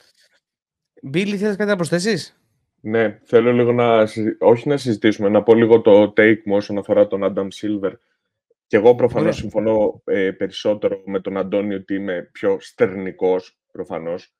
Μπίλι, 1.02 1.36
θέλεις 1.36 1.56
κάτι 1.56 1.70
να 1.70 1.76
προσθέσεις; 1.76 2.40
Ναι, 2.80 3.20
θέλω 3.24 3.52
λίγο 3.52 3.72
να, 3.72 4.08
όχι 4.38 4.68
να 4.68 4.76
συζητήσουμε, 4.76 5.28
να 5.28 5.42
πω 5.42 5.54
λίγο 5.54 5.80
το 5.80 6.02
take 6.16 6.42
μου 6.44 6.56
όσον 6.56 6.78
αφορά 6.78 7.06
τον 7.06 7.20
Adam 7.24 7.48
Silver. 7.60 7.92
Και 8.66 8.76
εγώ 8.76 8.94
προφανώς 8.94 9.36
συμφωνώ 9.36 10.02
ε, 10.04 10.30
περισσότερο 10.30 11.02
με 11.06 11.20
τον 11.20 11.36
Αντώνιο 11.36 11.76
ότι 11.76 11.94
είμαι 11.94 12.28
πιο 12.32 12.56
στερνικός, 12.60 13.58
προφανώς. 13.72 14.34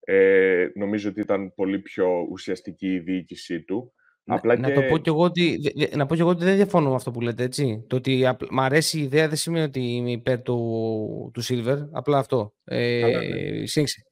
Ε, 0.00 0.68
νομίζω 0.74 1.08
ότι 1.08 1.20
ήταν 1.20 1.54
πολύ 1.54 1.78
πιο 1.78 2.26
ουσιαστική 2.30 2.92
η 2.92 2.98
διοίκησή 2.98 3.62
του. 3.62 3.92
Απλά 4.26 4.56
να, 4.56 4.68
και... 4.68 4.74
το 4.74 4.82
πω 4.82 4.98
και 4.98 5.10
εγώ 5.10 5.22
ότι, 5.22 5.58
να 5.96 6.06
πω 6.06 6.14
και 6.14 6.20
εγώ 6.20 6.30
ότι 6.30 6.44
δεν 6.44 6.56
διαφωνώ 6.56 6.88
με 6.88 6.94
αυτό 6.94 7.10
που 7.10 7.20
λέτε, 7.20 7.42
έτσι. 7.42 7.84
Το 7.88 7.96
ότι 7.96 8.24
μ' 8.50 8.60
αρέσει 8.60 8.98
η 8.98 9.02
ιδέα 9.02 9.28
δεν 9.28 9.36
σημαίνει 9.36 9.64
ότι 9.64 9.80
είμαι 9.80 10.10
υπέρ 10.10 10.42
του, 10.42 11.30
του 11.34 11.42
Silver, 11.44 11.78
απλά 11.92 12.18
αυτό. 12.18 12.54
Ε, 12.64 13.00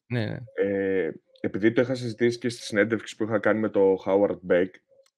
ναι. 0.07 0.21
ναι. 0.21 0.37
Ε, 0.55 1.11
επειδή 1.41 1.73
το 1.73 1.81
είχα 1.81 1.95
συζητήσει 1.95 2.39
και 2.39 2.49
στη 2.49 2.63
συνέντευξη 2.63 3.17
που 3.17 3.25
είχα 3.25 3.39
κάνει 3.39 3.61
με 3.61 3.69
το 3.69 4.03
Howard 4.07 4.53
Beck, 4.53 4.69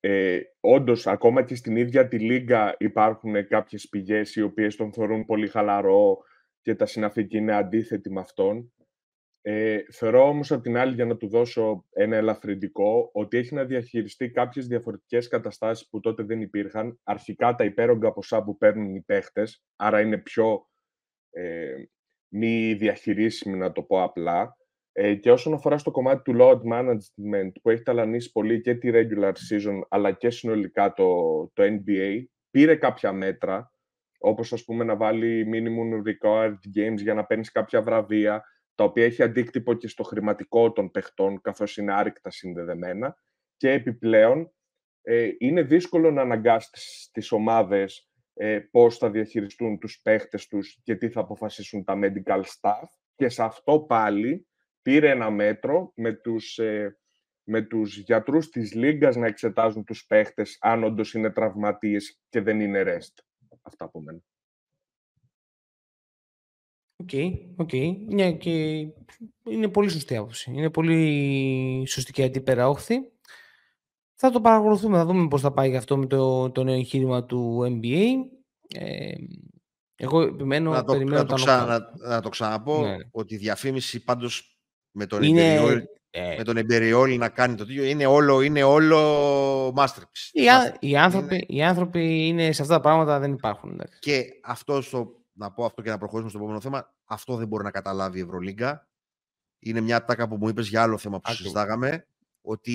ε, 0.01 0.41
Όντως, 0.61 1.07
ακόμα 1.07 1.43
και 1.43 1.55
στην 1.55 1.77
ίδια 1.77 2.09
τη 2.09 2.19
Λίγκα 2.19 2.75
υπάρχουν 2.79 3.47
κάποιες 3.49 3.89
πηγές 3.89 4.35
οι 4.37 4.43
οποίες 4.43 4.77
τον 4.77 4.93
θεωρούν 4.93 5.25
πολύ 5.25 5.49
χαλαρό 5.49 6.19
και 6.63 6.75
τα 6.75 6.87
συναφή 6.87 7.27
είναι 7.31 7.55
αντίθετοι 7.55 8.11
με 8.11 8.21
αυτόν. 8.21 8.73
Ε, 9.45 9.79
θεωρώ 9.91 10.29
όμως 10.29 10.53
από 10.53 10.63
την 10.63 10.77
άλλη, 10.77 10.95
για 10.95 11.05
να 11.05 11.17
του 11.17 11.29
δώσω 11.29 11.87
ένα 11.91 12.17
ελαφρυντικό, 12.17 13.11
ότι 13.13 13.37
έχει 13.37 13.55
να 13.55 13.65
διαχειριστεί 13.65 14.31
κάποιες 14.31 14.67
διαφορετικές 14.67 15.29
καταστάσεις 15.29 15.89
που 15.89 16.01
τότε 16.01 16.23
δεν 16.23 16.41
υπήρχαν. 16.41 17.01
Αρχικά 17.03 17.55
τα 17.55 17.65
υπέρογκα 17.65 18.13
ποσά 18.13 18.43
που 18.43 18.57
παίρνουν 18.57 18.95
οι 18.95 19.01
παίχτες, 19.01 19.65
άρα 19.77 20.01
είναι 20.01 20.19
πιο 20.19 20.67
ε, 21.31 21.75
μη 22.29 22.75
διαχειρίσιμη, 22.75 23.57
να 23.57 23.73
το 23.73 23.83
πω 23.83 24.03
απλά. 24.03 24.57
Ε, 24.93 25.15
και 25.15 25.31
όσον 25.31 25.53
αφορά 25.53 25.79
στο 25.79 25.91
κομμάτι 25.91 26.23
του 26.23 26.37
load 26.41 26.61
management, 26.73 27.53
που 27.63 27.71
έχει 27.71 27.83
ταλανίσει 27.83 28.33
πολύ 28.33 28.61
και 28.61 28.75
τη 28.75 28.91
regular 28.93 29.33
season, 29.33 29.81
αλλά 29.89 30.13
και 30.13 30.31
συνολικά 30.31 30.93
το, 30.93 31.07
το 31.53 31.63
NBA, 31.63 32.23
πήρε 32.51 32.77
κάποια 32.77 33.13
μέτρα, 33.13 33.73
όπως 34.19 34.53
ας 34.53 34.65
πούμε 34.65 34.85
να 34.85 34.97
βάλει 34.97 35.47
minimum 35.53 36.09
required 36.09 36.59
games 36.79 36.99
για 36.99 37.15
να 37.15 37.25
παίρνεις 37.25 37.51
κάποια 37.51 37.83
βραβεία, 37.83 38.45
τα 38.83 38.89
οποία 38.89 39.05
έχει 39.05 39.23
αντίκτυπο 39.23 39.75
και 39.75 39.89
στο 39.89 40.03
χρηματικό 40.03 40.73
των 40.73 40.91
παιχτών, 40.91 41.41
καθώς 41.41 41.77
είναι 41.77 41.93
άρρηκτα 41.93 42.31
συνδεδεμένα. 42.31 43.17
Και 43.57 43.71
επιπλέον, 43.71 44.53
ε, 45.03 45.31
είναι 45.39 45.63
δύσκολο 45.63 46.11
να 46.11 46.23
αναγκάσει 46.23 46.71
τις 47.13 47.33
ομάδες 47.33 48.11
ε, 48.35 48.59
πώς 48.59 48.99
θα 48.99 49.11
διαχειριστούν 49.11 49.79
τους 49.79 50.01
παίχτες 50.03 50.47
τους 50.47 50.81
και 50.83 50.95
τι 50.95 51.11
θα 51.11 51.21
αποφασίσουν 51.21 51.85
τα 51.85 51.99
medical 52.03 52.43
staff. 52.43 52.87
Και 53.15 53.29
σε 53.29 53.43
αυτό 53.43 53.81
πάλι 53.81 54.47
πήρε 54.83 55.11
ένα 55.11 55.31
μέτρο 55.31 55.93
με 55.97 56.13
τους, 56.13 56.59
ε, 56.59 56.99
με 57.43 57.63
τους 57.63 57.97
γιατρούς 57.97 58.49
της 58.49 58.75
Λίγκας 58.75 59.17
να 59.17 59.27
εξετάζουν 59.27 59.85
τους 59.85 60.07
παίχτες 60.07 60.57
αν 60.61 60.85
όντως 60.85 61.15
είναι 61.15 61.31
τραυματίες 61.31 62.21
και 62.29 62.41
δεν 62.41 62.61
είναι 62.61 62.83
rest. 62.87 63.25
Αυτά 63.63 63.85
από 63.85 64.01
μένα. 64.01 64.21
OK, 67.03 67.09
okay, 67.13 67.31
okay. 67.57 67.97
Ναι, 68.09 68.33
και 68.33 68.51
είναι 69.45 69.69
πολύ 69.69 69.89
σωστή 69.89 70.17
άποψη. 70.17 70.53
Είναι 70.55 70.71
πολύ 70.71 71.85
σωστή 71.89 72.13
και 72.13 72.23
αντίπερα 72.23 72.69
όχθη. 72.69 72.95
Θα 74.15 74.31
το 74.31 74.41
παρακολουθούμε, 74.41 74.97
θα 74.97 75.07
δούμε 75.07 75.29
πώς 75.29 75.41
θα 75.41 75.53
πάει 75.53 75.77
αυτό 75.77 75.97
με 75.97 76.07
το, 76.07 76.51
το 76.51 76.65
νέο 76.65 76.75
εγχείρημα 76.75 77.25
του 77.25 77.59
NBA. 77.63 78.07
Ε, 78.75 79.13
εγώ 79.97 80.21
επιμένω, 80.21 80.71
να 80.71 80.85
το, 80.85 80.93
περιμένω 80.93 81.23
να 81.23 81.27
το, 81.27 81.45
να, 82.09 82.21
το 82.21 82.29
ξαναπώ, 82.29 82.87
ναι. 82.87 82.97
ότι 83.11 83.35
η 83.35 83.37
διαφήμιση 83.37 84.05
πάντως 84.05 84.59
με 84.91 85.07
τον 85.07 85.23
είναι... 85.23 85.87
Ε. 86.15 86.35
Με 86.37 86.45
τον 86.45 86.57
Ιμπεριόλι 86.57 87.19
να 87.19 87.29
κάνει 87.29 87.55
το 87.55 87.67
τέτοιο. 87.67 87.85
Είναι 87.85 88.07
όλο, 88.07 88.41
είναι 88.41 88.63
όλο 88.63 89.69
masterpiece. 89.77 90.31
Οι, 90.33 90.43
οι, 90.89 90.97
άνθρωποι, 90.97 91.35
είναι... 91.35 91.45
οι 91.49 91.63
άνθρωποι 91.63 92.27
είναι 92.27 92.53
σε 92.53 92.63
αυτά 92.63 92.75
τα 92.75 92.81
πράγματα 92.81 93.19
δεν 93.19 93.33
υπάρχουν. 93.33 93.81
Και 93.99 94.25
αυτό 94.45 94.81
στο, 94.81 95.22
να 95.33 95.53
πω 95.53 95.65
αυτό 95.65 95.83
και 95.83 95.91
να 95.91 95.99
προχωρήσουμε 95.99 96.31
στο 96.31 96.39
επόμενο 96.39 96.61
θέμα. 96.61 96.95
Αυτό 97.05 97.37
δεν 97.37 97.49
μπορεί 97.49 97.65
να 97.65 97.71
καταλάβει 97.71 98.19
η 98.19 98.23
Ευρωλίγκα. 98.23 98.89
Είναι 99.59 99.81
μια 99.81 100.05
τάκα 100.05 100.29
που 100.29 100.37
μου 100.37 100.49
είπες 100.49 100.69
για 100.69 100.83
άλλο 100.83 100.99
θέμα 100.99 101.21
που 101.21 101.33
συζητάγαμε. 101.33 102.07
Ότι 102.43 102.75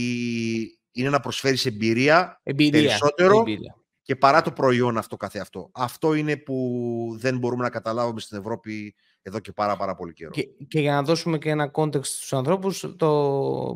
είναι 0.92 1.10
να 1.10 1.20
προσφέρεις 1.20 1.66
εμπειρία, 1.66 2.40
εμπειρία 2.44 2.82
περισσότερο 2.82 3.40
εμπειρία. 3.40 3.76
και 4.02 4.16
παρά 4.16 4.42
το 4.42 4.52
προϊόν 4.52 4.98
αυτό 4.98 5.18
καθεαυτό. 5.18 5.70
Αυτό 5.74 6.14
είναι 6.14 6.38
που 6.38 7.18
δεν 7.20 7.38
μπορούμε 7.38 7.64
να 7.64 7.70
καταλάβουμε 7.70 8.20
στην 8.20 8.38
Ευρώπη 8.38 8.96
εδώ 9.22 9.40
και 9.40 9.52
πάρα, 9.52 9.78
πάρα 9.78 9.96
πολύ 9.96 10.14
καιρό. 10.14 10.32
Και, 10.32 10.48
και 10.68 10.80
για 10.80 10.94
να 10.94 11.04
δώσουμε 11.04 11.38
και 11.38 11.50
ένα 11.50 11.72
context 11.74 12.06
στους 12.06 12.34
ανθρώπους 12.34 12.94
το, 12.98 13.08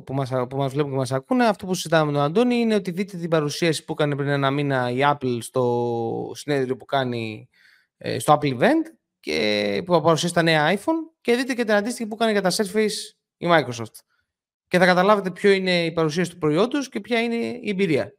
που, 0.05 0.13
μας, 0.13 0.29
που 0.49 0.57
μας 0.57 0.71
βλέπουν 0.71 0.91
και 0.91 0.97
μας 0.97 1.11
ακούνε, 1.11 1.45
αυτό 1.45 1.65
που 1.65 1.73
συζητάμε 1.73 2.11
με 2.11 2.17
τον 2.17 2.21
Αντώνη 2.25 2.55
είναι 2.55 2.75
ότι 2.75 2.91
δείτε 2.91 3.17
την 3.17 3.29
παρουσίαση 3.29 3.85
που 3.85 3.91
έκανε 3.91 4.15
πριν 4.15 4.27
ένα 4.29 4.51
μήνα 4.51 4.91
η 4.91 4.99
Apple 5.01 5.37
στο 5.39 6.31
συνέδριο 6.33 6.77
που 6.77 6.85
κάνει 6.85 7.49
ε, 7.51 7.60
στο 8.17 8.37
Apple 8.41 8.59
Event 8.59 8.85
και 9.19 9.81
που 9.85 10.01
παρουσίασε 10.01 10.33
τα 10.33 10.41
νέα 10.41 10.73
iPhone 10.75 11.13
και 11.21 11.35
δείτε 11.35 11.53
και 11.53 11.63
την 11.63 11.73
αντίστοιχη 11.73 12.09
που 12.09 12.15
κάνει 12.15 12.31
για 12.31 12.41
τα 12.41 12.51
Surface 12.51 13.15
η 13.37 13.47
Microsoft. 13.49 13.95
Και 14.67 14.77
θα 14.77 14.85
καταλάβετε 14.85 15.31
ποιο 15.31 15.51
είναι 15.51 15.85
η 15.85 15.91
παρουσίαση 15.91 16.29
του 16.29 16.37
προϊόντος 16.37 16.89
και 16.89 16.99
ποια 16.99 17.21
είναι 17.21 17.35
η 17.35 17.69
εμπειρία 17.69 18.15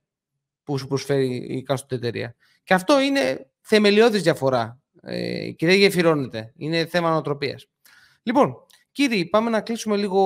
που 0.64 0.78
σου 0.78 0.86
προσφέρει 0.86 1.36
η 1.36 1.62
κάστοτε 1.62 1.94
εταιρεία. 1.94 2.36
Και 2.64 2.74
αυτό 2.74 3.00
είναι 3.00 3.50
θεμελιώδης 3.60 4.22
διαφορά 4.22 4.80
ε, 5.02 5.50
και 5.50 5.66
δεν 5.66 5.76
γεφυρώνεται. 5.76 6.52
Είναι 6.56 6.86
θέμα 6.86 7.10
νοοτροπίας. 7.10 7.66
Λοιπόν, 8.22 8.56
κύριοι, 8.92 9.24
πάμε 9.24 9.50
να 9.50 9.60
κλείσουμε 9.60 9.96
λίγο 9.96 10.22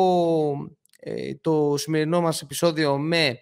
ε, 1.01 1.35
το 1.35 1.75
σημερινό 1.77 2.21
μας 2.21 2.43
επεισόδιο 2.43 2.99
με 2.99 3.39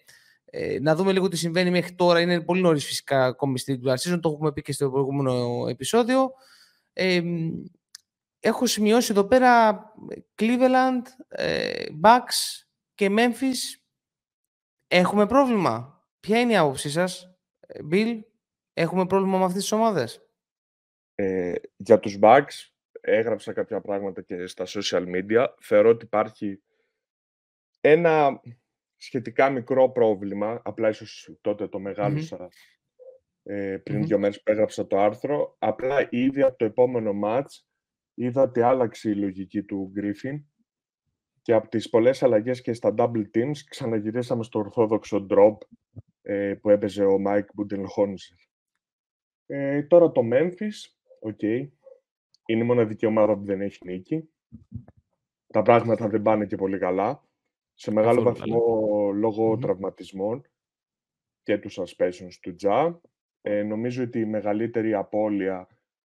ε, 0.56 0.78
να 0.80 0.94
δούμε 0.94 1.12
λίγο 1.12 1.28
τι 1.28 1.36
συμβαίνει 1.36 1.70
μέχρι 1.70 1.94
τώρα. 1.94 2.20
Είναι 2.20 2.40
πολύ 2.40 2.60
νωρίς 2.60 2.84
φυσικά 2.84 3.24
ακόμη 3.24 3.58
στην 3.58 3.82
season, 3.84 4.18
το 4.20 4.30
έχουμε 4.30 4.52
πει 4.52 4.62
και 4.62 4.72
στο 4.72 4.90
προηγούμενο 4.90 5.66
επεισόδιο. 5.68 6.32
Ε, 6.92 7.22
έχω 8.40 8.66
σημειώσει 8.66 9.12
εδώ 9.12 9.24
πέρα 9.24 9.82
Cleveland, 10.36 11.02
ε, 11.28 11.84
Bucks 12.02 12.64
και 12.94 13.08
Memphis. 13.10 13.80
Έχουμε 14.88 15.26
πρόβλημα; 15.26 16.04
Ποια 16.20 16.40
είναι 16.40 16.52
η 16.52 16.56
άποψή 16.56 16.90
σας, 16.90 17.36
Bill, 17.90 18.20
έχουμε 18.72 19.06
πρόβλημα 19.06 19.38
με 19.38 19.44
αυτές 19.44 19.60
τις 19.62 19.72
ομάδες; 19.72 20.28
Ε, 21.14 21.54
για 21.76 21.98
τους 21.98 22.18
bugs, 22.20 22.70
έγραψα 23.00 23.52
κάποια 23.52 23.80
πράγματα 23.80 24.22
και 24.22 24.46
στα 24.46 24.64
social 24.66 25.06
media. 25.06 25.46
Θεωρώ 25.60 25.88
ότι 25.88 26.04
υπάρχει 26.04 26.62
ένα 27.80 28.40
σχετικά 29.04 29.50
μικρό 29.50 29.90
πρόβλημα, 29.90 30.60
απλά 30.64 30.88
ίσως 30.88 31.36
τότε 31.40 31.68
το 31.68 31.78
μεγαλωσα 31.78 32.48
ε, 33.42 33.76
πριν 33.82 34.02
mm-hmm. 34.02 34.06
δύο 34.06 34.18
μέρες 34.18 34.42
που 34.42 34.50
έγραψα 34.50 34.86
το 34.86 34.98
άρθρο. 34.98 35.56
Απλά 35.58 36.06
ήδη 36.10 36.42
από 36.42 36.56
το 36.56 36.64
επόμενο 36.64 37.12
match 37.24 37.62
είδα 38.14 38.42
ότι 38.42 38.60
άλλαξε 38.60 39.10
η 39.10 39.14
λογική 39.14 39.62
του 39.62 39.92
Griffin 39.96 40.42
και 41.42 41.52
από 41.52 41.68
τις 41.68 41.88
πολλές 41.88 42.22
αλλαγές 42.22 42.60
και 42.60 42.72
στα 42.72 42.94
double 42.98 43.24
teams 43.34 43.56
ξαναγυρίσαμε 43.68 44.42
στο 44.42 44.58
ορθόδοξο 44.58 45.26
drop 45.30 45.56
ε, 46.22 46.54
που 46.60 46.70
έπαιζε 46.70 47.04
ο 47.04 47.16
Mike 47.26 47.38
Budenholzer. 47.38 48.48
Ε, 49.46 49.82
τώρα 49.82 50.12
το 50.12 50.20
Memphis 50.32 50.94
OK. 51.20 51.38
Okay. 51.40 51.68
Είναι 52.46 52.62
η 52.62 52.66
μοναδική 52.66 53.06
ομάδα 53.06 53.36
που 53.36 53.44
δεν 53.44 53.60
έχει 53.60 53.78
νίκη. 53.84 54.28
Τα 55.46 55.62
πράγματα 55.62 56.08
δεν 56.08 56.22
πάνε 56.22 56.46
και 56.46 56.56
πολύ 56.56 56.78
καλά. 56.78 57.24
Σε 57.74 57.90
μεγάλο 57.92 58.22
βαθμό 58.22 58.60
λόγω 59.14 59.58
τραυματισμών 59.58 60.48
και 61.42 61.58
του 61.58 61.70
suspensions 61.70 62.34
του 62.40 62.54
Τζα. 62.54 63.00
Ε, 63.40 63.62
νομίζω 63.62 64.02
ότι 64.02 64.18
η 64.18 64.24
μεγαλύτερη 64.24 64.94
απώλεια 64.94 65.68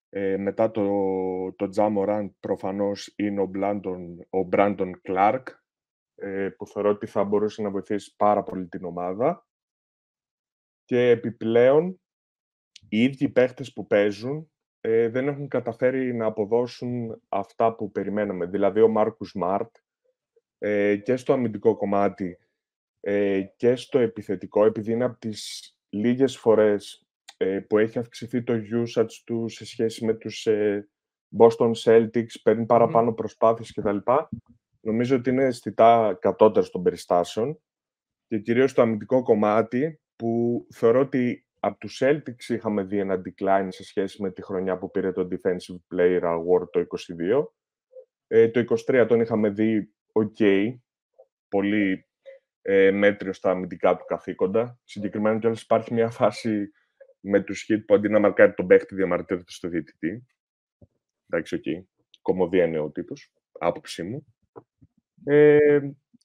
ε, 0.09 0.37
μετά 0.37 0.71
το, 0.71 1.53
το 1.53 1.69
Τζα 1.69 1.89
Μοράν 1.89 2.37
προφανώς 2.41 3.15
είναι 3.17 3.41
ο, 3.41 3.47
Μπλάντον, 3.47 4.27
ο 4.31 4.43
Μπράντον 4.43 5.01
Κλάρκ 5.01 5.49
ε, 6.15 6.49
που 6.49 6.67
θεωρώ 6.67 6.91
ότι 6.91 7.07
θα 7.07 7.25
μπορούσε 7.25 7.63
να 7.63 7.71
βοηθήσει 7.71 8.15
πάρα 8.17 8.43
πολύ 8.43 8.67
την 8.67 8.85
ομάδα. 8.85 9.47
Και 10.85 11.09
επιπλέον 11.09 12.01
οι 12.89 13.03
ίδιοι 13.03 13.29
παίχτες 13.29 13.73
που 13.73 13.87
παίζουν 13.87 14.53
ε, 14.81 15.09
δεν 15.09 15.29
έχουν 15.29 15.49
καταφέρει 15.49 16.15
να 16.15 16.27
αποδώσουν 16.27 17.23
αυτά 17.29 17.75
που 17.75 17.91
περιμέναμε. 17.91 18.47
Δηλαδή 18.47 18.81
ο 18.81 18.89
Μάρκους 18.89 19.35
Μάρτ 19.35 19.77
ε, 20.65 20.97
και 20.97 21.17
στο 21.17 21.33
αμυντικό 21.33 21.77
κομμάτι 21.77 22.39
ε, 23.01 23.43
και 23.57 23.77
στο 23.77 23.99
επιθετικό, 23.99 24.65
επειδή 24.65 24.93
είναι 24.93 25.05
από 25.05 25.19
τις 25.19 25.73
λίγες 25.89 26.37
φορές 26.37 27.07
ε, 27.37 27.61
που 27.61 27.79
έχει 27.79 27.99
αυξηθεί 27.99 28.43
το 28.43 28.53
usage 28.53 29.13
του 29.25 29.49
σε 29.49 29.65
σχέση 29.65 30.05
με 30.05 30.15
τους 30.15 30.47
ε, 30.47 30.89
Boston 31.39 31.73
Celtics, 31.85 32.41
παίρνει 32.43 32.67
παραπάνω 32.67 33.11
mm. 33.11 33.17
προσπάθειες 33.17 33.73
κτλ. 33.73 33.97
Νομίζω 34.81 35.17
ότι 35.17 35.31
είναι 35.31 35.45
αισθητά 35.45 36.19
κατώτερος 36.21 36.71
των 36.71 36.83
περιστάσεων 36.83 37.61
και 38.27 38.39
κυρίως 38.39 38.71
στο 38.71 38.83
αμυντικό 38.83 39.23
κομμάτι 39.23 40.01
που 40.17 40.67
θεωρώ 40.71 41.01
ότι 41.01 41.47
από 41.61 41.79
τους 41.79 42.03
Celtics 42.05 42.49
είχαμε 42.49 42.83
δει 42.83 42.99
ένα 42.99 43.23
decline 43.25 43.69
σε 43.69 43.85
σχέση 43.85 44.23
με 44.23 44.31
τη 44.31 44.43
χρονιά 44.43 44.79
που 44.79 44.91
πήρε 44.91 45.13
το 45.13 45.29
Defensive 45.31 45.95
Player 45.95 46.23
Award 46.23 46.71
το 46.71 46.87
22. 47.41 47.45
Ε, 48.27 48.49
το 48.49 48.65
23 48.89 49.07
τον 49.09 49.21
είχαμε 49.21 49.49
δει 49.49 49.94
ok, 50.15 50.69
πολύ 51.49 52.07
ε, 52.63 52.91
μέτριο 52.91 53.33
στα 53.33 53.51
αμυντικά 53.51 53.97
του 53.97 54.05
καθήκοντα. 54.05 54.79
Συγκεκριμένα 54.85 55.39
κιόλας 55.39 55.63
υπάρχει 55.63 55.95
μια 55.95 56.11
φάση 56.11 56.71
με 57.21 57.41
τους 57.41 57.67
Heat 57.69 57.85
που 57.87 57.95
αντί 57.95 58.09
να 58.09 58.19
μαρκάρει 58.19 58.55
τον 58.55 58.67
παίχτη 58.67 58.95
διαμαρτύρεται 58.95 59.51
στο 59.51 59.69
διαιτητή. 59.69 60.27
Εντάξει, 61.29 61.55
OK. 61.55 61.63
Okay. 61.67 61.85
Κωμωδία 62.23 62.65
είναι 62.65 62.79
ο 62.79 62.91
τύπος, 62.91 63.33
άποψή 63.53 64.03
μου. 64.03 64.27
Ε, 65.25 65.81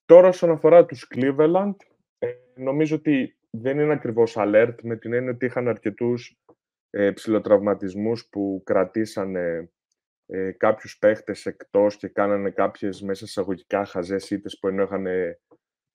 τώρα, 0.05 0.27
όσον 0.27 0.51
αφορά 0.51 0.85
τους 0.85 1.07
Cleveland, 1.15 1.75
ε, 2.19 2.27
νομίζω 2.55 2.95
ότι 2.95 3.37
δεν 3.49 3.79
είναι 3.79 3.93
ακριβώς 3.93 4.35
alert 4.37 4.75
με 4.81 4.97
την 4.97 5.13
έννοια 5.13 5.31
ότι 5.31 5.45
είχαν 5.45 5.67
αρκετούς 5.67 6.39
ε, 6.89 7.11
ψιλοτραυματισμούς 7.11 8.27
που 8.29 8.61
κρατήσανε 8.65 9.71
ε, 10.31 10.51
κάποιους 10.51 10.97
παίχτες 10.97 11.45
εκτός 11.45 11.97
και 11.97 12.07
κάνανε 12.07 12.49
κάποιες 12.49 13.01
μέσα 13.01 13.25
εισαγωγικά 13.25 13.85
χαζές 13.85 14.29
ήττες 14.29 14.59
που 14.59 14.67
ενώ 14.67 14.83
είχαν 14.83 15.05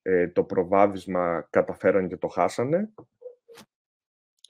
ε, 0.02 0.28
το 0.28 0.44
προβάδισμα 0.44 1.46
καταφέραν 1.50 2.08
και 2.08 2.16
το 2.16 2.28
χάσανε. 2.28 2.92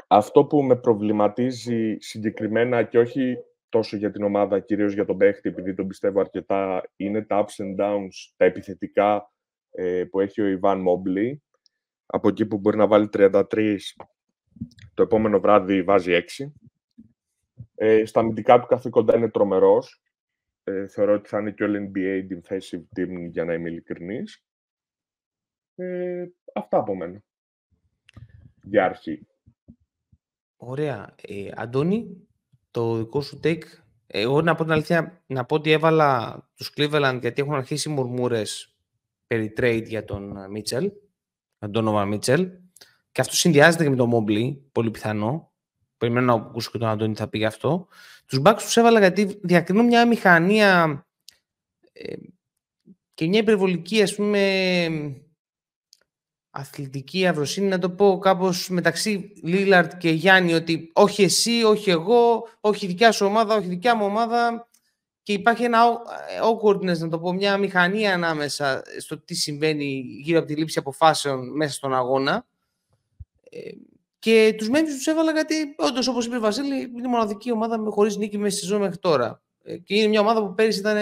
Αυτό 0.07 0.45
που 0.45 0.63
με 0.63 0.77
προβληματίζει 0.77 1.97
συγκεκριμένα 1.99 2.83
και 2.83 2.99
όχι 2.99 3.37
τόσο 3.69 3.97
για 3.97 4.11
την 4.11 4.23
ομάδα, 4.23 4.61
κυρίως 4.61 4.93
για 4.93 5.05
τον 5.05 5.17
παίχτη, 5.17 5.49
επειδή 5.49 5.75
τον 5.75 5.87
πιστεύω 5.87 6.21
αρκετά, 6.21 6.83
είναι 6.97 7.23
τα 7.23 7.45
ups 7.45 7.65
and 7.65 7.85
downs, 7.85 8.33
τα 8.37 8.45
επιθετικά 8.45 9.33
ε, 9.71 10.05
που 10.11 10.21
έχει 10.21 10.41
ο 10.41 10.47
Ιβάν 10.47 10.81
Μόμπλη 10.81 11.43
από 12.07 12.29
εκεί 12.29 12.47
που 12.47 12.59
μπορεί 12.59 12.77
να 12.77 12.87
βάλει 12.87 13.09
33, 13.13 13.77
το 14.95 15.03
επόμενο 15.03 15.41
βράδυ 15.41 15.83
βάζει 15.83 16.25
6. 16.39 16.45
Ε, 17.75 18.05
στα 18.05 18.21
αμυντικά 18.21 18.61
του 18.61 18.67
καθήκοντα 18.67 19.17
είναι 19.17 19.31
τρομερός. 19.31 20.03
Ε, 20.65 20.87
θεωρώ 20.87 21.13
ότι 21.13 21.29
θα 21.29 21.39
είναι 21.39 21.51
και 21.51 21.65
ο 21.65 21.69
NBA 21.73 22.27
defensive 22.31 22.83
team, 22.97 23.29
για 23.31 23.45
να 23.45 23.55
είμαι 23.55 23.69
ειλικρινής. 23.69 24.45
Ε, 25.75 26.27
αυτά 26.55 26.79
από 26.79 26.95
μένα. 26.95 27.23
Για 28.63 28.85
αρχή. 28.85 29.27
Ωραία. 30.57 31.15
Ε, 31.23 31.49
Αντώνη, 31.55 32.29
το 32.71 32.97
δικό 32.97 33.21
σου 33.21 33.41
take. 33.45 33.63
Εγώ 34.07 34.43
να 34.43 34.55
πω 34.55 34.63
την 34.63 34.73
αλήθεια, 34.73 35.23
να 35.27 35.45
πω 35.45 35.55
ότι 35.55 35.71
έβαλα 35.71 36.43
τους 36.55 36.73
Cleveland 36.77 37.19
γιατί 37.21 37.43
έχουν 37.43 37.55
αρχίσει 37.55 37.89
μουρμούρες 37.89 38.77
περί 39.27 39.53
trade 39.57 39.85
για 39.87 40.05
τον 40.05 40.51
Μίτσελ 40.51 40.93
με 41.59 41.69
τον 41.69 41.85
Νόβα 41.85 42.05
Μίτσελ. 42.05 42.51
Και 43.13 43.21
αυτό 43.21 43.35
συνδυάζεται 43.35 43.83
και 43.85 43.91
με 43.91 43.97
τον 43.97 44.09
Μόμπλι, 44.09 44.69
πολύ 44.73 44.91
πιθανό. 44.91 45.54
Περιμένω 46.05 46.37
να 46.37 46.43
ακούσω 46.43 46.71
και 46.71 46.79
τον 46.79 46.89
Αντώνη 46.89 47.15
θα 47.15 47.29
πει 47.29 47.39
γι' 47.39 47.45
αυτό. 47.45 47.87
Τους 48.27 48.39
μπακ 48.39 48.59
τους 48.59 48.77
έβαλα 48.77 48.99
γιατί 48.99 49.39
διακρινούν 49.43 49.87
μια 49.87 50.07
μηχανία 50.07 51.05
ε, 51.93 52.15
και 53.15 53.27
μια 53.27 53.39
υπερβολική, 53.39 54.03
ας 54.03 54.15
πούμε, 54.15 54.87
αθλητική 56.51 57.27
αυροσύνη, 57.27 57.69
να 57.69 57.79
το 57.79 57.91
πω 57.91 58.19
κάπως 58.19 58.69
μεταξύ 58.69 59.33
Λίλαρτ 59.43 59.97
και 59.97 60.11
Γιάννη, 60.11 60.55
ότι 60.55 60.91
όχι 60.93 61.23
εσύ, 61.23 61.63
όχι 61.63 61.91
εγώ, 61.91 62.49
όχι 62.61 62.85
η 62.85 62.89
δικιά 62.89 63.13
σου 63.13 63.27
ομάδα, 63.27 63.55
όχι 63.55 63.67
η 63.67 63.69
δικιά 63.69 63.95
μου 63.97 64.05
ομάδα 64.05 64.69
και 65.23 65.33
υπάρχει 65.33 65.65
ένα 65.65 65.79
ε, 66.29 66.41
awkwardness, 66.43 66.99
να 66.99 67.09
το 67.09 67.19
πω, 67.19 67.33
μια 67.33 67.59
μηχανία 67.59 68.15
ανάμεσα 68.15 68.83
στο 68.99 69.19
τι 69.19 69.35
συμβαίνει 69.35 70.05
γύρω 70.23 70.39
από 70.39 70.49
τη 70.49 70.55
λήψη 70.55 70.79
αποφάσεων 70.79 71.57
μέσα 71.57 71.73
στον 71.75 71.95
αγώνα. 71.95 72.47
Ε, 74.25 74.51
και 74.51 74.55
τους 74.57 74.69
Memphis 74.69 74.95
τους 74.97 75.07
έβαλα 75.07 75.33
γιατί, 75.33 75.75
όντως, 75.77 76.09
όπως 76.09 76.27
είπε 76.27 76.37
ο 76.37 76.41
Βασίλη, 76.41 76.81
είναι 76.81 77.07
η 77.07 77.11
μοναδική 77.11 77.53
ομάδα 77.53 77.79
με 77.79 77.91
χωρίς 77.91 78.17
νίκη 78.17 78.39
μέσα 78.39 78.57
στη 78.57 78.67
ζωή 78.67 78.79
μέχρι 78.79 78.99
τώρα. 78.99 79.43
Ε, 79.65 79.77
και 79.77 79.95
είναι 79.95 80.09
μια 80.09 80.21
ομάδα 80.21 80.47
που 80.47 80.55
πέρυσι 80.55 80.79
ήταν 80.79 80.97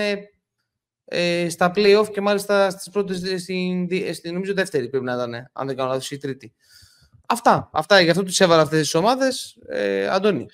ε, 1.04 1.48
στα 1.48 1.72
play-off 1.74 2.10
και 2.12 2.20
μάλιστα 2.20 2.70
στις 2.70 2.90
πρώτες, 2.90 3.42
στην, 3.42 3.88
στην, 4.14 4.32
νομίζω 4.32 4.54
δεύτερη 4.54 4.88
πρέπει 4.88 5.04
να 5.04 5.12
ήταν, 5.12 5.34
αν 5.52 5.66
δεν 5.66 5.76
κάνω 5.76 5.88
λάθος, 5.88 6.10
η 6.10 6.18
τρίτη. 6.18 6.54
Αυτά, 7.26 7.70
αυτά, 7.72 8.00
γι' 8.00 8.10
αυτό 8.10 8.22
τους 8.22 8.40
έβαλα 8.40 8.62
αυτές 8.62 8.80
τις 8.80 8.94
ομάδες. 8.94 9.58
Ε, 9.68 10.08
Αντώνη. 10.08 10.46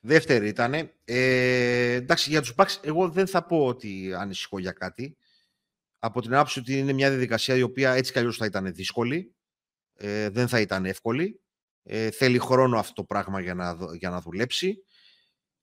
Δεύτερη 0.00 0.48
ήταν. 0.48 0.74
Ε, 1.04 1.92
εντάξει, 1.92 2.30
για 2.30 2.40
τους 2.40 2.54
Bucks, 2.56 2.78
εγώ 2.80 3.08
δεν 3.08 3.26
θα 3.26 3.46
πω 3.46 3.66
ότι 3.66 4.14
ανησυχώ 4.16 4.58
για 4.58 4.72
κάτι. 4.72 5.16
Από 5.98 6.20
την 6.20 6.34
άποψη 6.34 6.58
ότι 6.58 6.78
είναι 6.78 6.92
μια 6.92 7.08
διαδικασία 7.08 7.54
η 7.54 7.62
οποία 7.62 7.92
έτσι 7.92 8.12
κι 8.12 8.32
θα 8.32 8.44
ήταν 8.44 8.74
δύσκολη. 8.74 9.34
Ε, 9.96 10.28
δεν 10.28 10.48
θα 10.48 10.60
ήταν 10.60 10.84
εύκολη. 10.84 11.40
Ε, 11.92 12.10
θέλει 12.10 12.38
χρόνο 12.38 12.78
αυτό 12.78 12.92
το 12.92 13.04
πράγμα 13.04 13.40
για 13.40 13.54
να, 13.54 13.76
για 13.96 14.10
να 14.10 14.20
δουλέψει. 14.20 14.84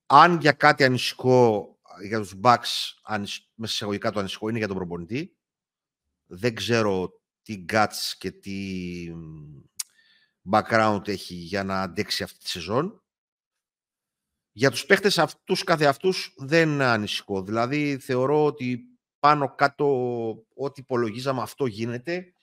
Αν 0.06 0.40
για 0.40 0.52
κάτι 0.52 0.84
ανησυχώ 0.84 1.68
για 2.04 2.20
τους 2.20 2.34
Bucks, 2.42 2.94
μέσα 3.54 3.76
σε 3.76 3.84
εγωγικά 3.84 4.12
το 4.12 4.20
ανησυχώ, 4.20 4.50
είναι 4.50 4.58
για 4.58 4.68
τον 4.68 4.76
προπονητή. 4.78 5.38
Δεν 6.26 6.56
ξέρω 6.56 7.22
τι 7.42 7.66
guts 7.70 8.14
και 8.18 8.32
τι 8.32 8.56
background 10.52 11.08
έχει 11.08 11.34
για 11.34 11.64
να 11.64 11.82
αντέξει 11.82 12.24
αυτή 12.24 12.38
τη 12.40 12.50
σεζόν. 12.50 13.04
Για 14.52 14.72
τους 14.72 14.86
παίχτες 14.86 15.18
αυτούς 15.18 15.64
κάθε 15.64 15.86
αυτούς 15.86 16.34
δεν 16.38 16.82
ανησυχώ. 16.82 17.44
Δηλαδή 17.44 17.98
θεωρώ 17.98 18.46
ότι 18.46 18.84
πάνω 19.20 19.56
κάτω 19.56 19.88
ό,τι 20.56 20.82
υπολογίζαμε 20.82 21.42
αυτό 21.42 21.66
γίνεται. 21.66 22.34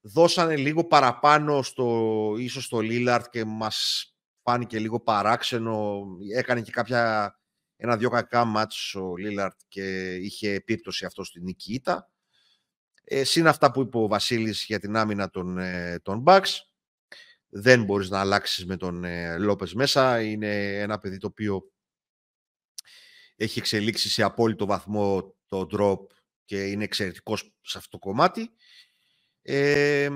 Δώσανε 0.00 0.56
λίγο 0.56 0.84
παραπάνω 0.84 1.62
στο, 1.62 2.34
ίσως 2.38 2.64
στο 2.64 2.80
Λίλαρτ 2.80 3.30
και 3.30 3.44
μας 3.44 4.04
φάνηκε 4.42 4.78
λίγο 4.78 5.00
παράξενο. 5.00 6.06
Έκανε 6.36 6.60
και 6.60 6.70
κάποια 6.70 7.34
ένα-δυο 7.76 8.10
κακά 8.10 8.44
μάτς 8.44 8.94
ο 8.94 9.16
Λίλαρτ 9.16 9.60
και 9.68 10.14
είχε 10.14 10.52
επίπτωση 10.52 11.04
αυτό 11.04 11.24
στην 11.24 11.42
νίκη 11.42 11.74
ήττα. 11.74 12.10
Ε, 13.04 13.24
συν 13.24 13.46
αυτά 13.46 13.70
που 13.70 13.80
είπε 13.80 13.98
ο 13.98 14.06
Βασίλης 14.06 14.64
για 14.64 14.78
την 14.78 14.96
άμυνα 14.96 15.30
των, 15.30 15.58
ε, 15.58 15.98
των 16.02 16.22
Bucks. 16.26 16.50
Δεν 17.48 17.84
μπορείς 17.84 18.10
να 18.10 18.20
αλλάξεις 18.20 18.66
με 18.66 18.76
τον 18.76 19.04
ε, 19.04 19.38
Λόπες 19.38 19.74
μέσα. 19.74 20.22
Είναι 20.22 20.78
ένα 20.78 20.98
παιδί 20.98 21.18
το 21.18 21.26
οποίο 21.26 21.72
έχει 23.36 23.58
εξελίξει 23.58 24.08
σε 24.08 24.22
απόλυτο 24.22 24.66
βαθμό 24.66 25.34
το 25.46 25.66
drop 25.72 25.98
και 26.44 26.64
είναι 26.64 26.84
εξαιρετικός 26.84 27.54
σε 27.60 27.78
αυτό 27.78 27.90
το 27.90 27.98
κομμάτι. 27.98 28.50
Ε, 29.42 30.08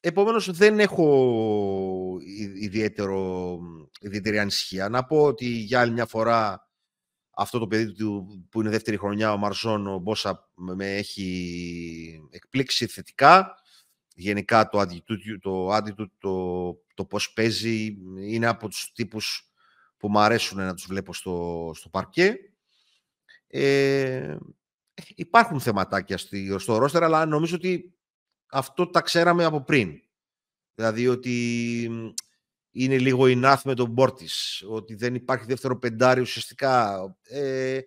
επομένως 0.00 0.50
δεν 0.50 0.78
έχω 0.78 2.18
ιδιαίτερο, 2.60 3.58
ιδιαίτερη 4.00 4.38
ανησυχία. 4.38 4.88
Να 4.88 5.04
πω 5.04 5.22
ότι 5.22 5.46
για 5.46 5.80
άλλη 5.80 5.92
μια 5.92 6.06
φορά 6.06 6.70
αυτό 7.36 7.58
το 7.58 7.66
παιδί 7.66 7.92
του 7.92 8.26
που 8.50 8.60
είναι 8.60 8.70
δεύτερη 8.70 8.96
χρονιά, 8.96 9.32
ο 9.32 9.36
Μαρζόν, 9.36 9.86
ο 9.86 9.98
Μπόσα, 9.98 10.50
με 10.54 10.96
έχει 10.96 12.28
εκπλήξει 12.30 12.86
θετικά. 12.86 13.54
Γενικά 14.14 14.68
το 14.68 14.80
attitude, 14.80 15.38
το, 15.40 15.76
attitude, 15.76 16.10
το, 16.18 16.72
το 16.94 17.04
πώς 17.04 17.32
παίζει 17.32 17.98
είναι 18.16 18.46
από 18.46 18.68
τους 18.68 18.92
τύπους 18.94 19.50
που 19.96 20.08
μου 20.08 20.18
αρέσουν 20.18 20.58
να 20.58 20.74
τους 20.74 20.86
βλέπω 20.86 21.14
στο, 21.14 21.70
στο 21.74 21.88
παρκέ. 21.88 22.36
Ε, 23.46 24.36
υπάρχουν 25.14 25.60
θεματάκια 25.60 26.18
στο, 26.18 26.58
στο 26.58 26.76
ρόστερ, 26.76 27.02
αλλά 27.02 27.26
νομίζω 27.26 27.56
ότι 27.56 27.95
αυτό 28.56 28.86
τα 28.86 29.00
ξέραμε 29.00 29.44
από 29.44 29.62
πριν. 29.62 30.00
Δηλαδή 30.74 31.08
ότι 31.08 31.34
είναι 32.70 32.98
λίγο 32.98 33.24
enough 33.26 33.60
με 33.64 33.74
τον 33.74 33.90
Μπόρτις, 33.90 34.64
ότι 34.68 34.94
δεν 34.94 35.14
υπάρχει 35.14 35.46
δεύτερο 35.46 35.78
πεντάρι 35.78 36.20
ουσιαστικά, 36.20 37.00
ε, 37.22 37.80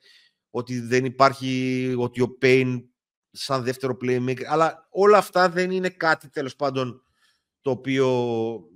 ότι 0.49 0.79
δεν 0.79 1.05
υπάρχει, 1.05 1.93
ότι 1.97 2.21
ο 2.21 2.29
Πέιν 2.29 2.89
σαν 3.31 3.63
δεύτερο 3.63 3.97
playmaker, 4.01 4.43
αλλά 4.43 4.87
όλα 4.89 5.17
αυτά 5.17 5.49
δεν 5.49 5.71
είναι 5.71 5.89
κάτι 5.89 6.29
τέλος 6.29 6.55
πάντων 6.55 7.03
το 7.61 7.71
οποίο 7.71 8.07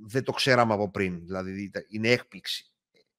δεν 0.07 0.23
το 0.23 0.31
ξέραμε 0.31 0.73
από 0.73 0.91
πριν, 0.91 1.25
δηλαδή 1.25 1.71
είναι 1.87 2.09
έκπληξη. 2.09 2.71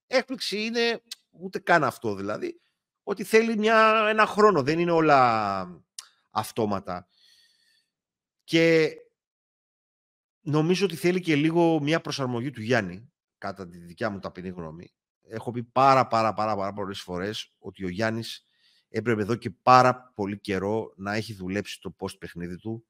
Έκπληξη 0.06 0.64
είναι 0.64 1.02
ούτε 1.30 1.58
καν 1.58 1.84
αυτό 1.84 2.14
δηλαδή, 2.14 2.60
ότι 3.02 3.24
θέλει 3.24 3.56
μια, 3.56 4.06
ένα 4.08 4.26
χρόνο, 4.26 4.62
δεν 4.62 4.78
είναι 4.78 4.92
όλα 4.92 5.82
αυτόματα. 6.30 7.08
Και 8.44 8.90
Νομίζω 10.46 10.84
ότι 10.84 10.96
θέλει 10.96 11.20
και 11.20 11.34
λίγο 11.34 11.80
μια 11.80 12.00
προσαρμογή 12.00 12.50
του 12.50 12.62
Γιάννη, 12.62 13.12
κατά 13.38 13.68
τη 13.68 13.78
δικιά 13.78 14.10
μου 14.10 14.18
ταπεινή 14.18 14.48
γνώμη. 14.48 14.92
Έχω 15.22 15.50
πει 15.50 15.62
πάρα 15.62 16.06
πάρα 16.06 16.34
πάρα, 16.34 16.56
πάρα 16.56 16.72
πολλές 16.72 17.00
φορές 17.00 17.54
ότι 17.58 17.84
ο 17.84 17.88
Γιάννης 17.88 18.46
έπρεπε 18.88 19.22
εδώ 19.22 19.34
και 19.34 19.50
πάρα 19.50 20.12
πολύ 20.14 20.38
καιρό 20.38 20.92
να 20.96 21.14
έχει 21.14 21.34
δουλέψει 21.34 21.80
το 21.80 21.94
post 21.98 22.18
παιχνίδι 22.18 22.56
του. 22.56 22.86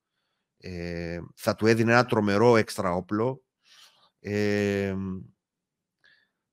Ε, 0.59 1.19
θα 1.35 1.55
του 1.55 1.67
έδινε 1.67 1.93
ένα 1.93 2.07
τρομερό 2.07 2.57
έξτρα 2.57 2.93
όπλο. 2.93 3.45
Ε, 4.21 4.95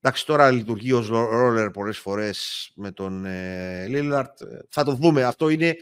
εντάξει, 0.02 0.26
τώρα 0.26 0.52
λειτουργεί 0.52 0.92
ως 0.92 1.08
ρόλερ 1.08 1.70
πολλές 1.72 1.98
φορές 1.98 2.72
με 2.76 2.92
τον 2.92 3.26
ε, 3.26 3.88
Λίλαρτ. 3.88 4.42
Θα 4.70 4.84
το 4.84 4.96
δούμε. 4.96 5.24
Αυτό 5.24 5.50
είναι... 5.50 5.76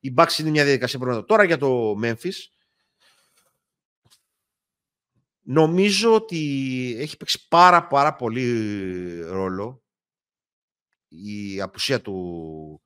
Η 0.00 0.14
Bucks 0.16 0.38
είναι 0.38 0.50
μια 0.50 0.64
διαδικασία 0.64 1.24
Τώρα 1.24 1.44
για 1.44 1.58
το 1.58 1.94
Memphis. 2.02 2.34
Νομίζω 5.48 6.14
ότι 6.14 6.40
έχει 6.98 7.16
παίξει 7.16 7.48
πάρα 7.48 7.86
πάρα 7.86 8.14
πολύ 8.14 9.20
ρόλο 9.20 9.84
η 11.08 11.60
απουσία 11.60 12.00
του, 12.00 12.82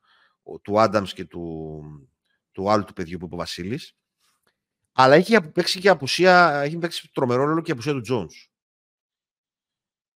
του 0.62 0.74
Adams 0.76 1.08
και 1.08 1.24
του, 1.24 1.82
του 2.52 2.70
άλλου 2.70 2.84
του 2.84 2.92
παιδιού 2.92 3.18
που 3.18 3.24
είπε 3.24 3.34
ο 3.34 3.38
Βασίλης. 3.38 3.96
Αλλά 4.92 5.14
έχει 5.14 5.50
παίξει 5.50 5.80
και 5.80 5.88
απουσία, 5.88 6.61
έχει 6.61 6.78
παίξει 6.78 7.11
τρομερό 7.12 7.44
ρόλο 7.44 7.61
και 7.61 7.70
η 7.70 7.72
απουσία 7.72 7.92
του 7.92 8.02
Jones. 8.08 8.48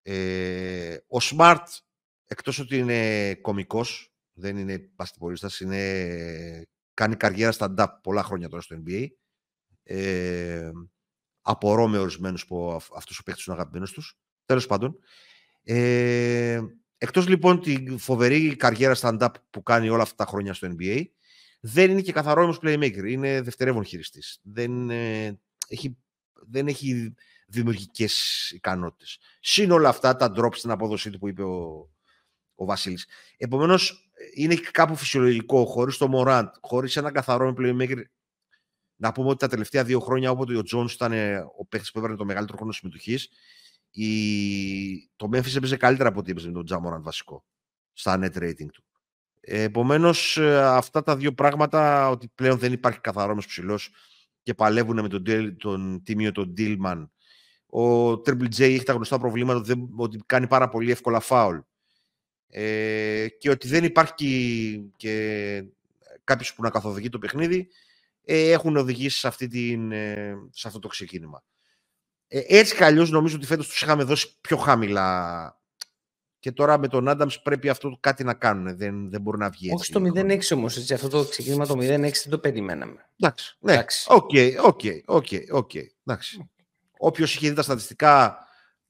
Ε, 0.01 0.97
ο 1.07 1.17
Smart, 1.21 1.65
εκτός 2.25 2.59
ότι 2.59 2.77
είναι 2.77 3.35
κομικός, 3.35 4.13
δεν 4.33 4.57
είναι 4.57 4.79
παστιπορίστας, 4.79 5.59
είναι, 5.59 6.67
κάνει 6.93 7.15
καριέρα 7.15 7.51
στα 7.51 7.73
DAP 7.77 7.87
πολλά 8.03 8.23
χρόνια 8.23 8.49
τώρα 8.49 8.61
στο 8.61 8.81
NBA. 8.85 9.07
Ε, 9.83 10.71
Απορώ 11.45 11.87
με 11.87 11.97
ορισμένους 11.97 12.45
που 12.45 12.79
αυτούς 12.95 13.19
ο 13.19 13.23
παίχτη 13.23 13.43
είναι 13.47 13.55
αγαπημένο 13.55 13.85
τους. 13.93 14.17
Τέλος 14.45 14.65
πάντων. 14.65 14.97
Ε, 15.63 16.61
Εκτός 17.03 17.27
λοιπόν 17.27 17.61
τη 17.61 17.97
φοβερή 17.97 18.55
καριέρα 18.55 18.95
stand-up 18.99 19.29
που 19.49 19.63
κάνει 19.63 19.89
όλα 19.89 20.01
αυτά 20.01 20.15
τα 20.15 20.25
χρόνια 20.25 20.53
στο 20.53 20.75
NBA, 20.77 21.03
δεν 21.59 21.91
είναι 21.91 22.01
και 22.01 22.11
καθαρό 22.11 22.43
όμως 22.43 22.59
playmaker. 22.61 23.03
Είναι 23.05 23.41
δευτερεύον 23.41 23.83
χειριστής. 23.85 24.39
Δεν, 24.43 24.89
ε, 24.89 25.39
έχει, 25.67 25.97
δεν 26.33 26.67
έχει 26.67 27.13
δημιουργικές 27.47 28.49
ικανότητες. 28.51 29.19
Συν 29.39 29.71
όλα 29.71 29.89
αυτά 29.89 30.15
τα 30.15 30.31
drops 30.35 30.55
στην 30.55 30.71
απόδοσή 30.71 31.09
του 31.09 31.19
που 31.19 31.27
είπε 31.27 31.43
ο, 31.43 31.89
ο 32.55 32.65
Βασίλης. 32.65 33.07
Επομένως, 33.37 34.09
είναι 34.33 34.55
κάπου 34.55 34.95
φυσιολογικό 34.95 35.65
χωρίς 35.65 35.97
το 35.97 36.11
Morant, 36.13 36.49
χωρίς 36.61 36.95
ένα 36.95 37.11
καθαρό 37.11 37.53
playmaker 37.57 38.01
να 39.03 39.11
πούμε 39.11 39.29
ότι 39.29 39.37
τα 39.37 39.47
τελευταία 39.47 39.83
δύο 39.83 39.99
χρόνια, 39.99 40.31
όποτε 40.31 40.57
ο 40.57 40.63
Τζόν 40.63 40.87
ήταν 40.93 41.11
ο 41.57 41.65
παίχτη 41.65 41.89
που 41.93 41.99
έβαλε 41.99 42.15
το 42.15 42.25
μεγαλύτερο 42.25 42.57
χρόνο 42.57 42.71
συμμετοχής, 42.71 43.29
η... 43.91 44.07
το 45.15 45.29
Memphis 45.33 45.55
έπαιζε 45.55 45.77
καλύτερα 45.77 46.09
από 46.09 46.19
ό,τι 46.19 46.31
έπαιζε 46.31 46.47
με 46.47 46.53
τον 46.53 46.65
Τζάμοραν 46.65 47.03
βασικό 47.03 47.45
στα 47.93 48.19
net 48.21 48.37
rating 48.37 48.67
του. 48.73 48.83
Επομένως, 49.41 50.37
αυτά 50.61 51.03
τα 51.03 51.17
δύο 51.17 51.33
πράγματα, 51.33 52.09
ότι 52.09 52.31
πλέον 52.35 52.57
δεν 52.57 52.73
υπάρχει 52.73 52.99
καθαρό 52.99 53.35
ψηλός 53.35 53.91
και 54.43 54.53
παλεύουν 54.53 55.01
με 55.01 55.07
τον, 55.07 55.23
τον 55.57 56.03
τίμιο 56.03 56.31
τον 56.31 56.53
Dillman. 56.57 57.07
Ο 57.65 58.11
Triple 58.11 58.47
J 58.55 58.59
έχει 58.59 58.83
τα 58.83 58.93
γνωστά 58.93 59.19
προβλήματα 59.19 59.75
ότι 59.95 60.19
κάνει 60.25 60.47
πάρα 60.47 60.69
πολύ 60.69 60.91
εύκολα 60.91 61.19
φάουλ. 61.19 61.57
Ε, 62.47 63.27
και 63.39 63.49
ότι 63.49 63.67
δεν 63.67 63.83
υπάρχει 63.83 64.13
και, 64.15 64.81
και 64.95 65.63
κάποιος 66.23 66.53
που 66.53 66.61
να 66.61 66.69
καθοδηγεί 66.69 67.09
το 67.09 67.19
παιχνίδι 67.19 67.57
ε, 67.57 67.65
έχουν 68.25 68.77
οδηγήσει 68.77 69.19
σε, 69.19 69.27
αυτή 69.27 69.47
την, 69.47 69.91
ε, 69.91 70.35
σε 70.51 70.67
αυτό 70.67 70.79
το 70.79 70.87
ξεκίνημα. 70.87 71.43
Ε, 72.27 72.41
έτσι 72.47 72.75
κι 72.75 72.83
αλλιώς 72.83 73.09
νομίζω 73.09 73.35
ότι 73.35 73.45
φέτος 73.45 73.67
τους 73.67 73.81
είχαμε 73.81 74.03
δώσει 74.03 74.39
πιο 74.41 74.57
χαμηλά 74.57 75.57
και 76.43 76.51
τώρα 76.51 76.77
με 76.77 76.87
τον 76.87 77.07
Άνταμς 77.07 77.41
πρέπει 77.41 77.69
αυτό 77.69 77.97
κάτι 77.99 78.23
να 78.23 78.33
κάνουν. 78.33 78.77
Δεν, 78.77 79.09
δεν 79.09 79.21
μπορεί 79.21 79.37
να 79.37 79.49
βγει 79.49 79.69
έτσι. 79.69 79.97
Όχι 79.97 80.11
στο 80.11 80.21
0-6 80.21 80.57
όμως. 80.57 80.77
Έτσι, 80.77 80.93
αυτό 80.93 81.09
το 81.09 81.25
ξεκίνημα 81.25 81.65
το 81.65 81.73
0-6 81.73 81.83
δεν 81.99 82.29
το 82.29 82.39
περιμέναμε. 82.39 83.09
Εντάξει. 83.19 83.57
Ναι. 83.59 83.83
OK, 84.07 84.31
OK, 84.63 84.79
OK, 85.05 85.27
OK. 85.51 85.71
Όποιος 86.97 87.35
είχε 87.35 87.49
δει 87.49 87.55
τα 87.55 87.61
στατιστικά 87.61 88.37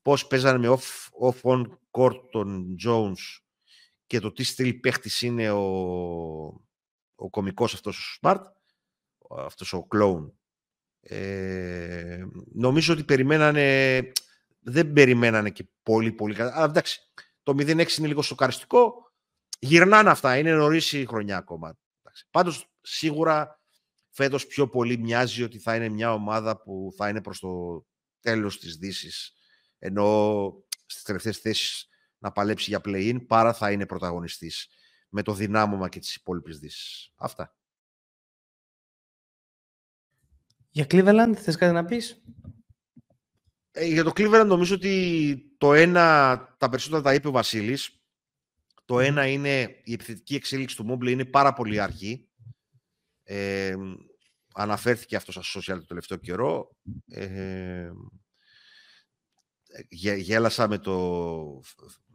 πώς 0.02 0.28
παίζανε 0.28 0.58
με 0.58 0.78
off, 0.78 1.30
off 1.30 1.52
on 1.52 1.66
court 1.92 2.22
τον 2.32 2.76
Jones 2.86 3.42
και 4.08 4.20
το 4.20 4.32
τι 4.32 4.44
στυλ 4.44 4.74
παίχτης 4.74 5.22
είναι 5.22 5.52
ο, 5.52 5.64
ο 7.16 7.30
κομικός 7.30 7.74
αυτός 7.74 7.98
ο 7.98 8.20
Smart, 8.22 8.42
αυτός 9.38 9.74
ο 9.74 9.84
κλόουν. 9.84 10.38
Ε, 11.00 12.26
νομίζω 12.54 12.94
ότι 12.94 13.04
περιμένανε, 13.04 14.02
δεν 14.60 14.94
περιμένανε 14.94 15.50
και 15.50 15.66
πολύ 15.84 16.12
πολύ 16.12 16.36
καλά. 16.36 16.56
Αλλά 16.56 16.66
εντάξει, 16.66 17.00
το 17.44 17.52
0-6 17.58 17.98
είναι 17.98 18.08
λίγο 18.08 18.22
σοκαριστικό. 18.22 19.12
Γυρνάνε 19.60 20.10
αυτά, 20.10 20.38
είναι 20.38 20.54
νωρίς 20.54 20.92
η 20.94 21.06
χρονιά 21.06 21.38
ακόμα. 21.38 21.78
Πάντως, 22.32 22.74
σίγουρα 22.82 23.60
φέτος 24.10 24.48
πιο 24.48 24.70
πολύ 24.70 24.98
μοιάζει 24.98 25.44
ότι 25.44 25.60
θα 25.60 25.76
είναι 25.76 25.90
μια 25.90 26.14
ομάδα 26.14 26.62
που 26.62 26.94
θα 26.98 27.10
είναι 27.10 27.22
προς 27.22 27.40
το 27.40 27.86
τέλος 28.20 28.60
της 28.60 28.76
δύσης, 28.76 29.34
ενώ 29.80 30.54
στις 30.86 31.04
τελευταίες 31.04 31.38
θέσεις 31.38 31.88
να 32.18 32.32
παλέψει 32.32 32.70
για 32.70 32.82
play-in, 32.86 33.28
παρά 33.28 33.54
θα 33.54 33.72
είναι 33.72 33.86
πρωταγωνιστής 33.86 34.68
με 35.10 35.22
το 35.22 35.34
δυνάμωμα 35.34 35.90
και 35.90 36.00
τις 36.00 36.16
υπόλοιπες 36.16 36.60
δύσεις. 36.60 37.14
Αυτά. 37.16 37.56
Για 40.74 40.86
Cleveland 40.90 41.34
θες 41.36 41.56
κάτι 41.56 41.74
να 41.74 41.86
πεις; 41.86 42.24
Ε, 43.72 43.86
για 43.86 44.04
το 44.04 44.12
Cleveland 44.16 44.46
νομίζω 44.48 44.76
ότι 44.76 45.56
το 45.58 45.74
ένα, 45.74 46.56
τα 46.58 46.70
περισσότερα 46.70 47.02
τα 47.02 47.14
είπε 47.14 47.28
ο 47.28 47.32
Βασίλης. 47.32 48.02
Το 48.86 49.00
ένα 49.00 49.28
είναι 49.28 49.82
η 49.84 49.94
επιθετική 49.94 50.36
εξέλιξη 50.36 50.76
του 50.76 50.86
Μόμπλε 50.86 51.12
είναι 51.12 51.26
πάρα 51.26 51.54
πολύ 51.54 51.80
αργή. 51.80 52.28
Ε, 53.24 53.76
αναφέρθηκε 54.54 55.16
αυτό 55.16 55.32
στα 55.32 55.42
social 55.42 55.78
το 55.80 55.86
τελευταίο 55.86 56.18
καιρό. 56.18 56.76
Ε, 57.08 57.92
γέλασα 59.90 60.68
με 60.68 60.78
το, 60.78 60.94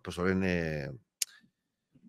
πώς 0.01 0.15
το 0.15 0.23
λένε, 0.23 0.87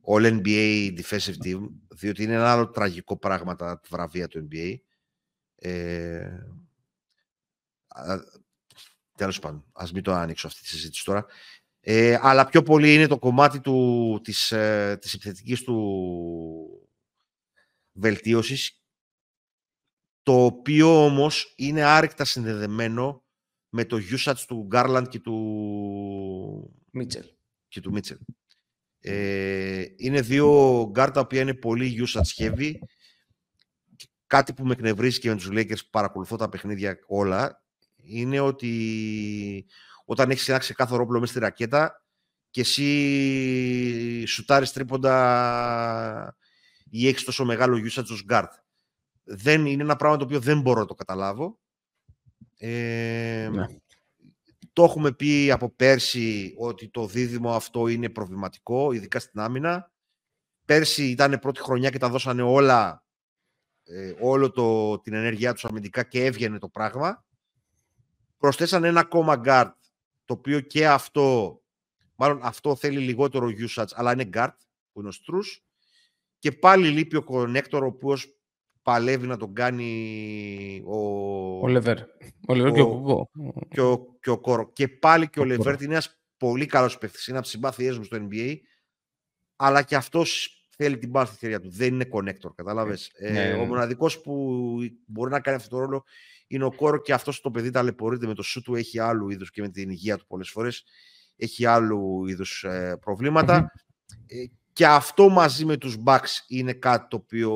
All 0.07 0.41
NBA 0.41 0.99
Defensive 0.99 1.35
Team, 1.45 1.59
διότι 1.87 2.23
είναι 2.23 2.33
ένα 2.33 2.51
άλλο 2.51 2.69
τραγικό 2.69 3.17
πράγμα 3.17 3.55
τα 3.55 3.81
βραβεία 3.89 4.27
του 4.27 4.47
NBA. 4.51 4.75
Ε, 5.59 6.39
Τέλος 9.19 9.39
πάντων, 9.39 9.65
ας 9.73 9.91
μην 9.91 10.03
το 10.03 10.13
ανοίξω 10.13 10.47
αυτή 10.47 10.61
τη 10.61 10.67
συζήτηση 10.67 11.05
τώρα. 11.05 11.25
Ε, 11.79 12.19
αλλά 12.21 12.45
πιο 12.45 12.63
πολύ 12.63 12.93
είναι 12.93 13.07
το 13.07 13.19
κομμάτι 13.19 13.59
του, 13.59 14.19
της, 14.23 14.51
ε, 14.51 14.97
της 15.01 15.13
επιθετικής 15.13 15.63
του 15.63 16.89
βελτίωσης, 17.91 18.83
το 20.23 20.45
οποίο 20.45 21.05
όμως 21.05 21.53
είναι 21.57 21.83
άρρηκτα 21.83 22.25
συνδεδεμένο 22.25 23.23
με 23.69 23.85
το 23.85 23.97
usage 24.11 24.43
του 24.47 24.67
Garland 24.71 25.05
και 25.09 25.19
του 25.19 26.81
Mitchell. 26.93 27.29
Και 27.67 27.81
του 27.81 27.93
Mitchell. 27.95 28.17
Ε, 28.99 29.85
είναι 29.95 30.21
δύο 30.21 30.85
γκάρ 30.91 31.11
τα 31.11 31.19
οποία 31.19 31.41
είναι 31.41 31.53
πολύ 31.53 32.07
usage 32.07 32.43
heavy. 32.43 32.73
Κάτι 34.29 34.53
που 34.53 34.65
με 34.65 34.71
εκνευρίζει 34.73 35.19
και 35.19 35.29
με 35.29 35.35
τους 35.35 35.49
Lakers 35.51 35.89
παρακολουθώ 35.89 36.35
τα 36.35 36.49
παιχνίδια 36.49 36.99
όλα 37.07 37.63
είναι 37.95 38.39
ότι 38.39 39.65
όταν 40.05 40.29
έχεις 40.29 40.49
ένα 40.49 40.57
ξεκάθαρο 40.57 41.03
όπλο 41.03 41.19
μέσα 41.19 41.31
στη 41.31 41.41
ρακέτα 41.41 42.03
και 42.49 42.61
εσύ 42.61 44.25
σουτάρεις 44.25 44.71
τρίποντα 44.71 46.37
ή 46.89 47.07
έχεις 47.07 47.23
τόσο 47.23 47.45
μεγάλο 47.45 47.77
usage 47.77 48.03
ως 48.11 48.25
guard. 48.29 48.47
Δεν, 49.23 49.65
είναι 49.65 49.83
ένα 49.83 49.95
πράγμα 49.95 50.17
το 50.17 50.23
οποίο 50.23 50.39
δεν 50.39 50.61
μπορώ 50.61 50.79
να 50.79 50.85
το 50.85 50.95
καταλάβω. 50.95 51.59
Ε, 52.57 53.49
ναι. 53.51 53.65
Το 54.73 54.83
έχουμε 54.83 55.11
πει 55.11 55.51
από 55.51 55.69
πέρσι 55.69 56.53
ότι 56.57 56.89
το 56.89 57.05
δίδυμο 57.05 57.53
αυτό 57.53 57.87
είναι 57.87 58.09
προβληματικό, 58.09 58.91
ειδικά 58.91 59.19
στην 59.19 59.39
άμυνα. 59.39 59.91
Πέρσι 60.65 61.09
ήταν 61.09 61.39
πρώτη 61.39 61.61
χρονιά 61.61 61.89
και 61.89 61.97
τα 61.97 62.09
δώσανε 62.09 62.41
όλα, 62.41 63.03
ε, 63.91 64.13
όλο 64.19 64.51
το, 64.51 64.99
την 64.99 65.13
ενέργειά 65.13 65.53
τους 65.53 65.65
αμυντικά 65.65 66.03
και 66.03 66.25
έβγαινε 66.25 66.59
το 66.59 66.69
πράγμα. 66.69 67.25
Προσθέσαν 68.37 68.83
ένα 68.83 68.99
ακόμα 68.99 69.41
guard, 69.45 69.71
το 70.25 70.33
οποίο 70.33 70.59
και 70.59 70.87
αυτό, 70.87 71.59
μάλλον 72.15 72.39
αυτό 72.41 72.75
θέλει 72.75 72.99
λιγότερο 72.99 73.47
usage, 73.47 73.91
αλλά 73.93 74.11
είναι 74.11 74.29
guard, 74.33 74.53
που 74.91 74.99
είναι 74.99 75.09
ο 75.09 75.11
Στρούς. 75.11 75.63
Και 76.39 76.51
πάλι 76.51 76.89
λείπει 76.89 77.15
ο 77.15 77.23
connector, 77.27 77.79
ο 77.81 77.85
οποίος 77.85 78.39
παλεύει 78.81 79.27
να 79.27 79.37
τον 79.37 79.53
κάνει 79.53 80.83
ο... 80.85 80.97
Ο 81.59 81.67
Λεβέρ. 81.67 81.97
Ο 82.47 82.53
Λεβέρ 82.53 82.73
και 82.73 82.81
ο 82.81 83.29
Και 83.69 83.81
ο, 83.81 84.17
και 84.21 84.29
ο 84.29 84.39
Κόρο. 84.39 84.71
Και 84.73 84.87
πάλι 84.87 85.29
και 85.29 85.39
ο, 85.39 85.41
ο 85.41 85.45
Λεβέρ 85.45 85.81
είναι 85.81 85.91
ένας 85.91 86.21
πολύ 86.37 86.65
καλός 86.65 86.97
παίχτης. 86.97 87.27
Είναι 87.27 87.37
από 87.37 87.45
τις 87.45 87.55
συμπάθειές 87.55 87.97
μου 87.97 88.03
στο 88.03 88.27
NBA. 88.29 88.55
Αλλά 89.55 89.81
και 89.83 89.95
αυτός 89.95 90.58
θέλει 90.83 90.97
την 90.97 91.09
μπάλα 91.09 91.25
στη 91.25 91.37
χέρια 91.37 91.59
του. 91.59 91.69
Δεν 91.69 91.93
είναι 91.93 92.05
connector, 92.11 92.55
κατάλαβες. 92.55 93.11
Ε, 93.13 93.31
ναι, 93.31 93.53
ο 93.53 93.57
ναι. 93.57 93.65
μοναδικός 93.65 94.21
που 94.21 94.75
μπορεί 95.05 95.31
να 95.31 95.39
κάνει 95.39 95.57
αυτό 95.57 95.69
το 95.69 95.79
ρόλο 95.79 96.03
είναι 96.47 96.63
ο 96.63 96.71
Κόρο 96.71 97.01
και 97.01 97.13
αυτός 97.13 97.41
το 97.41 97.51
παιδί 97.51 97.71
ταλαιπωρείται 97.71 98.27
με 98.27 98.33
το 98.33 98.43
σου 98.43 98.61
του, 98.61 98.75
έχει 98.75 98.99
άλλου 98.99 99.29
είδους 99.29 99.51
και 99.51 99.61
με 99.61 99.69
την 99.69 99.89
υγεία 99.89 100.17
του 100.17 100.27
πολλές 100.27 100.49
φορές. 100.49 100.83
Έχει 101.35 101.65
άλλου 101.65 102.27
είδους 102.27 102.63
ε, 102.63 102.97
προβληματα 103.01 103.71
ε, 104.25 104.45
και 104.73 104.87
αυτό 104.87 105.29
μαζί 105.29 105.65
με 105.65 105.77
τους 105.77 105.97
Bucks 106.05 106.45
είναι 106.47 106.73
κάτι 106.73 107.07
το 107.09 107.15
οποίο 107.15 107.53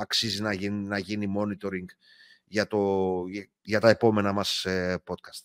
αξίζει 0.00 0.42
να 0.42 0.52
γίνει, 0.52 0.86
να 0.86 0.98
γίνει 0.98 1.32
monitoring 1.38 1.86
για, 2.44 2.66
το, 2.66 3.24
για 3.62 3.80
τα 3.80 3.88
επόμενα 3.88 4.32
μας 4.32 4.64
ε, 4.64 5.02
podcast. 5.06 5.44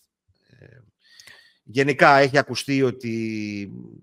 Γενικά 1.63 2.17
έχει 2.17 2.37
ακουστεί 2.37 2.83
ότι 2.83 3.13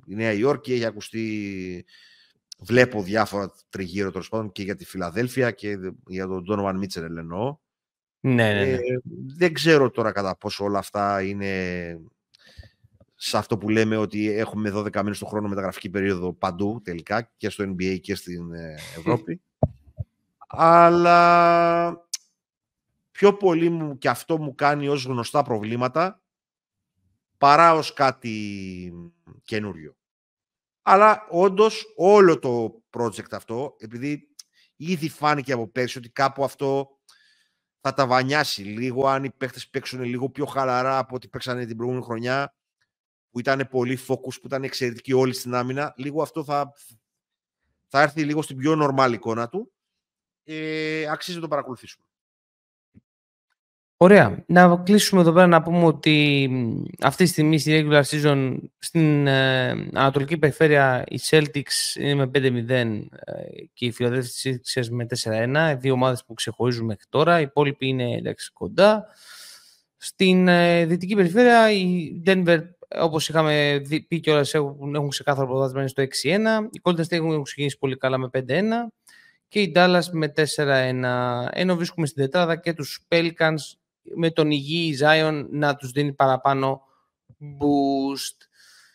η 0.07 0.15
Νέα 0.15 0.33
Υόρκη 0.33 0.73
έχει 0.73 0.85
ακουστεί 0.85 1.85
βλέπω 2.63 3.03
διάφορα 3.03 3.53
τριγύρω 3.69 4.11
τέλος 4.11 4.29
πάντων 4.29 4.53
και 4.53 4.63
για 4.63 4.77
τη 4.77 4.85
Φιλαδέλφια 4.85 5.51
και 5.51 5.77
για 6.07 6.27
τον 6.27 6.45
Donovan 6.49 6.75
Mitchell 6.75 7.17
εννοώ 7.17 7.57
ναι, 8.25 8.53
ναι, 8.53 8.65
ναι. 8.65 8.71
Ε, 8.71 8.79
δεν 9.37 9.53
ξέρω 9.53 9.91
τώρα 9.91 10.13
κατά 10.13 10.37
πόσο 10.37 10.65
όλα 10.65 10.79
αυτά 10.79 11.23
είναι 11.23 12.01
σε 13.15 13.37
αυτό 13.37 13.59
που 13.59 13.69
λέμε 13.69 13.97
ότι 13.97 14.31
έχουμε 14.31 14.71
12 14.75 15.03
μήνες 15.03 15.19
το 15.19 15.27
χρόνο 15.27 15.49
μεταγραφική 15.49 15.91
περίοδο 15.91 16.33
παντού 16.33 16.81
τελικά 16.85 17.33
και 17.37 17.51
στο 17.51 17.65
NBA 17.65 18.01
και 18.01 18.15
στην 18.15 18.53
ε, 18.53 18.75
Ευρώπη. 18.97 19.41
Αλλά 20.49 22.07
πιο 23.11 23.35
πολύ 23.35 23.69
μου 23.69 23.99
και 23.99 24.09
αυτό 24.09 24.39
μου 24.39 24.55
κάνει 24.55 24.89
ως 24.89 25.05
γνωστά 25.05 25.43
προβλήματα 25.43 26.23
παρά 27.39 27.75
ως 27.75 27.93
κάτι 27.93 28.93
καινούριο. 29.45 29.97
Αλλά 30.83 31.27
όντως 31.31 31.85
όλο 31.97 32.39
το 32.39 32.83
project 32.91 33.33
αυτό, 33.33 33.75
επειδή 33.79 34.29
ήδη 34.77 35.09
φάνηκε 35.09 35.53
από 35.53 35.69
πέρσι 35.69 35.99
ότι 35.99 36.11
κάπου 36.11 36.45
αυτό 36.45 36.89
θα 37.81 37.95
τα 37.95 38.07
βανιάσει 38.07 38.63
λίγο 38.63 39.09
αν 39.09 39.25
οι 39.25 39.31
παίχτες 39.31 39.69
παίξουν 39.69 40.03
λίγο 40.03 40.31
πιο 40.31 40.47
χαλαρά 40.47 40.99
από 40.99 41.15
ό,τι 41.15 41.29
παίξανε 41.29 41.67
την 41.67 41.77
προηγούμενη 41.77 42.05
χρονιά 42.07 42.55
που 43.31 43.39
ήταν 43.39 43.69
πολύ 43.71 43.99
focus, 44.09 44.41
που 44.41 44.47
ήταν 44.47 44.65
εξαιρετική 44.65 45.13
όλη 45.13 45.33
στην 45.33 45.55
άμυνα. 45.55 45.95
Λίγο 45.97 46.23
αυτό 46.23 46.45
θα, 46.45 46.73
θα 47.89 48.03
έρθει 48.03 48.25
λίγο 48.25 48.43
στην 48.43 48.57
πιο 48.57 48.75
νορμάλ 48.75 49.13
εικόνα 49.13 49.49
του. 49.49 49.73
Ε, 50.45 51.07
αξίζει 51.11 51.37
να 51.37 51.43
το 51.43 51.49
παρακολουθήσουμε. 51.49 52.05
Ωραία. 54.03 54.45
Να 54.47 54.77
κλείσουμε 54.77 55.21
εδώ 55.21 55.33
πέρα 55.33 55.47
να 55.47 55.63
πούμε 55.63 55.85
ότι 55.85 56.49
αυτή 57.01 57.25
τη 57.25 57.31
στιγμή 57.31 57.59
στη 57.59 57.87
regular 57.87 58.03
season 58.03 58.57
στην 58.79 59.27
ε, 59.27 59.71
Ανατολική 59.93 60.39
Περιφέρεια 60.39 61.05
οι 61.09 61.19
Celtics 61.31 62.01
είναι 62.01 62.15
με 62.15 62.31
5-0 62.35 62.69
ε, 62.69 63.03
και 63.73 63.87
οι 63.87 63.95
Philadelphia 63.99 64.43
Sixers 64.43 64.89
με 64.91 65.07
4-1. 65.23 65.77
Δύο 65.79 65.93
ομάδες 65.93 66.25
που 66.25 66.35
ξεχωρίζουν 66.35 66.85
μέχρι 66.85 67.05
τώρα. 67.09 67.39
Οι 67.39 67.43
υπόλοιποι 67.43 67.87
είναι 67.87 68.17
εντάξει, 68.17 68.53
κοντά. 68.53 69.07
Στην 69.97 70.49
ε, 70.49 70.85
Δυτική 70.85 71.15
Περιφέρεια 71.15 71.73
οι 71.73 72.23
Denver 72.27 72.61
όπως 73.01 73.29
είχαμε 73.29 73.83
πει 74.09 74.21
κιόλας 74.21 74.55
έχουν, 74.55 74.95
έχουν 74.95 75.09
ξεκάθαρο 75.09 75.47
πρωτάθλημα 75.47 75.89
στο 75.89 76.03
6-1. 76.03 76.07
Οι 76.71 76.81
Golden 76.83 77.01
State 77.01 77.13
έχουν 77.13 77.43
ξεκινήσει 77.43 77.79
πολύ 77.79 77.97
καλά 77.97 78.19
με 78.19 78.31
5-1 78.33 78.39
και 79.49 79.61
οι 79.61 79.73
Dallas 79.75 80.05
με 80.11 80.33
4-1. 80.37 80.43
Ενώ 81.51 81.77
βρίσκουμε 81.77 82.07
στην 82.07 82.23
τετράδα 82.23 82.57
και 82.57 82.73
τους 82.73 83.07
Pelicans 83.09 83.57
με 84.03 84.31
τον 84.31 84.51
υγιή 84.51 84.99
Zion 85.01 85.47
να 85.51 85.77
τους 85.77 85.91
δίνει 85.91 86.13
παραπάνω 86.13 86.83
boost. 87.41 88.47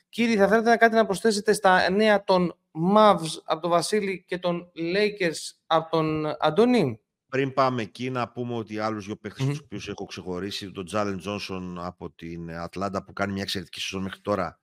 Κύριε, 0.10 0.38
θα 0.38 0.47
θέλετε 0.47 0.76
κάτι 0.76 0.95
να 0.95 1.05
προσθέσετε 1.05 1.53
στα 1.53 1.89
νέα 1.89 2.24
των 2.24 2.58
Mavs 2.95 3.41
από 3.43 3.62
τον 3.62 3.70
Βασίλη 3.70 4.24
και 4.28 4.38
των 4.38 4.72
Lakers 4.76 5.38
από 5.66 5.89
τον 5.89 6.26
Αντώνη; 6.39 6.99
Πριν 7.30 7.53
πάμε 7.53 7.82
εκεί, 7.82 8.10
να 8.10 8.30
πούμε 8.30 8.55
ότι 8.55 8.80
άλλους 8.80 9.05
δύο 9.05 9.16
παίχτες 9.16 9.45
mm-hmm. 9.45 9.49
τους 9.49 9.60
οποίους 9.60 9.88
έχω 9.88 10.05
ξεχωρίσει, 10.05 10.72
τον 10.72 10.86
Τζάλεν 10.86 11.18
Τζόνσον 11.18 11.80
από 11.80 12.12
την 12.12 12.51
Ατλάντα 12.51 13.03
που 13.03 13.14
κάνει 13.14 13.34
μια 13.34 13.41
εξαιρετική 13.41 13.80
σεζόν 13.80 14.01
μέχρι 14.03 14.20
τώρα, 14.20 14.60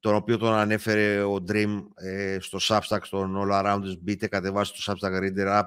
τον 0.00 0.14
οποίο 0.14 0.38
τον 0.38 0.52
ανέφερε 0.52 1.22
ο 1.22 1.44
Dream 1.48 1.86
ε, 1.94 2.38
στο 2.40 2.58
Substack, 2.62 3.00
στον 3.02 3.36
All 3.38 3.62
Around 3.62 3.82
Μπείτε, 4.00 4.26
κατεβάστε 4.26 4.78
το 4.84 4.92
Substack 4.92 5.12
Reader 5.12 5.60
App, 5.60 5.66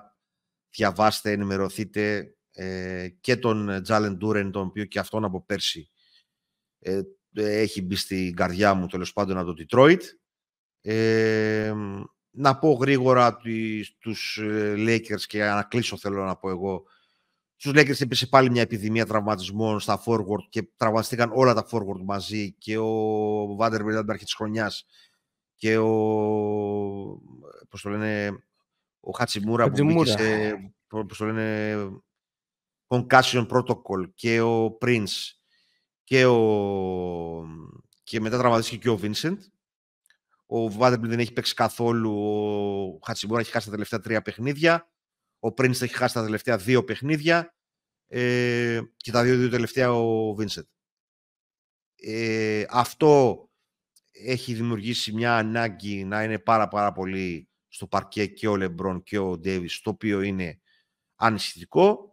διαβάστε, 0.70 1.32
ενημερωθείτε, 1.32 2.36
ε, 2.54 3.10
και 3.22 3.36
τον 3.36 3.82
Τζάλεν 3.84 4.18
Ντούρεν, 4.18 4.52
τον 4.52 4.66
οποίο 4.66 4.86
και 4.86 5.00
αυτόν 5.00 5.24
από 5.24 5.42
πέρσι 5.46 5.90
ε, 6.80 7.02
έχει 7.34 7.82
μπει 7.82 7.96
στην 7.96 8.36
καρδιά 8.36 8.74
μου 8.74 8.88
τέλος 8.88 9.14
πάντων 9.14 9.38
από 9.38 9.54
το 9.54 9.66
Detroit. 9.68 10.02
Ε, 10.82 11.74
να 12.32 12.58
πω 12.58 12.72
γρήγορα 12.72 13.28
ότι 13.28 13.84
στους 13.84 14.38
ε, 14.38 14.74
Lakers 14.78 15.22
και 15.28 15.44
να 15.44 15.64
κλείσω 15.64 15.98
θέλω 15.98 16.26
να 16.26 16.36
πω 16.36 16.50
εγώ. 16.50 16.84
Στους 17.56 17.72
Lakers 17.76 18.02
έπεσε 18.02 18.28
πάλι 18.28 18.50
μια 18.50 18.62
επιδημία 18.62 19.06
τραυματισμών 19.06 19.80
στα 19.80 20.04
forward 20.06 20.44
και 20.50 20.70
τραυματιστήκαν 20.78 21.32
όλα 21.34 21.54
τα 21.54 21.68
forward 21.72 22.02
μαζί. 22.04 22.52
Και 22.52 22.78
ο 22.78 23.58
Vanderbilt 23.60 24.04
αρχής 24.08 24.26
της 24.26 24.34
χρονιάς. 24.34 24.86
Και 25.56 25.78
ο 25.78 25.92
πώς 27.70 27.82
το 27.82 27.90
λένε 27.90 28.44
ο 29.00 29.12
Χατσιμούρα, 29.12 29.70
που 29.70 29.84
μπήκε 29.84 30.06
σε, 30.06 30.54
πώς 30.88 31.18
το 31.18 31.26
λένε, 31.26 31.78
concussion 32.92 33.48
protocol 33.48 34.14
και 34.14 34.42
ο 34.42 34.78
Prince 34.82 35.32
και, 36.04 36.26
ο, 36.26 37.46
και 38.04 38.20
μετά 38.20 38.38
τραυματίστηκε 38.38 38.78
και 38.78 38.90
ο 38.90 39.00
Vincent. 39.02 39.38
Ο 40.46 40.78
Vanderbilt 40.80 41.00
δεν 41.00 41.20
έχει 41.20 41.34
παίξει 41.34 41.54
καθόλου. 41.54 42.14
Ο 42.94 43.00
Χατσιμούρα 43.06 43.40
έχει 43.40 43.52
χάσει 43.52 43.66
τα 43.66 43.72
τελευταία 43.72 44.00
τρία 44.00 44.22
παιχνίδια. 44.22 44.92
Ο 45.40 45.48
Prince 45.48 45.82
έχει 45.82 45.96
χάσει 45.96 46.14
τα 46.14 46.24
τελευταία 46.24 46.58
δύο 46.58 46.84
παιχνίδια. 46.84 47.56
Ε, 48.08 48.82
και 48.98 49.12
τα 49.12 49.24
δύο, 49.24 49.38
δύο 49.38 49.50
τελευταία 49.50 49.94
ο 49.94 50.36
Vincent. 50.40 50.68
Ε, 51.96 52.66
αυτό 52.70 53.46
έχει 54.12 54.54
δημιουργήσει 54.54 55.14
μια 55.14 55.38
ανάγκη 55.38 56.04
να 56.04 56.24
είναι 56.24 56.40
πάρα 56.40 56.68
πάρα 56.68 56.92
πολύ 56.92 57.50
στο 57.68 57.88
παρκέ 57.88 58.26
και 58.26 58.48
ο 58.48 58.56
Λεμπρόν 58.56 59.04
και 59.04 59.18
ο 59.18 59.38
Ντέβις, 59.38 59.82
το 59.82 59.90
οποίο 59.90 60.22
είναι 60.22 60.62
ανησυχητικό. 61.16 62.11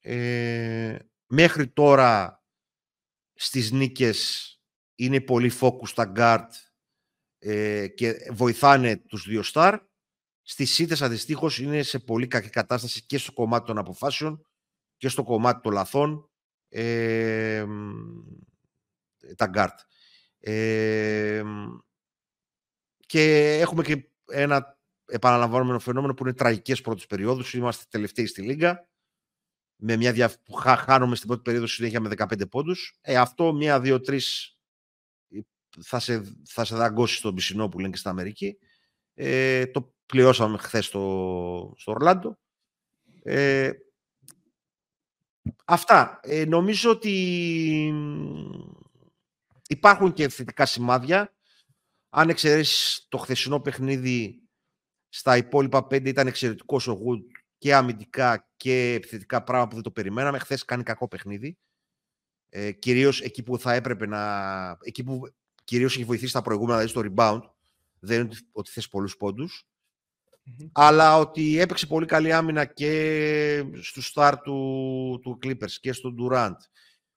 Ε, 0.00 0.98
μέχρι 1.26 1.68
τώρα 1.68 2.42
στις 3.34 3.70
νίκες 3.70 4.48
είναι 4.94 5.20
πολύ 5.20 5.52
focus 5.60 5.86
στα 5.86 6.12
guard 6.16 6.48
ε, 7.38 7.88
και 7.88 8.14
βοηθάνε 8.32 8.96
τους 8.96 9.28
δύο 9.28 9.42
star. 9.44 9.78
Στις 10.42 10.74
σίτες 10.74 11.02
αντιστοίχως 11.02 11.58
είναι 11.58 11.82
σε 11.82 11.98
πολύ 11.98 12.26
κακή 12.26 12.48
κατάσταση 12.48 13.06
και 13.06 13.18
στο 13.18 13.32
κομμάτι 13.32 13.66
των 13.66 13.78
αποφάσεων 13.78 14.46
και 14.96 15.08
στο 15.08 15.22
κομμάτι 15.22 15.60
των 15.60 15.72
λαθών 15.72 16.30
ε, 16.68 17.64
τα 19.36 19.50
guard. 19.54 19.76
Ε, 20.38 21.42
και 23.06 23.54
έχουμε 23.60 23.82
και 23.82 24.10
ένα 24.30 24.78
επαναλαμβανόμενο 25.04 25.78
φαινόμενο 25.78 26.14
που 26.14 26.22
είναι 26.22 26.34
τραγικές 26.34 26.80
πρώτες 26.80 27.06
περιόδους. 27.06 27.54
Είμαστε 27.54 27.84
τελευταίοι 27.88 28.26
στη 28.26 28.42
Λίγκα 28.42 28.89
με 29.80 29.96
μια 29.96 30.12
δια... 30.12 30.32
που 30.44 30.52
χάνουμε 30.52 31.16
στην 31.16 31.28
πρώτη 31.28 31.42
περίοδο 31.42 31.66
συνέχεια 31.66 32.00
με 32.00 32.10
15 32.16 32.50
πόντους. 32.50 32.98
Ε, 33.00 33.16
αυτό 33.16 33.52
μία, 33.52 33.80
δύο, 33.80 34.00
τρεις 34.00 34.54
θα 35.82 35.98
σε, 35.98 36.22
θα 36.46 36.64
σε 36.64 36.76
δαγκώσει 36.76 37.16
στον 37.16 37.34
πισινό 37.34 37.68
που 37.68 37.78
λένε 37.78 37.90
και 37.90 37.98
στην 37.98 38.10
Αμερική. 38.10 38.58
Ε, 39.14 39.66
το 39.66 39.94
πληρώσαμε 40.06 40.58
χθες 40.58 40.86
στο, 40.86 41.74
στο 41.76 41.92
Ορλάντο. 41.92 42.38
Ε, 43.22 43.70
αυτά. 45.64 46.20
Ε, 46.22 46.44
νομίζω 46.44 46.90
ότι 46.90 47.14
υπάρχουν 49.68 50.12
και 50.12 50.28
θετικά 50.28 50.66
σημάδια. 50.66 51.34
Αν 52.08 52.28
εξαιρέσεις 52.28 53.06
το 53.08 53.18
χθεσινό 53.18 53.60
παιχνίδι, 53.60 54.42
στα 55.08 55.36
υπόλοιπα 55.36 55.86
πέντε 55.86 56.08
ήταν 56.08 56.26
εξαιρετικός 56.26 56.86
ο 56.86 56.92
Γουντ 56.92 57.22
και 57.60 57.74
αμυντικά 57.74 58.48
και 58.56 58.92
επιθετικά 58.92 59.42
πράγμα 59.42 59.68
που 59.68 59.74
δεν 59.74 59.82
το 59.82 59.90
περιμέναμε. 59.90 60.38
Χθες 60.38 60.64
κάνει 60.64 60.82
κακό 60.82 61.08
παιχνίδι. 61.08 61.58
Ε, 62.48 62.72
κυρίως 62.72 63.20
εκεί 63.20 63.42
που 63.42 63.58
θα 63.58 63.72
έπρεπε 63.72 64.06
να... 64.06 64.22
Εκεί 64.82 65.04
που 65.04 65.20
κυρίως 65.64 65.94
έχει 65.94 66.04
βοηθήσει 66.04 66.32
τα 66.32 66.42
προηγούμενα, 66.42 66.78
δηλαδή 66.78 67.08
στο 67.08 67.14
rebound. 67.14 67.40
Δεν 67.98 68.20
είναι 68.20 68.30
ότι 68.52 68.70
θες 68.70 68.88
πολλούς 68.88 69.16
Αλλά 70.72 71.18
ότι 71.18 71.58
έπαιξε 71.58 71.86
πολύ 71.86 72.06
καλή 72.06 72.32
άμυνα 72.32 72.64
και 72.64 73.64
στο 73.80 74.02
start 74.14 74.36
του, 74.42 75.18
του 75.22 75.38
Clippers 75.42 75.72
και 75.80 75.92
στον 75.92 76.16
Durant. 76.20 76.56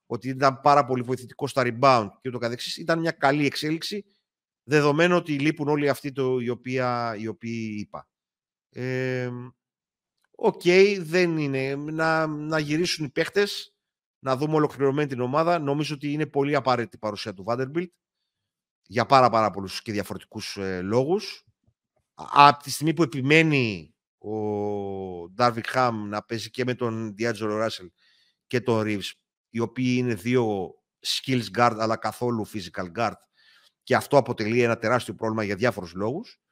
Ότι 0.06 0.30
ήταν 0.30 0.60
πάρα 0.62 0.86
πολύ 0.86 1.02
βοηθητικός 1.02 1.50
στα 1.50 1.64
rebound 1.66 2.10
και 2.22 2.30
ούτω 2.30 2.38
καθεξής. 2.38 2.78
Ήταν 2.78 3.00
μια 3.00 3.12
καλή 3.12 3.46
εξέλιξη, 3.46 4.06
δεδομένου 4.64 5.16
ότι 5.16 5.40
λείπουν 5.40 5.68
όλοι 5.68 5.90
αυτοί 5.90 6.12
το, 6.12 6.40
οι, 6.40 6.50
οποία, 6.50 7.16
οι 7.20 7.28
οποίοι 7.28 7.76
είπα. 7.80 8.08
Ε, 8.70 9.30
OK, 10.36 10.62
okay, 10.64 10.98
δεν 11.00 11.38
είναι. 11.38 11.76
Να, 11.76 12.28
να 12.28 12.60
γυρίσουν 12.60 13.06
οι 13.06 13.10
παίχτες, 13.10 13.76
να 14.20 14.38
δούμε 14.38 14.56
ολοκληρωμένη 14.56 15.10
την 15.10 15.20
ομάδα. 15.22 15.60
Νομίζω 15.60 15.96
ότι 15.96 16.12
είναι 16.12 16.26
πολύ 16.26 16.56
απαραίτητη 16.56 16.96
η 16.96 17.00
παρουσία 17.00 17.34
του 17.34 17.46
Vanderbilt 17.48 17.90
για 18.86 19.06
πάρα, 19.06 19.30
πάρα 19.30 19.50
πολλούς 19.50 19.82
και 19.82 19.92
διαφορετικούς 19.92 20.58
ε, 20.58 20.82
λόγους. 20.82 21.46
Από 22.14 22.64
τη 22.64 22.72
στιγμή 22.72 22.94
που 22.94 23.04
επιμένει 23.04 23.96
ο 24.18 25.30
Ντάρβικ 25.30 25.68
Χαμ 25.68 26.08
να 26.08 26.24
παίζει 26.24 26.50
και 26.50 26.64
με 26.64 26.74
τον 26.74 27.16
D'Angelo 27.20 27.40
Ράσελ 27.40 27.92
και 28.48 28.62
τον 28.62 28.84
Reeves, 28.86 29.12
οι 29.50 29.60
οποίοι 29.60 29.96
είναι 29.98 30.14
δύο 30.14 30.74
skills 31.06 31.46
guard 31.58 31.76
αλλά 31.80 31.98
καθόλου 31.98 32.48
physical 32.48 32.92
guard 32.98 33.14
και 33.84 33.96
αυτό 33.96 34.18
αποτελεί 34.18 34.62
ένα 34.62 34.78
τεράστιο 34.78 35.14
πρόβλημα 35.16 35.44
για 35.44 35.56
διάφορους 35.56 35.94
λόγους. 35.94 36.43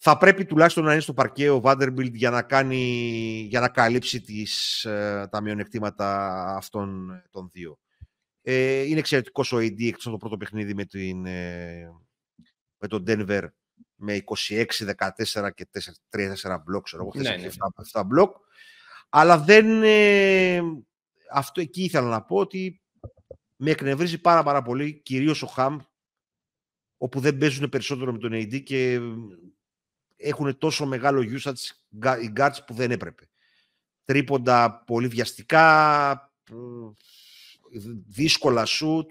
Θα 0.00 0.16
πρέπει 0.16 0.44
τουλάχιστον 0.44 0.84
να 0.84 0.92
είναι 0.92 1.00
στο 1.00 1.14
παρκέ 1.14 1.50
ο 1.50 1.60
Vanderbilt 1.64 2.12
για 2.12 2.30
να, 2.30 2.42
κάνει, 2.42 2.84
για 3.48 3.60
να 3.60 3.68
καλύψει 3.68 4.20
τις, 4.20 4.84
ε, 4.84 5.28
τα 5.30 5.40
μειονεκτήματα 5.40 6.36
αυτών 6.56 7.10
των 7.30 7.48
δύο. 7.52 7.78
Ε, 8.42 8.82
είναι 8.82 8.98
εξαιρετικό 8.98 9.44
ο 9.52 9.56
AD 9.56 9.86
εκτός 9.86 10.06
από 10.06 10.10
το 10.10 10.16
πρώτο 10.16 10.36
παιχνίδι 10.36 10.74
με, 10.74 10.84
την, 10.84 11.26
ε, 11.26 11.88
με 12.78 12.88
τον 12.88 13.04
Denver 13.06 13.48
με 13.94 14.22
26, 14.48 14.64
14 15.32 15.50
και 15.54 15.68
3-4 16.10 16.58
μπλοκ, 16.64 16.84
ξέρω 16.84 17.02
εγώ, 17.02 17.22
ναι, 17.22 17.36
ναι. 17.36 17.48
7, 17.92 18.00
7 18.00 18.06
μπλοκ. 18.06 18.36
Αλλά 19.08 19.38
δεν... 19.38 19.82
Ε, 19.82 20.60
αυτό 21.32 21.60
εκεί 21.60 21.82
ήθελα 21.82 22.08
να 22.08 22.22
πω 22.22 22.36
ότι 22.36 22.82
με 23.56 23.70
εκνευρίζει 23.70 24.20
πάρα 24.20 24.42
πάρα 24.42 24.62
πολύ, 24.62 25.00
κυρίως 25.02 25.42
ο 25.42 25.46
Χαμ, 25.46 25.78
όπου 26.96 27.20
δεν 27.20 27.38
παίζουν 27.38 27.68
περισσότερο 27.68 28.12
με 28.12 28.18
τον 28.18 28.32
AD 28.32 28.62
και 28.62 29.00
έχουν 30.18 30.58
τόσο 30.58 30.86
μεγάλο 30.86 31.20
usage 31.20 31.64
οι 32.22 32.32
guards 32.36 32.58
που 32.66 32.74
δεν 32.74 32.90
έπρεπε. 32.90 33.28
Τρίποντα 34.04 34.82
πολύ 34.86 35.08
βιαστικά, 35.08 36.32
δύσκολα 38.06 38.64
σουτ 38.64 39.10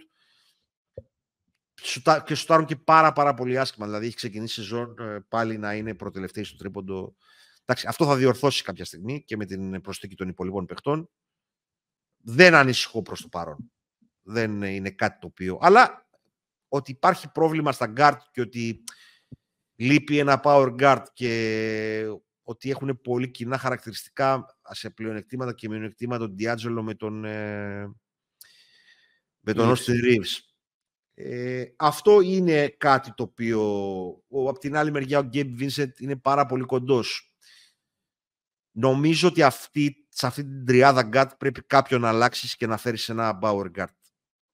και 2.26 2.36
σουτάρουν 2.36 2.66
και 2.66 2.76
πάρα 2.76 3.14
πάρα 3.14 3.34
πολύ 3.34 3.60
άσχημα. 3.60 3.86
Δηλαδή 3.86 4.06
έχει 4.06 4.16
ξεκινήσει 4.16 4.60
η 4.60 4.64
σεζόν 4.64 4.96
ε, 5.00 5.20
πάλι 5.28 5.58
να 5.58 5.74
είναι 5.74 5.94
προτελευταίοι 5.94 6.44
στο 6.44 6.58
τρίποντο. 6.58 7.16
Εντάξει, 7.62 7.88
αυτό 7.88 8.06
θα 8.06 8.16
διορθώσει 8.16 8.64
κάποια 8.64 8.86
στιγμή 8.86 9.24
και 9.24 9.38
με 9.38 9.46
την 9.46 9.82
προσθήκη 9.82 10.16
των 10.16 10.28
υπολείπων 10.28 10.66
παιχτών. 10.66 11.10
Δεν 12.18 12.56
ανησυχώ 12.56 13.02
προς 13.02 13.22
το 13.22 13.28
παρόν. 13.28 13.72
Δεν 14.22 14.62
είναι 14.62 14.90
κάτι 14.90 15.20
το 15.20 15.28
οποίο... 15.28 15.58
Αλλά 15.62 16.08
ότι 16.68 16.92
υπάρχει 16.92 17.32
πρόβλημα 17.32 17.72
στα 17.72 17.94
guard 17.98 18.18
και 18.32 18.42
ότι 18.42 18.84
λείπει 19.78 20.18
ένα 20.18 20.42
power 20.44 20.76
guard 20.80 21.04
και 21.14 22.06
ότι 22.44 22.70
έχουν 22.70 23.02
πολύ 23.02 23.32
κοινά 23.32 23.58
χαρακτηριστικά 23.58 24.58
σε 24.70 24.90
πλεονεκτήματα 24.90 25.54
και 25.54 25.70
μειονεκτήματα 25.70 26.28
τον 26.28 26.36
Diagelo 26.40 26.82
με 26.82 26.94
τον, 26.94 27.26
ε, 27.26 27.86
με 29.40 29.54
τον 29.54 29.74
Austin 29.76 30.06
Reeves. 30.06 30.40
Ε, 31.14 31.64
αυτό 31.76 32.22
είναι 32.22 32.68
κάτι 32.68 33.14
το 33.14 33.24
οποίο 33.24 33.62
ο, 34.28 34.50
από 34.50 34.60
την 34.60 34.76
άλλη 34.76 34.92
μεριά 34.92 35.20
ο 35.20 35.30
Gabe 35.34 35.60
Vincent 35.60 36.00
είναι 36.00 36.16
πάρα 36.16 36.46
πολύ 36.46 36.64
κοντός. 36.64 37.36
Νομίζω 38.72 39.28
ότι 39.28 39.44
αυτή, 39.44 40.08
σε 40.10 40.28
αυτή 40.28 40.44
την 40.44 40.66
τριάδα 40.66 41.10
guard 41.14 41.30
πρέπει 41.38 41.62
κάποιον 41.62 42.02
να 42.02 42.10
αλλάξεις 42.10 42.56
και 42.56 42.68
να 42.68 42.78
φέρεις 42.78 43.10
ένα 43.10 43.40
power 43.42 43.66
guard 43.76 43.96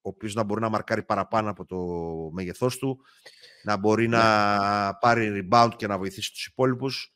ο 0.04 0.08
οποίος 0.08 0.34
να 0.34 0.42
μπορεί 0.42 0.60
να 0.60 0.68
μαρκάρει 0.68 1.02
παραπάνω 1.02 1.50
από 1.50 1.64
το 1.64 1.76
μέγεθός 2.32 2.78
του, 2.78 3.00
να 3.64 3.76
μπορεί 3.76 4.08
να 4.08 4.56
ναι. 4.86 4.92
πάρει 5.00 5.48
rebound 5.50 5.70
και 5.76 5.86
να 5.86 5.98
βοηθήσει 5.98 6.32
τους 6.32 6.46
υπόλοιπους. 6.46 7.14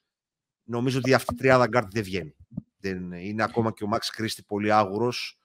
Νομίζω 0.64 0.98
ότι 0.98 1.14
αυτή 1.14 1.34
η 1.34 1.36
τριάδα 1.36 1.68
guard 1.72 1.88
δεν 1.90 2.02
βγαίνει. 2.02 2.34
Δεν, 2.80 3.12
είναι 3.12 3.42
ακόμα 3.42 3.72
και 3.72 3.84
ο 3.84 3.88
Max 3.92 4.22
Christie 4.22 4.44
πολύ 4.46 4.72
άγουρος. 4.72 5.40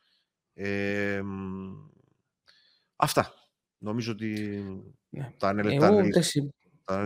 Ε, 0.53 1.21
Αυτά. 2.95 3.33
Νομίζω 3.77 4.11
ότι 4.11 4.61
ναι. 5.09 5.31
τα 5.37 5.47
ανέλεπτα 5.47 5.85
Εγώ, 5.85 6.01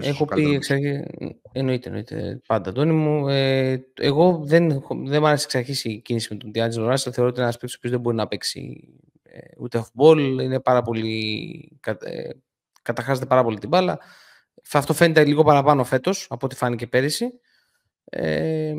Έχω 0.01 0.25
πει 0.25 0.53
εξ 0.53 0.71
αρχή, 0.71 1.03
εννοείται, 1.51 1.87
εννοείται 1.87 2.41
πάντα, 2.47 2.71
Τόνι 2.71 2.93
μου. 2.93 3.27
Ε, 3.27 3.85
εγώ 3.93 4.41
δεν, 4.43 4.69
δεν 4.89 5.19
μου 5.21 5.27
άρεσε 5.27 5.45
εξ 5.45 5.55
αρχής 5.55 5.83
η 5.83 6.01
κίνηση 6.01 6.33
με 6.33 6.39
τον 6.39 6.51
Διάντζελο 6.51 6.87
Ράσελ. 6.87 7.11
Θεωρώ 7.15 7.29
ότι 7.29 7.39
είναι 7.39 7.47
ένας 7.47 7.59
παίκτης 7.59 7.79
που 7.79 7.89
δεν 7.89 7.99
μπορεί 7.99 8.15
να 8.15 8.27
παίξει 8.27 8.89
ε, 9.23 9.39
ούτε 9.57 9.83
off-ball. 9.83 10.17
Είναι 10.41 10.59
πάρα 10.59 10.81
πολύ. 10.81 11.79
Ε, 12.87 12.93
καταχάζεται 12.93 13.25
πάρα 13.25 13.43
πολύ 13.43 13.59
την 13.59 13.69
μπάλα. 13.69 13.99
Αυτό 14.73 14.93
φαίνεται 14.93 15.25
λίγο 15.25 15.43
παραπάνω 15.43 15.83
φέτος 15.83 16.27
από 16.29 16.45
ό,τι 16.45 16.55
φάνηκε 16.55 16.87
πέρυσι. 16.87 17.39
Ε, 18.05 18.73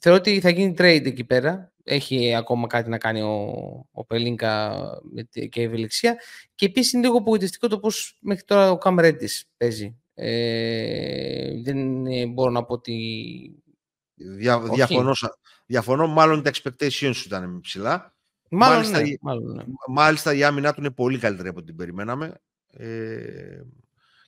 θεωρώ 0.00 0.18
ότι 0.18 0.40
θα 0.40 0.50
γίνει 0.50 0.74
trade 0.78 1.06
εκεί 1.06 1.24
πέρα. 1.24 1.72
Έχει 1.84 2.34
ακόμα 2.34 2.66
κάτι 2.66 2.88
να 2.88 2.98
κάνει 2.98 3.22
ο, 3.22 3.52
ο 3.92 4.04
Πελίνκα 4.04 4.82
και 5.50 5.60
η 5.60 5.64
ευελιξία. 5.64 6.20
Και 6.54 6.66
επίσης 6.66 6.92
είναι 6.92 7.02
λίγο 7.06 7.18
απογοητευτικό 7.18 7.68
το 7.68 7.78
πώς 7.78 8.16
μέχρι 8.20 8.44
τώρα 8.44 8.70
ο 8.70 8.78
Καμ 8.78 8.96
παίζει. 9.56 9.96
Ε, 10.14 11.62
δεν 11.62 11.78
μπορώ 12.32 12.50
να 12.50 12.64
πω 12.64 12.72
ότι. 12.72 12.96
Δια, 14.14 14.60
διαφωνώ, 14.60 15.12
διαφωνώ, 15.66 16.06
μάλλον 16.06 16.42
τα 16.42 16.50
expectations 16.50 17.14
σου 17.14 17.24
ήταν 17.26 17.60
ψηλά. 17.60 18.14
Μάλλον, 18.50 18.76
μάλιστα, 18.76 19.00
ναι, 19.00 19.14
μάλλον, 19.20 19.54
ναι. 19.54 19.62
μάλιστα 19.88 20.34
η 20.34 20.44
άμυνά 20.44 20.72
του 20.72 20.80
είναι 20.80 20.90
πολύ 20.90 21.18
καλύτερη 21.18 21.48
από 21.48 21.58
ό,τι 21.58 21.66
την 21.66 21.76
περιμέναμε. 21.76 22.40
Ε, 22.76 23.62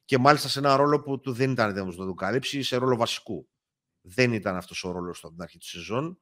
και 0.05 0.19
μάλιστα 0.19 0.49
σε 0.49 0.59
ένα 0.59 0.77
ρόλο 0.77 1.01
που 1.01 1.21
του 1.21 1.33
δεν 1.33 1.51
ήταν 1.51 1.71
έτοιμος 1.71 1.97
να 1.97 2.07
το 2.07 2.15
καλύψει, 2.15 2.63
σε 2.63 2.77
ρόλο 2.77 2.97
βασικού. 2.97 3.49
Δεν 4.01 4.33
ήταν 4.33 4.57
αυτός 4.57 4.85
ο 4.85 4.91
ρόλος 4.91 5.21
του 5.21 5.27
από 5.27 5.35
την 5.35 5.45
αρχή 5.45 5.59
της 5.59 5.69
σεζόν. 5.69 6.19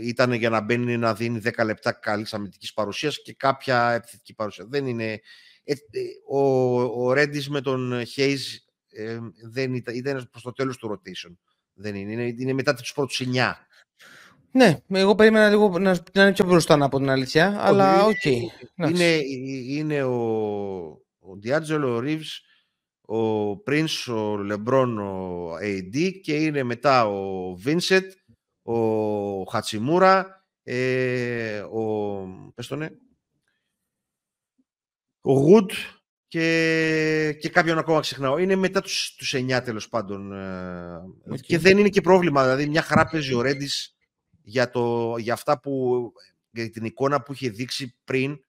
Ήταν 0.00 0.32
για 0.32 0.50
να 0.50 0.60
μπαίνει 0.60 0.96
να 0.96 1.14
δίνει 1.14 1.40
10 1.44 1.64
λεπτά 1.64 1.92
καλής 1.92 2.34
αμυντικής 2.34 2.72
παρουσίας 2.72 3.22
και 3.22 3.34
κάποια 3.34 3.90
επιθετική 3.90 4.34
παρουσία. 4.34 4.66
Δεν 4.68 4.86
είναι... 4.86 5.20
Ε, 5.64 5.72
ε, 5.72 6.00
ο, 6.28 6.80
ο 6.82 7.12
Reddish 7.12 7.48
με 7.48 7.60
τον 7.60 7.92
Hayes 8.16 8.40
ε, 8.88 9.18
δεν 9.50 9.74
ήταν, 9.74 9.94
ήταν 9.94 10.28
προς 10.30 10.42
το 10.42 10.52
τέλος 10.52 10.76
του 10.76 10.88
rotation. 10.92 11.36
Δεν 11.72 11.94
είναι. 11.94 12.12
είναι, 12.12 12.34
είναι 12.38 12.52
μετά 12.52 12.74
τους 12.74 12.92
πρώτους 12.92 13.22
9. 13.24 13.52
Ναι, 14.56 14.78
εγώ 14.88 15.14
περίμενα 15.14 15.48
λίγο 15.48 15.78
να, 15.78 16.02
να 16.12 16.22
είναι 16.22 16.32
πιο 16.32 16.44
μπροστά 16.44 16.84
από 16.84 16.98
την 16.98 17.10
αλήθεια, 17.10 17.56
αλλά 17.60 18.04
OK. 18.04 18.14
Okay. 18.24 18.40
Είναι, 18.88 19.20
είναι 19.68 20.02
ο, 20.02 20.14
ο 21.18 21.36
Διάτζελο, 21.36 21.94
ο 21.94 21.98
Ρίβς, 21.98 22.42
ο 23.00 23.50
Prince, 23.50 24.14
ο 24.14 24.36
Λεμπρόν, 24.36 24.98
ο 24.98 25.50
AD 25.62 26.20
και 26.22 26.34
είναι 26.34 26.62
μετά 26.62 27.06
ο 27.06 27.54
Βίνσετ, 27.54 28.12
ο 28.62 28.78
Χατσιμούρα, 29.42 30.46
ε, 30.62 31.58
ο, 31.58 32.26
πες 32.54 32.66
το 32.66 32.76
ναι, 32.76 32.88
ο 35.20 35.32
Γουτ 35.32 35.72
και, 36.28 37.36
και 37.40 37.48
κάποιον 37.48 37.78
ακόμα 37.78 38.00
ξεχνάω. 38.00 38.38
Είναι 38.38 38.56
μετά 38.56 38.80
τους, 38.80 39.14
τους 39.18 39.34
9 39.36 39.60
τέλος 39.64 39.88
πάντων. 39.88 40.32
Okay. 40.32 41.34
Ε, 41.34 41.38
και 41.38 41.58
δεν 41.58 41.78
είναι 41.78 41.88
και 41.88 42.00
πρόβλημα. 42.00 42.42
Δηλαδή 42.42 42.68
μια 42.68 42.82
χαρά 42.82 43.06
παίζει 43.06 43.34
ο 43.34 43.42
Ρέντις 43.42 43.93
για, 44.44 44.70
το, 44.70 45.14
για 45.18 45.32
αυτά 45.32 45.60
που, 45.60 46.12
για 46.50 46.70
την 46.70 46.84
εικόνα 46.84 47.22
που 47.22 47.32
είχε 47.32 47.48
δείξει 47.50 47.96
πριν. 48.04 48.40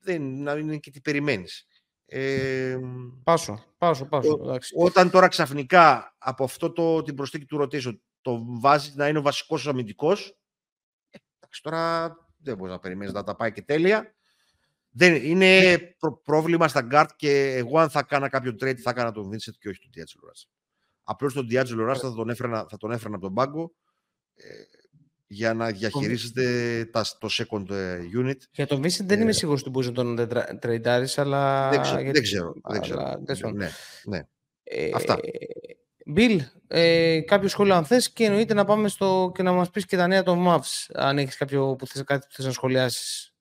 Δεν 0.00 0.22
είναι 0.46 0.76
και 0.76 0.90
τι 0.90 1.00
περιμένεις. 1.00 1.66
Ε, 2.06 2.78
πάσο, 3.24 3.64
πάσο, 3.78 4.06
πάσο. 4.06 4.38
όταν 4.74 5.10
τώρα 5.10 5.28
ξαφνικά 5.28 6.14
από 6.18 6.44
αυτό 6.44 6.72
το, 6.72 7.02
την 7.02 7.14
προσθήκη 7.14 7.44
του 7.44 7.62
rotation 7.62 7.98
το 8.20 8.44
βάζεις 8.60 8.94
να 8.94 9.08
είναι 9.08 9.18
ο 9.18 9.22
βασικός 9.22 9.66
αμυντικός, 9.66 10.38
ε, 11.10 11.18
εντάξει, 11.38 11.62
τώρα 11.62 12.16
δεν 12.36 12.56
μπορείς 12.56 12.72
να 12.72 12.78
περιμένεις 12.78 13.12
να 13.12 13.22
τα 13.22 13.36
πάει 13.36 13.52
και 13.52 13.62
τέλεια. 13.62 14.14
Δεν, 14.90 15.14
είναι 15.14 15.78
πρόβλημα 16.24 16.68
στα 16.68 16.86
guard 16.90 17.08
και 17.16 17.54
εγώ 17.54 17.78
αν 17.78 17.90
θα 17.90 18.02
κάνα 18.02 18.28
κάποιο 18.28 18.50
trade 18.50 18.76
θα 18.76 18.90
έκανα 18.90 19.12
τον 19.12 19.30
Vincent 19.30 19.54
και 19.58 19.68
όχι 19.68 19.78
τον 19.80 19.90
D'Angelo 19.94 20.28
Russell. 20.28 20.50
Απλώς 21.02 21.32
τον 21.34 21.46
D'Angelo 21.50 21.90
Russell 21.90 22.00
θα 22.00 22.14
τον 22.14 22.30
έφερνα, 22.30 22.66
θα 22.68 22.76
τον 22.76 22.90
έφερνα 22.90 23.16
από 23.16 23.24
τον 23.24 23.34
πάγκο 23.34 23.74
ε, 24.34 24.44
για 25.32 25.54
να 25.54 25.66
διαχειρίζεται 25.66 26.44
τα, 26.92 27.04
το 27.18 27.28
second 27.30 27.70
ε, 27.70 27.98
unit. 28.24 28.36
Για 28.50 28.66
τον 28.66 28.80
Vincent 28.82 29.04
δεν 29.04 29.20
είμαι 29.20 29.30
ε, 29.30 29.32
σίγουρος 29.32 29.60
ότι 29.60 29.70
μπορείς 29.70 29.88
να 29.88 29.94
τον 29.94 30.28
τρέιντάρεις, 30.60 31.18
αλλά... 31.18 31.70
Δεν 31.70 31.80
ξέρω, 31.80 32.02
δεν 32.02 32.22
ξέρω. 32.22 32.54
Δεν 33.24 33.34
ξέρω. 33.34 33.50
Ναι, 33.50 33.68
ναι. 34.04 34.20
Ε, 34.62 34.90
Αυτά. 34.94 35.18
Μπιλ, 36.06 36.42
ε, 36.68 37.20
κάποιο 37.20 37.48
σχόλιο 37.48 37.74
αν 37.74 37.84
θες 37.84 38.12
και 38.12 38.24
εννοείται 38.24 38.54
να 38.54 38.64
πάμε 38.64 38.88
στο, 38.88 39.32
και 39.34 39.42
να 39.42 39.52
μας 39.52 39.70
πεις 39.70 39.86
και 39.86 39.96
τα 39.96 40.06
νέα 40.06 40.22
των 40.22 40.44
Mavs, 40.48 40.90
αν 40.94 41.18
έχεις 41.18 41.36
κάποιο 41.36 41.76
που 41.78 41.86
θες, 41.86 42.02
κάτι 42.04 42.26
που 42.28 42.34
θες 42.34 42.44
να 42.44 42.52
σχολιάσεις. 42.52 43.34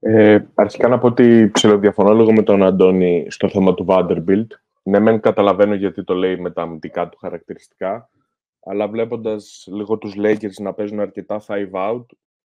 Ε, 0.00 0.38
αρχικά 0.54 0.88
να 0.88 0.98
πω 0.98 1.06
ότι 1.06 1.50
ψηλοδιαφωνώ 1.52 2.14
λίγο 2.14 2.32
με 2.32 2.42
τον 2.42 2.62
Αντώνη 2.62 3.26
στο 3.28 3.48
θέμα 3.48 3.74
του 3.74 3.86
Vanderbilt. 3.88 4.46
Ναι, 4.82 4.98
μεν 4.98 5.20
καταλαβαίνω 5.20 5.74
γιατί 5.74 6.04
το 6.04 6.14
λέει 6.14 6.36
με 6.36 6.50
τα 6.50 6.62
αμυντικά 6.62 7.08
του 7.08 7.18
χαρακτηριστικά, 7.18 8.10
αλλά 8.68 8.88
βλέποντας 8.88 9.68
λίγο 9.70 9.98
τους 9.98 10.14
Lakers 10.16 10.54
να 10.58 10.74
παίζουν 10.74 11.00
αρκετά 11.00 11.44
five 11.46 11.70
out, 11.70 12.04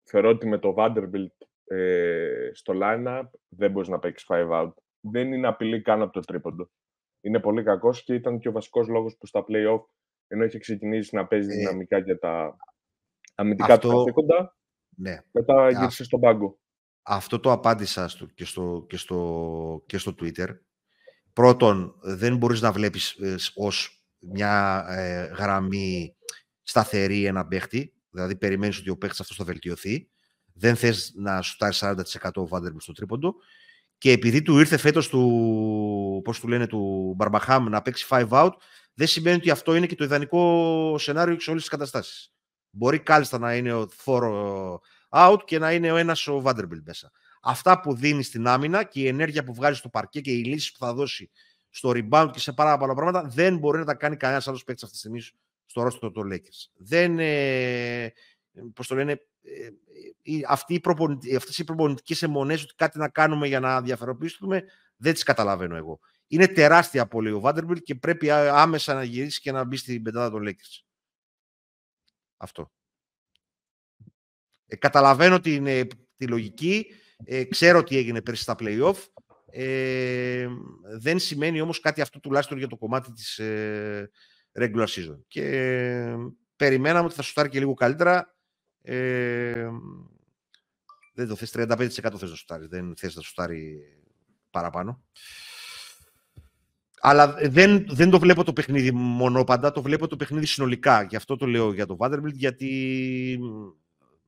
θεωρώ 0.02 0.28
ότι 0.28 0.46
με 0.46 0.58
το 0.58 0.74
Vanderbilt 0.78 1.46
ε, 1.64 2.50
στο 2.52 2.74
line-up 2.82 3.24
δεν 3.48 3.70
μπορείς 3.70 3.88
να 3.88 3.98
παίξεις 3.98 4.28
five 4.30 4.50
out. 4.50 4.72
Δεν 5.00 5.32
είναι 5.32 5.46
απειλή 5.46 5.82
καν 5.82 6.02
από 6.02 6.12
το 6.12 6.20
τρίποντο. 6.20 6.70
Είναι 7.20 7.40
πολύ 7.40 7.62
κακός 7.62 8.04
και 8.04 8.14
ήταν 8.14 8.38
και 8.38 8.48
ο 8.48 8.52
βασικός 8.52 8.88
λόγος 8.88 9.16
που 9.16 9.26
στα 9.26 9.44
play-off, 9.48 9.84
ενώ 10.26 10.44
είχε 10.44 10.58
ξεκινήσει 10.58 11.14
να 11.14 11.26
παίζει 11.26 11.52
ε, 11.52 11.56
δυναμικά 11.56 11.98
για 11.98 12.18
τα 12.18 12.56
αμυντικά 13.34 13.72
αυτό... 13.72 13.88
του 13.88 13.96
καθήκοντα, 13.96 14.56
ναι. 14.96 15.20
μετά 15.30 15.70
γύρισε 15.70 16.04
στον 16.04 16.20
πάγκο. 16.20 16.58
Αυτό 17.02 17.40
το 17.40 17.52
απάντησα 17.52 18.08
στο, 18.08 18.26
και, 18.26 18.44
στο, 18.44 18.84
και, 18.88 18.96
στο, 18.96 19.82
και 19.86 19.98
στο 19.98 20.14
Twitter. 20.20 20.48
Πρώτον, 21.32 21.94
δεν 22.00 22.36
μπορείς 22.36 22.60
να 22.60 22.72
βλέπεις 22.72 23.10
ε, 23.10 23.34
ως 23.54 24.05
μια 24.18 24.84
ε, 24.88 25.24
γραμμή 25.24 26.16
σταθερή 26.62 27.24
ένα 27.24 27.46
παίχτη, 27.46 27.94
δηλαδή 28.10 28.36
περιμένεις 28.36 28.78
ότι 28.78 28.90
ο 28.90 28.96
παίχτης 28.96 29.20
αυτός 29.20 29.36
θα 29.36 29.44
βελτιωθεί. 29.44 30.08
Δεν 30.52 30.76
θες 30.76 31.12
να 31.14 31.42
σουτάρεις 31.42 31.82
40% 31.84 32.30
ο 32.34 32.46
Βάντερμπιλ 32.46 32.80
στο 32.80 32.92
τρίποντο. 32.92 33.34
Και 33.98 34.10
επειδή 34.10 34.42
του 34.42 34.58
ήρθε 34.58 34.76
φέτος 34.76 35.08
του, 35.08 36.20
πώς 36.24 36.40
του 36.40 36.48
λένε, 36.48 36.66
του 36.66 37.12
Μπαρμπαχάμ 37.16 37.68
να 37.68 37.82
παίξει 37.82 38.06
5 38.08 38.28
out, 38.28 38.52
δεν 38.94 39.06
σημαίνει 39.06 39.36
ότι 39.36 39.50
αυτό 39.50 39.74
είναι 39.74 39.86
και 39.86 39.94
το 39.94 40.04
ιδανικό 40.04 40.94
σενάριο 40.98 41.40
σε 41.40 41.50
όλες 41.50 41.62
τις 41.62 41.70
καταστάσεις. 41.70 42.32
Μπορεί 42.70 42.98
κάλλιστα 42.98 43.38
να 43.38 43.56
είναι 43.56 43.72
ο 43.72 43.88
φόρο 43.96 44.80
out 45.08 45.38
και 45.44 45.58
να 45.58 45.72
είναι 45.72 45.92
ο 45.92 45.96
ένας 45.96 46.26
ο 46.26 46.42
Vanderbilt 46.44 46.82
μέσα. 46.84 47.10
Αυτά 47.42 47.80
που 47.80 47.94
δίνεις 47.94 48.26
στην 48.26 48.46
άμυνα 48.46 48.84
και 48.84 49.00
η 49.00 49.06
ενέργεια 49.06 49.44
που 49.44 49.54
βγάζεις 49.54 49.78
στο 49.78 49.88
παρκέ 49.88 50.20
και 50.20 50.30
οι 50.30 50.44
λύσεις 50.44 50.72
που 50.72 50.78
θα 50.78 50.94
δώσει 50.94 51.30
στο 51.76 51.92
rebound 51.94 52.28
και 52.32 52.38
σε 52.38 52.52
πάρα 52.52 52.76
πολλά 52.76 52.94
πράγματα 52.94 53.22
δεν 53.28 53.58
μπορεί 53.58 53.78
να 53.78 53.84
τα 53.84 53.94
κάνει 53.94 54.16
κανένας 54.16 54.48
άλλος 54.48 54.64
παίκτης 54.64 54.82
αυτή 54.82 54.94
τη 54.94 55.00
στιγμή 55.00 55.20
στο 55.66 55.82
ρόστο 55.82 56.10
των 56.10 56.30
Lakers. 56.32 56.70
Δεν. 56.76 57.18
Ε, 57.18 58.12
Πώς 58.74 58.86
το 58.86 58.94
λένε, 58.94 59.12
ε, 59.42 59.66
ε 60.22 60.40
αυτοί 60.46 60.74
οι 60.74 61.36
αυτές 61.36 61.58
οι 61.58 61.64
προπονητικές 61.64 62.22
αιμονές 62.22 62.62
ότι 62.62 62.74
κάτι 62.74 62.98
να 62.98 63.08
κάνουμε 63.08 63.46
για 63.46 63.60
να 63.60 63.82
διαφοροποιήσουμε 63.82 64.64
δεν 64.96 65.12
τις 65.12 65.22
καταλαβαίνω 65.22 65.76
εγώ. 65.76 66.00
Είναι 66.26 66.46
τεράστια 66.46 67.02
απώλεια 67.02 67.34
ο 67.34 67.40
Vanderbilt 67.44 67.82
και 67.82 67.94
πρέπει 67.94 68.30
άμεσα 68.30 68.94
να 68.94 69.02
γυρίσει 69.02 69.40
και 69.40 69.52
να 69.52 69.64
μπει 69.64 69.76
στην 69.76 70.02
πεντάδα 70.02 70.30
των 70.30 70.48
Lakers. 70.48 70.84
Αυτό. 72.36 72.72
Ε, 74.66 74.76
καταλαβαίνω 74.76 75.40
την, 75.40 75.66
ε, 75.66 75.86
τη 76.16 76.26
λογική, 76.26 76.86
ε, 77.24 77.44
ξέρω 77.44 77.82
τι 77.82 77.96
έγινε 77.96 78.22
πέρσι 78.22 78.42
στα 78.42 78.54
play-off. 78.58 78.96
Ε, 79.50 80.48
δεν 80.98 81.18
σημαίνει 81.18 81.60
όμως 81.60 81.80
κάτι 81.80 82.00
αυτό 82.00 82.20
τουλάχιστον 82.20 82.58
για 82.58 82.66
το 82.66 82.76
κομμάτι 82.76 83.12
της 83.12 83.38
ε, 83.38 84.10
regular 84.58 84.86
season. 84.86 85.18
Και 85.28 86.14
περιμέναμε 86.56 87.06
ότι 87.06 87.14
θα 87.14 87.22
σουτάρει 87.22 87.48
και 87.48 87.58
λίγο 87.58 87.74
καλύτερα. 87.74 88.34
Ε, 88.82 89.68
δεν 91.14 91.28
το 91.28 91.36
θες, 91.36 91.52
35% 91.56 91.78
θες 92.18 92.30
να 92.30 92.36
σουτάρεις, 92.36 92.68
δεν 92.68 92.94
θες 92.96 93.16
να 93.16 93.22
σουτάρει 93.22 93.78
παραπάνω. 94.50 95.04
Αλλά 97.00 97.36
δεν, 97.42 97.86
δεν 97.88 98.10
το 98.10 98.18
βλέπω 98.18 98.44
το 98.44 98.52
παιχνίδι 98.52 98.90
μονόπαντα, 98.92 99.72
το 99.72 99.82
βλέπω 99.82 100.06
το 100.06 100.16
παιχνίδι 100.16 100.46
συνολικά. 100.46 101.02
Γι' 101.02 101.16
αυτό 101.16 101.36
το 101.36 101.46
λέω 101.46 101.72
για 101.72 101.86
το 101.86 101.96
Vanderbilt, 101.98 102.32
γιατί 102.32 103.38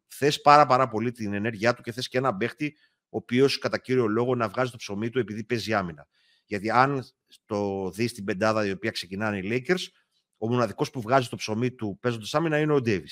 θες 0.07 0.41
πάρα 0.41 0.67
πάρα 0.67 0.89
πολύ 0.89 1.13
την 1.13 1.33
ενέργειά 1.33 1.75
του 1.75 1.83
και 1.83 1.93
θες 1.93 2.09
και 2.09 2.19
ένα 2.19 2.37
παίχτη 2.37 2.77
ο 2.95 2.98
οποίος 3.09 3.59
κατά 3.59 3.79
κύριο 3.79 4.07
λόγο 4.07 4.35
να 4.35 4.49
βγάζει 4.49 4.71
το 4.71 4.77
ψωμί 4.77 5.11
του 5.11 5.19
επειδή 5.19 5.45
παίζει 5.45 5.75
άμυνα. 5.75 6.09
Γιατί 6.45 6.71
αν 6.71 7.05
το 7.45 7.91
δεις 7.91 8.11
στην 8.11 8.25
πεντάδα 8.25 8.67
η 8.67 8.71
οποία 8.71 8.91
ξεκινάνε 8.91 9.39
οι 9.39 9.43
Lakers, 9.45 9.87
ο 10.39 10.49
μοναδικός 10.49 10.91
που 10.91 11.01
βγάζει 11.01 11.29
το 11.29 11.37
ψωμί 11.37 11.71
του 11.71 11.99
παίζοντας 12.01 12.35
άμυνα 12.35 12.59
είναι 12.59 12.73
ο 12.73 12.81
Ντέβι. 12.81 13.09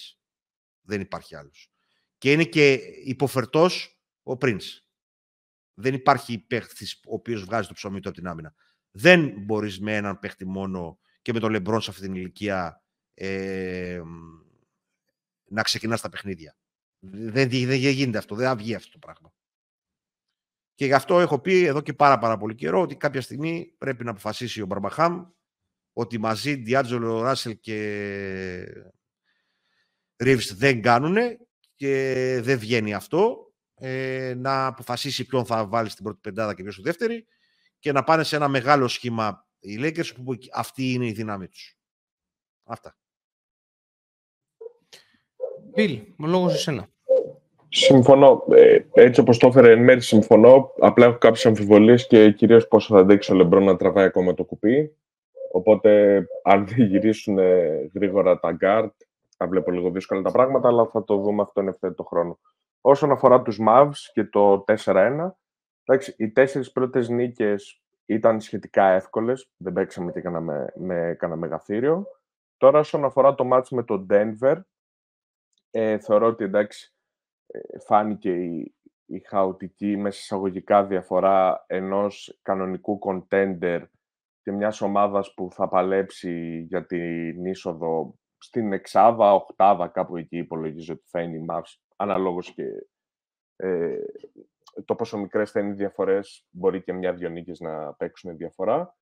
Δεν 0.80 1.00
υπάρχει 1.00 1.36
άλλος. 1.36 1.70
Και 2.18 2.32
είναι 2.32 2.44
και 2.44 2.72
υποφερτός 3.04 4.00
ο 4.22 4.32
Prince. 4.32 4.80
Δεν 5.74 5.94
υπάρχει 5.94 6.38
παίχτης 6.38 7.00
ο 7.06 7.14
οποίος 7.14 7.44
βγάζει 7.44 7.68
το 7.68 7.74
ψωμί 7.74 8.00
του 8.00 8.08
από 8.08 8.18
την 8.18 8.26
άμυνα. 8.26 8.54
Δεν 8.90 9.34
μπορείς 9.44 9.80
με 9.80 9.96
έναν 9.96 10.18
παίχτη 10.18 10.46
μόνο 10.46 10.98
και 11.22 11.32
με 11.32 11.40
τον 11.40 11.50
Λεμπρόν 11.50 11.80
σε 11.80 11.90
αυτή 11.90 12.02
την 12.02 12.14
ηλικία 12.14 12.82
ε, 13.14 14.02
να 15.44 15.62
ξεκινάς 15.62 16.00
τα 16.00 16.08
παιχνίδια. 16.08 16.56
Δεν, 16.98 17.48
δεν 17.48 17.78
γίνεται 17.78 18.18
αυτό, 18.18 18.34
δεν 18.34 18.46
θα 18.46 18.56
βγει 18.56 18.74
αυτό 18.74 18.90
το 18.90 18.98
πράγμα. 18.98 19.32
Και 20.76 20.86
γι' 20.86 20.92
αυτό 20.92 21.20
έχω 21.20 21.38
πει 21.38 21.64
εδώ 21.64 21.80
και 21.80 21.92
πάρα, 21.92 22.18
πάρα 22.18 22.36
πολύ 22.36 22.54
καιρό 22.54 22.80
ότι 22.80 22.96
κάποια 22.96 23.20
στιγμή 23.20 23.74
πρέπει 23.78 24.04
να 24.04 24.10
αποφασίσει 24.10 24.62
ο 24.62 24.66
Μπαρμπαχάμ 24.66 25.24
ότι 25.92 26.18
μαζί 26.18 26.54
Διάτζολο, 26.54 27.20
Ράσελ 27.20 27.58
και 27.60 28.84
Ρίβς 30.16 30.54
δεν 30.54 30.82
κάνουν 30.82 31.16
και 31.74 32.40
δεν 32.42 32.58
βγαίνει 32.58 32.94
αυτό. 32.94 33.40
Ε, 33.74 34.34
να 34.36 34.66
αποφασίσει 34.66 35.26
ποιον 35.26 35.46
θα 35.46 35.66
βάλει 35.66 35.88
στην 35.88 36.04
πρώτη 36.04 36.18
πεντάδα 36.22 36.54
και 36.54 36.62
ποιος 36.62 36.74
στη 36.74 36.82
δεύτερη 36.82 37.26
και 37.78 37.92
να 37.92 38.04
πάνε 38.04 38.22
σε 38.22 38.36
ένα 38.36 38.48
μεγάλο 38.48 38.88
σχήμα 38.88 39.48
οι 39.58 39.76
Lakers 39.80 40.14
που 40.14 40.34
αυτή 40.52 40.92
είναι 40.92 41.06
η 41.06 41.12
δύναμή 41.12 41.48
τους. 41.48 41.78
Αυτά. 42.64 42.98
Μπιλ, 45.72 46.14
ο 46.18 46.26
λόγος 46.26 46.54
εσένα. 46.54 46.90
Συμφωνώ. 47.68 48.44
Ε, 48.50 48.78
έτσι 48.92 49.20
όπως 49.20 49.38
το 49.38 49.46
έφερε 49.46 49.72
εν 49.72 49.82
μέρει 49.82 50.00
συμφωνώ. 50.00 50.72
Απλά 50.78 51.06
έχω 51.06 51.18
κάποιες 51.18 51.46
αμφιβολίες 51.46 52.06
και 52.06 52.32
κυρίως 52.32 52.68
πόσο 52.68 52.94
θα 52.94 53.00
αντέξει 53.00 53.32
ο 53.32 53.34
Λεμπρό 53.34 53.60
να 53.60 53.76
τραβάει 53.76 54.04
ακόμα 54.04 54.34
το 54.34 54.44
κουπί. 54.44 54.96
Οπότε 55.52 56.22
αν 56.42 56.66
δεν 56.66 56.86
γυρίσουν 56.86 57.38
γρήγορα 57.94 58.38
τα 58.38 58.56
guard, 58.60 58.90
θα 59.36 59.46
βλέπω 59.46 59.70
λίγο 59.70 59.90
δύσκολα 59.90 60.22
τα 60.22 60.30
πράγματα, 60.30 60.68
αλλά 60.68 60.86
θα 60.86 61.04
το 61.04 61.16
δούμε 61.16 61.42
αυτό 61.42 61.60
εν 61.60 61.68
ευθέτω 61.68 62.04
χρόνο. 62.04 62.38
Όσον 62.80 63.10
αφορά 63.10 63.42
τους 63.42 63.58
Mavs 63.68 64.10
και 64.12 64.24
το 64.24 64.64
4-1, 64.84 65.30
εντάξει, 65.84 66.14
οι 66.16 66.30
τέσσερις 66.30 66.72
πρώτες 66.72 67.08
νίκες 67.08 67.80
ήταν 68.06 68.40
σχετικά 68.40 68.84
εύκολες, 68.84 69.50
δεν 69.56 69.72
παίξαμε 69.72 70.12
και 70.12 70.28
με, 70.28 70.72
με 70.74 71.16
κανένα 71.18 71.40
μεγαθύριο. 71.40 72.06
Τώρα, 72.56 72.78
όσον 72.78 73.04
αφορά 73.04 73.34
το 73.34 73.44
μάτς 73.44 73.70
με 73.70 73.82
το 73.82 74.06
Denver, 74.10 74.60
ε, 75.70 75.98
θεωρώ 75.98 76.26
ότι 76.26 76.44
εντάξει, 76.44 76.92
ε, 76.92 76.95
φάνηκε 77.86 78.30
η, 78.30 78.74
η 79.06 79.18
χαοτική 79.18 79.96
μέσα 79.96 80.18
εισαγωγικά 80.18 80.86
διαφορά 80.86 81.64
ενός 81.66 82.38
κανονικού 82.42 82.98
contender 83.02 83.82
και 84.42 84.52
μιας 84.52 84.80
ομάδας 84.80 85.34
που 85.34 85.48
θα 85.52 85.68
παλέψει 85.68 86.64
για 86.68 86.86
την 86.86 87.44
είσοδο 87.44 88.18
στην 88.38 88.72
εξάδα, 88.72 89.34
οχτάδα, 89.34 89.88
κάπου 89.88 90.16
εκεί 90.16 90.36
υπολογίζω 90.36 90.92
ότι 90.92 91.04
θα 91.06 91.20
είναι 91.20 91.36
η 91.36 91.46
Mavs, 91.50 91.74
αναλόγως 91.96 92.52
και 92.52 92.64
ε, 93.56 93.98
το 94.84 94.94
πόσο 94.94 95.18
μικρές 95.18 95.50
θα 95.50 95.60
είναι 95.60 95.70
οι 95.70 95.76
διαφορές, 95.76 96.46
μπορεί 96.50 96.82
και 96.82 96.92
μια-δυο 96.92 97.28
νίκες 97.28 97.60
να 97.60 97.94
παίξουν 97.94 98.36
διαφορά. 98.36 98.96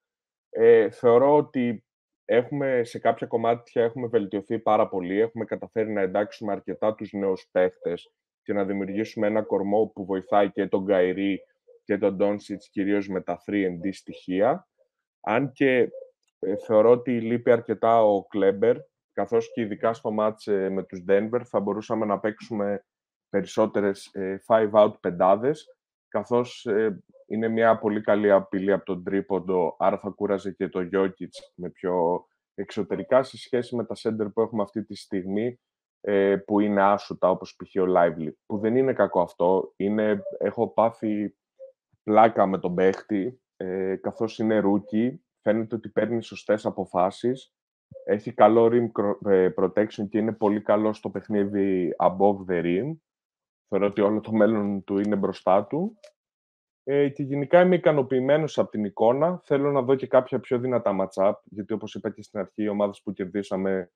Ε, 0.50 0.90
θεωρώ 0.90 1.36
ότι 1.36 1.84
έχουμε, 2.24 2.84
σε 2.84 2.98
κάποια 2.98 3.26
κομμάτια 3.26 3.84
έχουμε 3.84 4.06
βελτιωθεί 4.06 4.58
πάρα 4.58 4.88
πολύ, 4.88 5.20
έχουμε 5.20 5.44
καταφέρει 5.44 5.92
να 5.92 6.00
εντάξουμε 6.00 6.52
αρκετά 6.52 6.94
τους 6.94 7.12
νέους 7.12 7.48
παίχτες 7.50 8.12
και 8.44 8.52
να 8.52 8.64
δημιουργήσουμε 8.64 9.26
ένα 9.26 9.42
κορμό 9.42 9.86
που 9.94 10.04
βοηθάει 10.04 10.50
και 10.50 10.66
τον 10.66 10.84
Γκαϊρή 10.84 11.40
και 11.84 11.98
τον 11.98 12.16
Ντόνσιτς 12.16 12.68
κυρίως 12.68 13.08
με 13.08 13.20
τα 13.20 13.42
3D 13.46 13.88
στοιχεία. 13.92 14.68
Αν 15.20 15.52
και 15.52 15.88
ε, 16.38 16.56
θεωρώ 16.56 16.90
ότι 16.90 17.20
λείπει 17.20 17.50
αρκετά 17.50 18.04
ο 18.04 18.24
Κλέμπερ, 18.24 18.76
καθώς 19.12 19.52
και 19.52 19.60
ειδικά 19.60 19.92
στο 19.92 20.10
μάτς 20.10 20.46
ε, 20.46 20.68
με 20.70 20.82
τους 20.82 21.04
Denver 21.08 21.40
θα 21.44 21.60
μπορούσαμε 21.60 22.06
να 22.06 22.18
παίξουμε 22.18 22.84
περισσότερες 23.28 24.06
ε, 24.12 24.36
five 24.46 24.70
out 24.70 25.00
πεντάδες, 25.00 25.76
καθώς 26.08 26.66
ε, 26.66 27.02
είναι 27.26 27.48
μια 27.48 27.78
πολύ 27.78 28.00
καλή 28.00 28.30
απειλή 28.30 28.72
από 28.72 28.84
τον 28.84 29.04
τρίποντο, 29.04 29.76
άρα 29.78 29.98
θα 29.98 30.10
κούραζε 30.10 30.52
και 30.52 30.68
το 30.68 30.88
Jokic 30.92 31.52
με 31.54 31.70
πιο 31.70 32.26
εξωτερικά 32.54 33.22
σε 33.22 33.38
σχέση 33.38 33.76
με 33.76 33.84
τα 33.84 33.94
center 33.98 34.32
που 34.34 34.40
έχουμε 34.40 34.62
αυτή 34.62 34.84
τη 34.84 34.94
στιγμή, 34.96 35.60
ε, 36.06 36.36
που 36.36 36.60
είναι 36.60 36.82
άσουτα, 36.82 37.30
όπως 37.30 37.56
π.χ. 37.56 37.82
ο 37.82 37.84
Lively, 37.96 38.28
που 38.46 38.58
δεν 38.58 38.76
είναι 38.76 38.92
κακό 38.92 39.20
αυτό. 39.20 39.72
Είναι, 39.76 40.22
έχω 40.38 40.68
πάθει 40.68 41.36
πλάκα 42.02 42.46
με 42.46 42.58
τον 42.58 42.74
παίχτη, 42.74 43.40
ε, 43.56 43.96
καθώς 43.96 44.38
είναι 44.38 44.62
rookie, 44.64 45.14
φαίνεται 45.40 45.74
ότι 45.74 45.88
παίρνει 45.88 46.22
σωστές 46.22 46.66
αποφάσεις, 46.66 47.54
έχει 48.04 48.32
καλό 48.32 48.70
rim 48.72 48.90
protection 49.56 50.08
και 50.08 50.18
είναι 50.18 50.32
πολύ 50.32 50.60
καλός 50.60 50.96
στο 50.96 51.10
παιχνίδι 51.10 51.94
above 51.98 52.36
the 52.48 52.62
rim. 52.62 52.96
Θεωρώ 53.68 53.86
ότι 53.86 54.00
όλο 54.00 54.20
το 54.20 54.32
μέλλον 54.32 54.84
του 54.84 54.98
είναι 54.98 55.16
μπροστά 55.16 55.66
του. 55.66 55.98
Ε, 56.86 57.08
και 57.08 57.22
γενικά 57.22 57.60
είμαι 57.60 57.74
ικανοποιημένος 57.74 58.58
από 58.58 58.70
την 58.70 58.84
εικόνα. 58.84 59.40
Θέλω 59.44 59.72
να 59.72 59.82
δω 59.82 59.94
και 59.94 60.06
κάποια 60.06 60.40
πιο 60.40 60.58
δυνατά 60.58 60.96
match-up, 61.00 61.34
γιατί 61.44 61.72
όπως 61.72 61.94
είπα 61.94 62.10
και 62.10 62.22
στην 62.22 62.40
αρχή, 62.40 62.62
οι 62.62 62.68
ομάδες 62.68 63.02
που 63.02 63.12
κερδίσαμε 63.12 63.92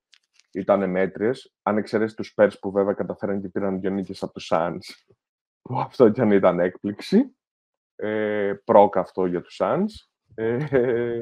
ήταν 0.58 0.90
μέτριες. 0.90 1.52
Αν 1.62 1.76
εξαιρέσεις 1.76 2.16
τους 2.16 2.34
Spurs 2.36 2.52
που 2.60 2.70
βέβαια 2.70 2.92
καταφέραν 2.92 3.40
και 3.40 3.48
πήραν 3.48 3.80
δύο 3.80 3.90
νίκε 3.90 4.12
από 4.20 4.32
τους 4.32 4.50
Suns, 4.52 4.78
που 5.62 5.78
αυτό 5.78 6.10
κι 6.10 6.20
αν 6.20 6.30
ήταν 6.30 6.60
έκπληξη. 6.60 7.32
Ε, 7.96 8.52
πρόκ 8.64 8.96
αυτό 8.96 9.26
για 9.26 9.40
τους 9.40 9.60
Suns. 9.62 10.08
Ε, 10.34 11.20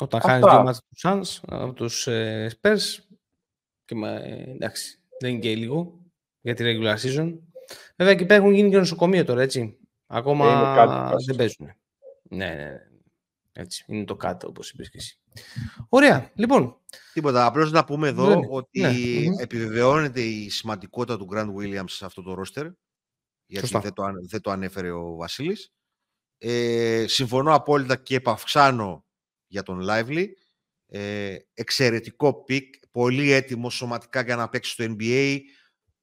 Όταν 0.00 0.20
χάνεις 0.20 0.50
δύο 0.50 0.62
μάτια 0.62 0.82
τους 0.88 1.02
Suns, 1.04 1.44
από 1.48 1.72
τους 1.72 2.06
ε, 2.06 2.50
Spurs, 2.60 2.98
και, 3.84 3.94
ε, 4.04 4.50
εντάξει, 4.50 5.02
δεν 5.20 5.30
είναι 5.30 5.40
και 5.40 5.54
λίγο 5.54 6.00
για 6.40 6.54
τη 6.54 6.64
regular 6.66 6.96
season. 6.96 7.38
Βέβαια 7.96 8.12
εκεί 8.12 8.26
πέρα 8.26 8.40
έχουν 8.40 8.54
γίνει 8.54 8.70
και 8.70 8.76
νοσοκομείο 8.76 9.24
τώρα, 9.24 9.42
έτσι. 9.42 9.78
Ακόμα 10.06 10.74
δεν 11.26 11.36
παίζουν. 11.36 11.66
Ναι, 12.22 12.46
ναι, 12.46 12.54
ναι. 12.54 12.86
Έτσι, 13.60 13.84
είναι 13.86 14.04
το 14.04 14.16
κάτω, 14.16 14.48
όπως 14.48 14.70
είπες 14.70 14.90
και 14.90 14.98
εσύ. 14.98 15.18
Ωραία, 15.88 16.32
λοιπόν. 16.34 16.80
Τίποτα, 17.12 17.46
απλώς 17.46 17.72
να 17.72 17.84
πούμε 17.84 18.08
εδώ 18.08 18.28
ναι, 18.28 18.46
ότι 18.50 18.80
ναι. 18.80 19.42
επιβεβαιώνεται 19.42 20.22
η 20.22 20.50
σημαντικότητα 20.50 21.18
του 21.18 21.28
Grant 21.32 21.54
Williams 21.54 21.90
σε 21.90 22.04
αυτό 22.04 22.22
το 22.22 22.42
roster, 22.42 22.72
γιατί 23.46 23.68
δεν 23.68 23.92
το, 23.92 24.04
δεν 24.28 24.40
το 24.40 24.50
ανέφερε 24.50 24.90
ο 24.90 25.14
Βασίλης. 25.14 25.72
Ε, 26.38 27.04
συμφωνώ 27.08 27.54
απόλυτα 27.54 27.96
και 27.96 28.14
επαυξάνω 28.14 29.04
για 29.46 29.62
τον 29.62 29.86
Lively. 29.88 30.26
Ε, 30.86 31.36
εξαιρετικό 31.54 32.44
pick, 32.44 32.74
πολύ 32.90 33.30
έτοιμος 33.30 33.74
σωματικά 33.74 34.22
για 34.22 34.36
να 34.36 34.48
παίξει 34.48 34.70
στο 34.70 34.84
NBA, 34.98 35.38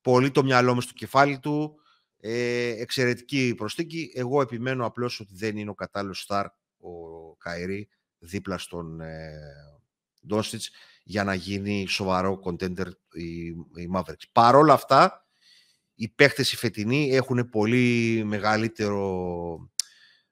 πολύ 0.01 0.31
το 0.31 0.43
μυαλό 0.43 0.73
του 0.73 0.81
στο 0.81 0.93
κεφάλι 0.93 1.39
του, 1.39 1.75
ε, 2.17 2.81
εξαιρετική 2.81 3.53
προσθήκη. 3.57 4.11
Εγώ 4.15 4.41
επιμένω 4.41 4.85
απλώς 4.85 5.19
ότι 5.19 5.35
δεν 5.35 5.57
είναι 5.57 5.69
ο 5.69 5.75
κατάλληλος 5.75 6.21
στάρ 6.21 6.47
ο 6.85 7.35
Καϊρή 7.35 7.89
δίπλα 8.19 8.57
στον 8.57 9.01
ε, 9.01 9.33
για 11.03 11.23
να 11.23 11.33
γίνει 11.33 11.85
σοβαρό 11.87 12.39
contender 12.43 12.87
οι, 13.13 13.45
οι 13.75 13.89
Mavericks. 13.95 14.27
Παρ' 14.31 14.55
όλα 14.55 14.73
αυτά, 14.73 15.25
οι 15.95 16.09
παίχτες 16.09 16.51
οι 16.51 16.55
φετινοί 16.55 17.09
έχουν 17.09 17.49
πολύ 17.49 18.21
μεγαλύτερο, 18.25 19.69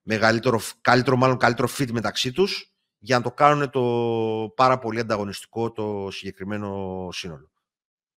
μεγαλύτερο 0.01 0.59
καλύτερο, 0.81 1.17
μάλλον 1.17 1.37
καλύτερο 1.37 1.67
fit 1.77 1.91
μεταξύ 1.91 2.31
τους 2.31 2.73
για 2.97 3.17
να 3.17 3.23
το 3.23 3.31
κάνουν 3.31 3.69
το 3.69 4.53
πάρα 4.55 4.79
πολύ 4.79 4.99
ανταγωνιστικό 4.99 5.71
το 5.71 6.07
συγκεκριμένο 6.11 7.09
σύνολο. 7.11 7.51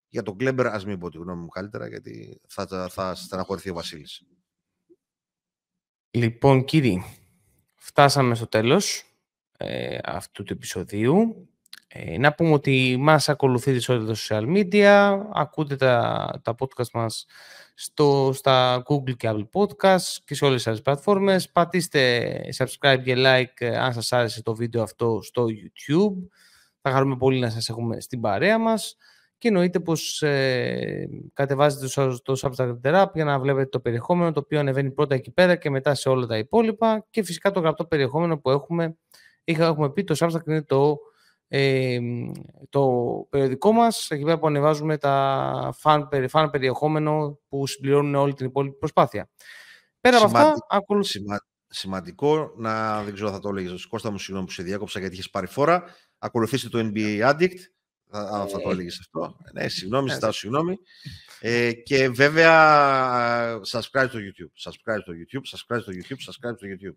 Για 0.09 0.23
τον 0.23 0.37
Κλέμπερ, 0.37 0.67
ας 0.67 0.85
μην 0.85 0.99
πω 0.99 1.11
τη 1.11 1.19
γνώμη 1.19 1.41
μου 1.41 1.49
καλύτερα, 1.49 1.89
γιατί 1.89 2.41
θα, 2.49 2.89
θα 2.89 3.15
στεναχωρηθεί 3.15 3.71
ο 3.71 3.75
Βασίλης. 3.75 4.23
Λοιπόν, 6.11 6.65
κύριοι, 6.65 7.05
φτάσαμε 7.87 8.35
στο 8.35 8.47
τέλος 8.47 9.05
ε, 9.57 9.99
αυτού 10.05 10.43
του 10.43 10.53
επεισοδίου. 10.53 11.49
Ε, 11.89 12.19
να 12.19 12.35
πούμε 12.35 12.53
ότι 12.53 12.97
μας 12.99 13.29
ακολουθείτε 13.29 13.81
σε 13.81 13.93
όλα 13.93 14.07
τα 14.07 14.15
social 14.17 14.57
media, 14.57 15.21
ακούτε 15.33 15.77
τα, 15.77 16.41
τα 16.43 16.55
podcast 16.59 16.91
μας 16.93 17.27
στο, 17.75 18.31
στα 18.35 18.83
Google 18.89 19.17
και 19.17 19.31
Apple 19.31 19.49
Podcasts 19.53 20.17
και 20.25 20.35
σε 20.35 20.45
όλες 20.45 20.57
τις 20.57 20.67
άλλες 20.67 20.83
πλατφόρμες. 20.83 21.51
Πατήστε 21.51 22.41
subscribe 22.57 23.01
και 23.05 23.15
like 23.17 23.55
ε, 23.59 23.79
αν 23.79 23.93
σας 23.93 24.13
άρεσε 24.13 24.43
το 24.43 24.55
βίντεο 24.55 24.83
αυτό 24.83 25.19
στο 25.23 25.47
YouTube. 25.47 26.29
Θα 26.81 26.91
χαρούμε 26.91 27.17
πολύ 27.17 27.39
να 27.39 27.51
σας 27.51 27.69
έχουμε 27.69 28.01
στην 28.01 28.21
παρέα 28.21 28.59
μας 28.59 28.97
και 29.39 29.49
εννοείται 29.49 29.81
πως 29.81 30.23
ε, 30.23 31.09
κατεβάζετε 31.33 31.87
το, 31.95 32.23
το 32.23 32.41
Substack 32.43 32.81
App 32.83 33.11
για 33.15 33.25
να 33.25 33.39
βλέπετε 33.39 33.69
το 33.69 33.81
περιεχόμενο 33.81 34.33
το 34.33 34.41
οποίο 34.41 34.59
ανεβαίνει 34.61 34.91
πρώτα 34.91 35.15
εκεί 35.15 35.31
πέρα 35.31 35.57
και 35.57 35.71
μετά 35.71 35.95
σε 35.95 36.09
όλα 36.09 36.27
τα 36.27 36.39
υπόλοιπα 36.39 37.07
και 37.11 37.23
φυσικά 37.23 37.51
το 37.51 37.61
γραπτό 37.61 37.85
περιεχόμενο 37.85 38.39
που 38.39 38.51
έχουμε, 38.51 38.97
είχα, 39.45 39.67
έχουμε 39.67 39.93
πει 39.93 40.05
το 40.05 40.15
Substack 40.19 40.47
είναι 40.47 40.63
το, 40.63 40.99
ε, 41.49 41.99
το 42.69 42.91
περιοδικό 43.31 43.73
μας 43.73 44.11
εκεί 44.11 44.25
πέρα 44.25 44.39
που 44.39 44.47
ανεβάζουμε 44.47 44.99
τα 44.99 45.75
φαν, 45.79 46.09
φαν 46.29 46.51
περιεχόμενο 46.51 47.39
που 47.49 47.67
συμπληρώνουν 47.67 48.15
όλη 48.15 48.35
την 48.35 48.47
υπόλοιπη 48.47 48.77
προσπάθεια. 48.77 49.29
Πέρα 50.01 50.17
από 50.17 50.27
αυτά, 50.27 50.55
ακολουθεί. 50.69 51.21
σημαντικό 51.69 52.53
να, 52.57 53.03
δεν 53.03 53.15
ξέρω 53.15 53.31
θα 53.31 53.39
το 53.39 53.49
έλεγες, 53.49 53.87
Κώστα 53.87 54.11
μου 54.11 54.19
συγγνώμη 54.19 54.47
που 54.47 54.53
σε 54.53 54.63
διάκοψα 54.63 54.99
γιατί 54.99 55.15
είχες 55.15 55.31
πάρει 55.31 55.47
φόρα, 55.47 55.85
ακολουθήστε 56.19 56.69
το 56.69 56.91
NBA 56.95 57.31
Addict, 57.31 57.59
θα, 58.11 58.47
θα 58.51 58.61
το 58.61 58.69
ε, 58.69 58.73
έλεγες 58.73 58.99
αυτό. 58.99 59.37
Ναι, 59.53 59.69
συγγνώμη, 59.69 60.11
ζητάω 60.11 60.33
συγγνώμη. 60.33 60.79
Ε, 61.41 61.73
και 61.73 62.09
βέβαια, 62.09 63.61
subscribe 63.73 64.09
στο 64.09 64.19
YouTube. 64.19 64.71
Subscribe 64.71 64.99
στο 65.01 65.13
YouTube, 65.13 65.57
subscribe 65.57 65.81
στο 65.81 65.93
YouTube, 65.93 66.31
subscribe 66.31 66.55
στο 66.57 66.67
YouTube. 66.67 66.95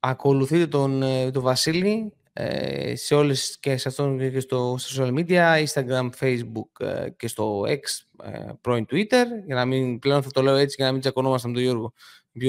Ακολουθείτε 0.00 0.66
τον, 0.66 1.02
ε, 1.02 1.30
τον 1.30 1.42
Βασίλη 1.42 2.12
ε, 2.36 2.96
σε 2.96 3.14
όλες 3.14 3.56
και 3.60 3.76
σε 3.76 3.88
αυτόν 3.88 4.30
και 4.30 4.40
στο 4.40 4.78
social 4.80 5.14
media, 5.18 5.64
Instagram, 5.64 6.08
Facebook 6.20 6.86
ε, 6.86 7.10
και 7.16 7.28
στο 7.28 7.60
X, 7.60 7.80
ε, 8.24 8.52
πρώην 8.60 8.86
Twitter, 8.90 9.24
για 9.46 9.54
να 9.54 9.64
μην, 9.64 9.98
πλέον 9.98 10.22
θα 10.22 10.30
το 10.30 10.42
λέω 10.42 10.56
έτσι 10.56 10.74
για 10.78 10.86
να 10.86 10.92
μην 10.92 11.00
τσακωνόμαστε 11.00 11.48
με 11.48 11.54
τον 11.54 11.62
Γιώργο. 11.62 11.92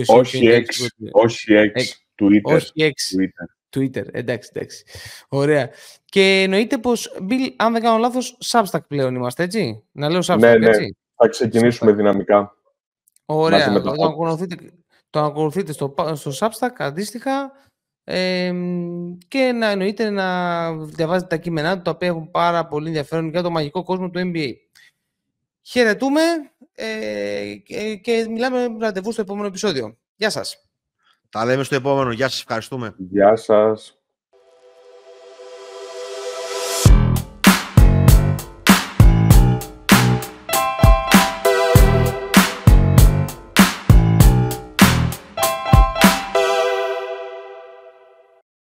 Όχι 0.06 0.40
X, 0.42 1.10
όχι 1.12 1.46
X, 1.48 1.80
Twitter. 2.22 2.42
Όχι 2.42 2.74
X, 2.76 3.18
Twitter. 3.18 3.55
Twitter. 3.76 4.04
Εντάξει, 4.12 4.50
εντάξει. 4.54 4.84
Ωραία. 5.30 5.70
Και 6.06 6.42
εννοείται 6.42 6.78
πως, 6.78 7.18
Bill, 7.30 7.54
αν 7.56 7.74
δεν 7.74 7.82
κάνω 7.82 7.98
λάθος, 7.98 8.38
Substack 8.52 8.88
πλέον 8.88 9.16
είμαστε, 9.16 9.44
έτσι; 9.44 9.84
Να 9.92 10.10
λέω 10.10 10.22
Substack, 10.26 10.38
ναι, 10.40 10.58
ναι. 10.58 10.68
έτσι; 10.68 10.98
Θα 11.16 11.28
ξεκινήσουμε 11.28 11.92
δυναμικά. 11.92 12.56
Ωραία. 13.26 13.74
Το, 13.74 13.82
το, 13.82 14.06
ακολουθείτε, 14.06 14.56
το 15.10 15.20
ακολουθείτε 15.20 15.74
στο, 15.74 15.94
στο 16.14 16.32
Substack 16.40 16.76
αντίστοιχα. 16.78 17.52
Ε, 18.08 18.54
και 19.28 19.52
να 19.52 19.70
εννοείται 19.70 20.10
να 20.10 20.72
διαβάζετε 20.78 21.28
τα 21.28 21.38
κείμενά 21.38 21.76
του, 21.76 21.82
τα 21.82 21.92
οποία 21.92 22.08
έχουν 22.08 22.32
πάρα 22.32 22.68
πολύ 22.68 22.88
ενδιαφέρον 22.88 23.30
για 23.30 23.42
το 23.42 23.50
μαγικό 23.50 23.84
κόσμο 23.84 24.10
του 24.10 24.32
NBA. 24.34 24.52
Χαιρετούμε 25.62 26.22
ε, 26.76 27.56
και, 27.64 27.96
και 27.96 28.28
μιλάμε 28.30 28.76
ραντεβού 28.80 29.12
στο 29.12 29.22
επόμενο 29.22 29.48
επεισόδιο. 29.48 29.98
Γεια 30.16 30.30
σας. 30.30 30.65
Τα 31.36 31.46
λέμε 31.46 31.64
στο 31.64 31.76
επόμενο. 31.76 32.12
Γεια 32.12 32.28
σας. 32.30 32.40
Ευχαριστούμε. 32.40 32.94
Γεια 32.98 33.36
σας. 33.36 33.95